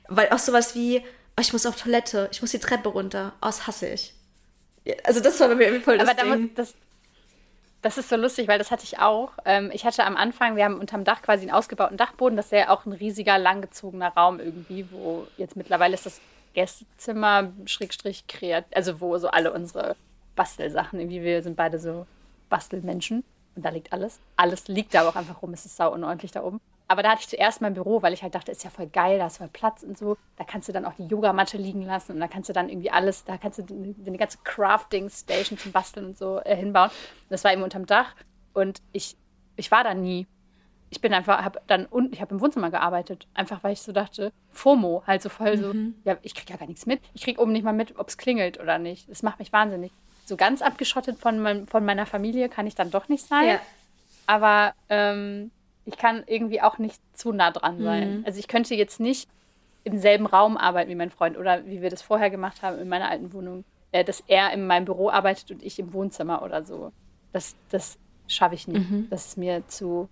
Weil 0.08 0.30
auch 0.32 0.40
sowas 0.40 0.74
wie, 0.74 1.04
oh, 1.38 1.42
ich 1.42 1.54
muss 1.54 1.68
auf 1.68 1.76
Toilette, 1.76 2.28
ich 2.32 2.42
muss 2.42 2.50
die 2.50 2.58
Treppe 2.58 2.90
runter. 2.90 3.34
Oh, 3.36 3.46
das 3.46 3.68
hasse 3.68 3.88
ich. 3.88 4.16
Also 5.04 5.20
das 5.20 5.40
war 5.40 5.48
bei 5.50 5.54
mir 5.54 5.80
voll 5.80 6.00
das 6.00 6.10
Aber 6.10 6.36
Ding. 6.36 6.50
Das, 6.56 6.74
das 7.84 8.00
ist 8.00 8.10
so 8.10 8.16
lustig, 8.16 8.48
weil 8.48 8.58
das 8.58 8.72
hatte 8.72 8.84
ich 8.84 8.98
auch. 8.98 9.34
Ähm, 9.46 9.70
ich 9.72 9.86
hatte 9.86 10.06
am 10.06 10.18
Anfang, 10.18 10.56
wir 10.56 10.66
haben 10.66 10.80
unterm 10.80 11.04
Dach 11.04 11.22
quasi 11.22 11.44
einen 11.44 11.52
ausgebauten 11.52 11.98
Dachboden. 11.98 12.36
Das 12.36 12.48
ist 12.48 12.54
ja 12.54 12.70
auch 12.70 12.88
ein 12.88 12.94
riesiger, 12.94 13.38
langgezogener 13.38 14.10
Raum 14.10 14.40
irgendwie, 14.40 14.88
wo 14.90 15.28
jetzt 15.38 15.56
mittlerweile 15.56 15.94
ist 15.94 16.08
das 16.08 16.20
Gästezimmer, 16.56 17.54
Schrägstrich, 17.66 18.26
kreat, 18.26 18.66
also 18.74 19.00
wo 19.02 19.20
so 19.20 19.28
alle 19.28 19.54
unsere 19.54 19.96
Bastelsachen, 20.38 21.00
irgendwie 21.00 21.22
wir 21.22 21.44
sind 21.44 21.58
beide 21.58 21.80
so 21.80 22.08
Bastelmenschen. 22.50 23.26
Und 23.58 23.66
da 23.66 23.70
liegt 23.70 23.92
alles. 23.92 24.22
Alles 24.38 24.68
liegt 24.68 24.94
da 24.94 25.10
auch 25.10 25.16
einfach 25.16 25.42
rum. 25.42 25.52
Es 25.52 25.66
ist 25.66 25.76
sau 25.76 25.92
unordentlich 25.92 26.32
da 26.32 26.44
oben. 26.44 26.62
Aber 26.88 27.04
da 27.04 27.12
hatte 27.12 27.22
ich 27.22 27.28
zuerst 27.28 27.60
mein 27.60 27.74
Büro, 27.74 28.02
weil 28.02 28.14
ich 28.14 28.24
halt 28.24 28.34
dachte, 28.34 28.52
ist 28.52 28.64
ja 28.64 28.70
voll 28.70 28.88
geil, 28.88 29.18
da 29.18 29.28
ist 29.28 29.38
voll 29.38 29.50
Platz 29.52 29.84
und 29.84 29.98
so. 29.98 30.16
Da 30.38 30.46
kannst 30.46 30.70
du 30.70 30.74
dann 30.74 30.86
auch 30.86 30.94
die 30.94 31.08
Yogamatte 31.08 31.58
liegen 31.58 31.82
lassen 31.82 32.14
und 32.14 32.20
da 32.22 32.28
kannst 32.28 32.48
du 32.48 32.54
dann 32.54 32.70
irgendwie 32.70 32.92
alles, 32.92 33.26
da 33.26 33.38
kannst 33.38 33.60
du 33.60 33.96
eine 34.06 34.18
ganze 34.18 34.38
Crafting-Station 34.44 35.58
zum 35.58 35.72
Basteln 35.74 36.06
und 36.06 36.18
so 36.18 36.40
äh, 36.40 36.56
hinbauen. 36.56 36.90
Das 37.30 37.44
war 37.44 37.52
eben 37.52 37.64
unterm 37.64 37.86
Dach 37.86 38.16
und 38.54 38.82
ich, 38.94 39.18
ich 39.58 39.70
war 39.70 39.84
da 39.84 39.94
nie. 39.94 40.28
Ich 40.90 41.02
bin 41.02 41.14
einfach, 41.14 41.44
habe 41.44 41.60
dann 41.68 41.86
unten, 41.88 42.14
ich 42.14 42.22
habe 42.22 42.34
im 42.34 42.40
Wohnzimmer 42.40 42.72
gearbeitet, 42.72 43.28
einfach 43.34 43.62
weil 43.64 43.74
ich 43.74 43.82
so 43.82 43.92
dachte, 43.92 44.32
FOMO, 44.52 45.04
halt 45.06 45.22
so 45.22 45.28
voll 45.28 45.58
so, 45.58 45.74
mhm. 45.74 45.96
ja, 46.06 46.16
ich 46.22 46.34
kriege 46.34 46.54
ja 46.54 46.58
gar 46.58 46.68
nichts 46.68 46.86
mit. 46.86 47.02
Ich 47.14 47.24
kriege 47.24 47.42
oben 47.42 47.52
nicht 47.52 47.66
mal 47.66 47.74
mit, 47.74 48.00
ob 48.00 48.08
es 48.08 48.18
klingelt 48.18 48.62
oder 48.62 48.80
nicht. 48.80 49.10
Das 49.10 49.24
macht 49.24 49.40
mich 49.40 49.52
wahnsinnig. 49.52 49.92
So 50.28 50.36
ganz 50.36 50.62
abgeschottet 50.62 51.18
von, 51.18 51.40
mein, 51.40 51.68
von 51.68 51.86
meiner 51.86 52.06
Familie 52.06 52.50
kann 52.50 52.68
ich 52.68 52.76
dann 52.76 52.92
doch 52.92 53.08
nicht 53.08 53.26
sein. 53.26 53.48
Ja. 53.48 53.60
Aber 54.26 54.74
ähm, 54.90 55.52
ich 55.86 55.98
kann 55.98 56.24
irgendwie 56.28 56.62
auch 56.62 56.80
nicht 56.80 57.02
zu 57.14 57.32
nah 57.32 57.52
dran 57.52 57.82
sein. 57.82 58.18
Mhm. 58.18 58.26
Also 58.26 58.40
ich 58.40 58.50
könnte 58.50 58.76
jetzt 58.76 59.00
nicht 59.00 59.30
im 59.86 59.98
selben 59.98 60.26
Raum 60.26 60.58
arbeiten 60.58 60.90
wie 60.90 60.96
mein 60.96 61.12
Freund 61.12 61.38
oder 61.38 61.66
wie 61.66 61.82
wir 61.82 61.90
das 61.90 62.02
vorher 62.02 62.30
gemacht 62.30 62.62
haben 62.62 62.78
in 62.78 62.90
meiner 62.90 63.10
alten 63.10 63.32
Wohnung, 63.32 63.64
äh, 63.94 64.04
dass 64.04 64.22
er 64.28 64.52
in 64.52 64.68
meinem 64.68 64.84
Büro 64.84 65.10
arbeitet 65.10 65.50
und 65.50 65.64
ich 65.64 65.80
im 65.80 65.94
Wohnzimmer 65.94 66.44
oder 66.44 66.66
so. 66.66 66.92
Das, 67.32 67.56
das 67.70 67.98
schaffe 68.28 68.56
ich 68.56 68.68
nicht. 68.68 68.90
Mhm. 68.90 69.08
Das 69.10 69.28
ist 69.28 69.38
mir 69.38 69.66
zu, 69.70 70.10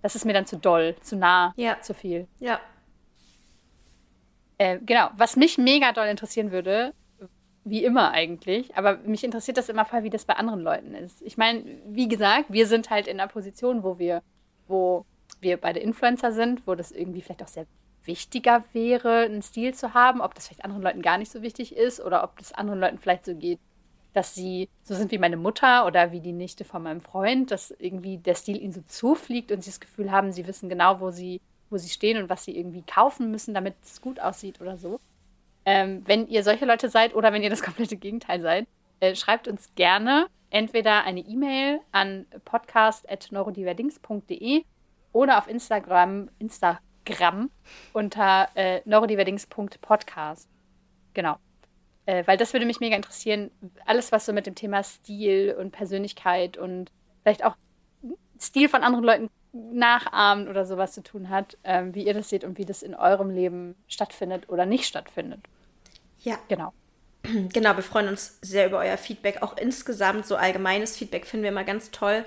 das 0.00 0.16
ist 0.16 0.24
mir 0.24 0.32
dann 0.32 0.46
zu 0.46 0.56
doll, 0.56 0.96
zu 1.02 1.16
nah, 1.16 1.52
ja. 1.56 1.78
zu 1.82 1.92
viel. 1.92 2.26
Ja. 2.38 2.60
Äh, 4.56 4.78
genau. 4.78 5.10
Was 5.18 5.36
mich 5.36 5.58
mega 5.58 5.92
doll 5.92 6.06
interessieren 6.06 6.50
würde, 6.50 6.94
wie 7.64 7.84
immer 7.84 8.12
eigentlich, 8.12 8.74
aber 8.76 8.96
mich 8.98 9.22
interessiert 9.22 9.56
das 9.58 9.68
immer 9.68 9.84
voll, 9.84 10.02
wie 10.02 10.10
das 10.10 10.24
bei 10.24 10.34
anderen 10.34 10.60
Leuten 10.60 10.94
ist. 10.94 11.20
Ich 11.22 11.36
meine, 11.36 11.64
wie 11.86 12.08
gesagt, 12.08 12.46
wir 12.48 12.66
sind 12.66 12.90
halt 12.90 13.06
in 13.06 13.20
einer 13.20 13.28
Position, 13.28 13.82
wo 13.82 13.98
wir, 13.98 14.22
wo 14.66 15.04
wir 15.40 15.58
beide 15.58 15.80
Influencer 15.80 16.32
sind, 16.32 16.66
wo 16.66 16.74
das 16.74 16.90
irgendwie 16.90 17.20
vielleicht 17.20 17.42
auch 17.42 17.48
sehr 17.48 17.66
wichtiger 18.04 18.64
wäre, 18.72 19.20
einen 19.20 19.42
Stil 19.42 19.74
zu 19.74 19.94
haben, 19.94 20.20
ob 20.20 20.34
das 20.34 20.48
vielleicht 20.48 20.64
anderen 20.64 20.82
Leuten 20.82 21.02
gar 21.02 21.18
nicht 21.18 21.30
so 21.30 21.42
wichtig 21.42 21.76
ist 21.76 22.00
oder 22.00 22.24
ob 22.24 22.38
das 22.38 22.52
anderen 22.52 22.80
Leuten 22.80 22.98
vielleicht 22.98 23.26
so 23.26 23.34
geht, 23.34 23.58
dass 24.12 24.34
sie 24.34 24.68
so 24.82 24.94
sind 24.94 25.10
wie 25.12 25.18
meine 25.18 25.36
Mutter 25.36 25.86
oder 25.86 26.12
wie 26.12 26.20
die 26.20 26.32
Nichte 26.32 26.64
von 26.64 26.82
meinem 26.82 27.00
Freund, 27.00 27.50
dass 27.50 27.70
irgendwie 27.78 28.18
der 28.18 28.34
Stil 28.34 28.60
ihnen 28.60 28.72
so 28.72 28.82
zufliegt 28.86 29.52
und 29.52 29.62
sie 29.62 29.70
das 29.70 29.80
Gefühl 29.80 30.10
haben, 30.10 30.32
sie 30.32 30.46
wissen 30.46 30.68
genau, 30.68 31.00
wo 31.00 31.10
sie, 31.10 31.40
wo 31.68 31.76
sie 31.76 31.90
stehen 31.90 32.20
und 32.20 32.28
was 32.28 32.44
sie 32.44 32.56
irgendwie 32.56 32.82
kaufen 32.82 33.30
müssen, 33.30 33.54
damit 33.54 33.74
es 33.82 34.00
gut 34.00 34.18
aussieht 34.18 34.60
oder 34.60 34.76
so. 34.76 34.98
Ähm, 35.72 36.02
wenn 36.04 36.26
ihr 36.26 36.42
solche 36.42 36.64
Leute 36.64 36.88
seid 36.88 37.14
oder 37.14 37.32
wenn 37.32 37.44
ihr 37.44 37.50
das 37.50 37.62
komplette 37.68 37.96
Gegenteil 37.96 38.40
seid, 38.40 38.66
äh, 38.98 39.14
schreibt 39.14 39.46
uns 39.46 39.72
gerne 39.76 40.26
entweder 40.50 41.04
eine 41.04 41.20
E-Mail 41.20 41.78
an 41.92 42.26
podcast.neurodiverdings.de 42.44 44.64
oder 45.12 45.38
auf 45.38 45.46
Instagram, 45.46 46.28
Instagram 46.40 47.50
unter 47.92 48.48
äh, 48.56 48.80
neurodiverdings.podcast. 48.84 50.48
Genau. 51.14 51.36
Äh, 52.04 52.26
weil 52.26 52.36
das 52.36 52.52
würde 52.52 52.66
mich 52.66 52.80
mega 52.80 52.96
interessieren. 52.96 53.52
Alles, 53.86 54.10
was 54.10 54.26
so 54.26 54.32
mit 54.32 54.48
dem 54.48 54.56
Thema 54.56 54.82
Stil 54.82 55.54
und 55.56 55.70
Persönlichkeit 55.70 56.56
und 56.56 56.90
vielleicht 57.22 57.44
auch 57.44 57.54
Stil 58.40 58.68
von 58.68 58.82
anderen 58.82 59.04
Leuten 59.04 59.30
nachahmen 59.52 60.48
oder 60.48 60.66
sowas 60.66 60.94
zu 60.94 61.04
tun 61.04 61.28
hat, 61.28 61.56
ähm, 61.62 61.94
wie 61.94 62.08
ihr 62.08 62.14
das 62.14 62.28
seht 62.28 62.42
und 62.42 62.58
wie 62.58 62.64
das 62.64 62.82
in 62.82 62.96
eurem 62.96 63.30
Leben 63.30 63.76
stattfindet 63.86 64.48
oder 64.48 64.66
nicht 64.66 64.86
stattfindet. 64.86 65.46
Ja. 66.22 66.38
Genau. 66.48 66.72
Genau, 67.52 67.76
wir 67.76 67.82
freuen 67.82 68.08
uns 68.08 68.38
sehr 68.40 68.66
über 68.66 68.78
euer 68.78 68.96
Feedback. 68.96 69.42
Auch 69.42 69.56
insgesamt 69.56 70.26
so 70.26 70.36
allgemeines 70.36 70.96
Feedback 70.96 71.26
finden 71.26 71.44
wir 71.44 71.50
immer 71.50 71.64
ganz 71.64 71.90
toll. 71.90 72.24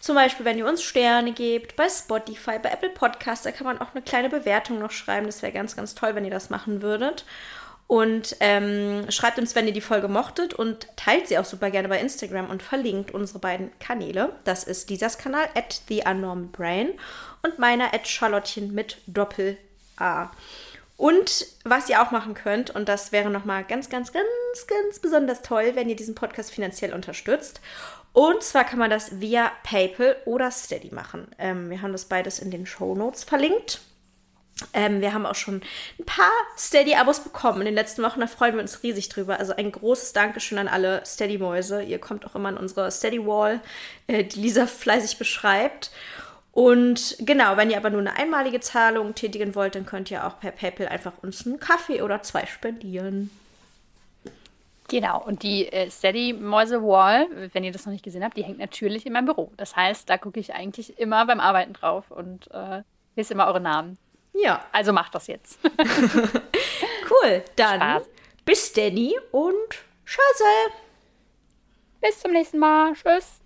Zum 0.00 0.16
Beispiel, 0.16 0.44
wenn 0.44 0.58
ihr 0.58 0.66
uns 0.66 0.82
Sterne 0.82 1.32
gebt, 1.32 1.76
bei 1.76 1.88
Spotify, 1.88 2.58
bei 2.58 2.70
Apple 2.70 2.90
Podcasts, 2.90 3.44
da 3.44 3.52
kann 3.52 3.66
man 3.66 3.80
auch 3.80 3.94
eine 3.94 4.02
kleine 4.02 4.28
Bewertung 4.28 4.78
noch 4.78 4.90
schreiben. 4.90 5.26
Das 5.26 5.40
wäre 5.40 5.52
ganz, 5.52 5.76
ganz 5.76 5.94
toll, 5.94 6.14
wenn 6.14 6.24
ihr 6.24 6.30
das 6.30 6.50
machen 6.50 6.82
würdet. 6.82 7.24
Und 7.86 8.36
ähm, 8.40 9.10
schreibt 9.10 9.38
uns, 9.38 9.54
wenn 9.54 9.66
ihr 9.66 9.72
die 9.72 9.80
Folge 9.80 10.08
mochtet 10.08 10.54
und 10.54 10.88
teilt 10.96 11.28
sie 11.28 11.38
auch 11.38 11.44
super 11.44 11.70
gerne 11.70 11.88
bei 11.88 12.00
Instagram 12.00 12.50
und 12.50 12.62
verlinkt 12.62 13.12
unsere 13.12 13.38
beiden 13.38 13.70
Kanäle. 13.78 14.32
Das 14.44 14.64
ist 14.64 14.88
Lisas 14.90 15.18
Kanal 15.18 15.48
at 15.54 15.82
The 15.88 16.02
Brain 16.52 16.90
und 17.42 17.58
meiner 17.58 17.92
at 17.94 18.08
Charlottchen 18.08 18.74
mit 18.74 18.98
Doppel 19.06 19.58
A. 19.96 20.30
Und 20.96 21.46
was 21.64 21.88
ihr 21.88 22.00
auch 22.00 22.12
machen 22.12 22.34
könnt, 22.34 22.70
und 22.70 22.88
das 22.88 23.10
wäre 23.10 23.30
nochmal 23.30 23.64
ganz, 23.64 23.88
ganz, 23.88 24.12
ganz, 24.12 24.66
ganz 24.66 24.98
besonders 25.00 25.42
toll, 25.42 25.72
wenn 25.74 25.88
ihr 25.88 25.96
diesen 25.96 26.14
Podcast 26.14 26.52
finanziell 26.52 26.94
unterstützt. 26.94 27.60
Und 28.12 28.44
zwar 28.44 28.64
kann 28.64 28.78
man 28.78 28.90
das 28.90 29.20
via 29.20 29.50
PayPal 29.64 30.16
oder 30.24 30.52
Steady 30.52 30.94
machen. 30.94 31.26
Ähm, 31.38 31.68
wir 31.68 31.82
haben 31.82 31.92
das 31.92 32.04
beides 32.04 32.38
in 32.38 32.52
den 32.52 32.64
Show 32.64 32.94
Notes 32.94 33.24
verlinkt. 33.24 33.80
Ähm, 34.72 35.00
wir 35.00 35.12
haben 35.12 35.26
auch 35.26 35.34
schon 35.34 35.62
ein 35.98 36.04
paar 36.04 36.30
Steady-Abos 36.56 37.24
bekommen 37.24 37.62
in 37.62 37.64
den 37.66 37.74
letzten 37.74 38.04
Wochen. 38.04 38.20
Da 38.20 38.28
freuen 38.28 38.54
wir 38.54 38.62
uns 38.62 38.84
riesig 38.84 39.08
drüber. 39.08 39.40
Also 39.40 39.56
ein 39.56 39.72
großes 39.72 40.12
Dankeschön 40.12 40.58
an 40.58 40.68
alle 40.68 41.04
Steady-Mäuse. 41.04 41.82
Ihr 41.82 41.98
kommt 41.98 42.24
auch 42.24 42.36
immer 42.36 42.50
an 42.50 42.56
unsere 42.56 42.88
Steady-Wall, 42.90 43.60
äh, 44.06 44.22
die 44.22 44.40
Lisa 44.40 44.68
fleißig 44.68 45.18
beschreibt. 45.18 45.90
Und 46.54 47.16
genau, 47.18 47.56
wenn 47.56 47.68
ihr 47.68 47.76
aber 47.76 47.90
nur 47.90 48.00
eine 48.00 48.14
einmalige 48.14 48.60
Zahlung 48.60 49.16
tätigen 49.16 49.56
wollt, 49.56 49.74
dann 49.74 49.84
könnt 49.84 50.10
ihr 50.12 50.24
auch 50.24 50.38
per 50.38 50.52
PayPal 50.52 50.86
einfach 50.86 51.12
uns 51.20 51.44
einen 51.44 51.58
Kaffee 51.58 52.00
oder 52.00 52.22
zwei 52.22 52.46
spendieren. 52.46 53.30
Genau, 54.88 55.20
und 55.20 55.42
die 55.42 55.66
äh, 55.66 55.90
Steady 55.90 56.32
Mäuse 56.32 56.80
Wall, 56.80 57.26
wenn 57.52 57.64
ihr 57.64 57.72
das 57.72 57.86
noch 57.86 57.92
nicht 57.92 58.04
gesehen 58.04 58.22
habt, 58.22 58.36
die 58.36 58.44
hängt 58.44 58.58
natürlich 58.58 59.04
in 59.04 59.12
meinem 59.12 59.24
Büro. 59.24 59.50
Das 59.56 59.74
heißt, 59.74 60.08
da 60.08 60.16
gucke 60.16 60.38
ich 60.38 60.54
eigentlich 60.54 60.96
immer 60.98 61.26
beim 61.26 61.40
Arbeiten 61.40 61.72
drauf 61.72 62.10
und 62.12 62.48
äh, 62.52 62.82
lese 63.16 63.34
immer 63.34 63.48
eure 63.48 63.60
Namen. 63.60 63.98
Ja. 64.32 64.64
Also 64.70 64.92
macht 64.92 65.14
das 65.16 65.26
jetzt. 65.26 65.58
cool, 65.78 67.42
dann 67.56 67.80
Spaß. 67.80 68.02
bis 68.44 68.72
Danny 68.72 69.16
und 69.32 69.54
Tschüss. 70.06 70.42
Bis 72.00 72.20
zum 72.20 72.30
nächsten 72.30 72.58
Mal. 72.58 72.92
Tschüss. 72.92 73.43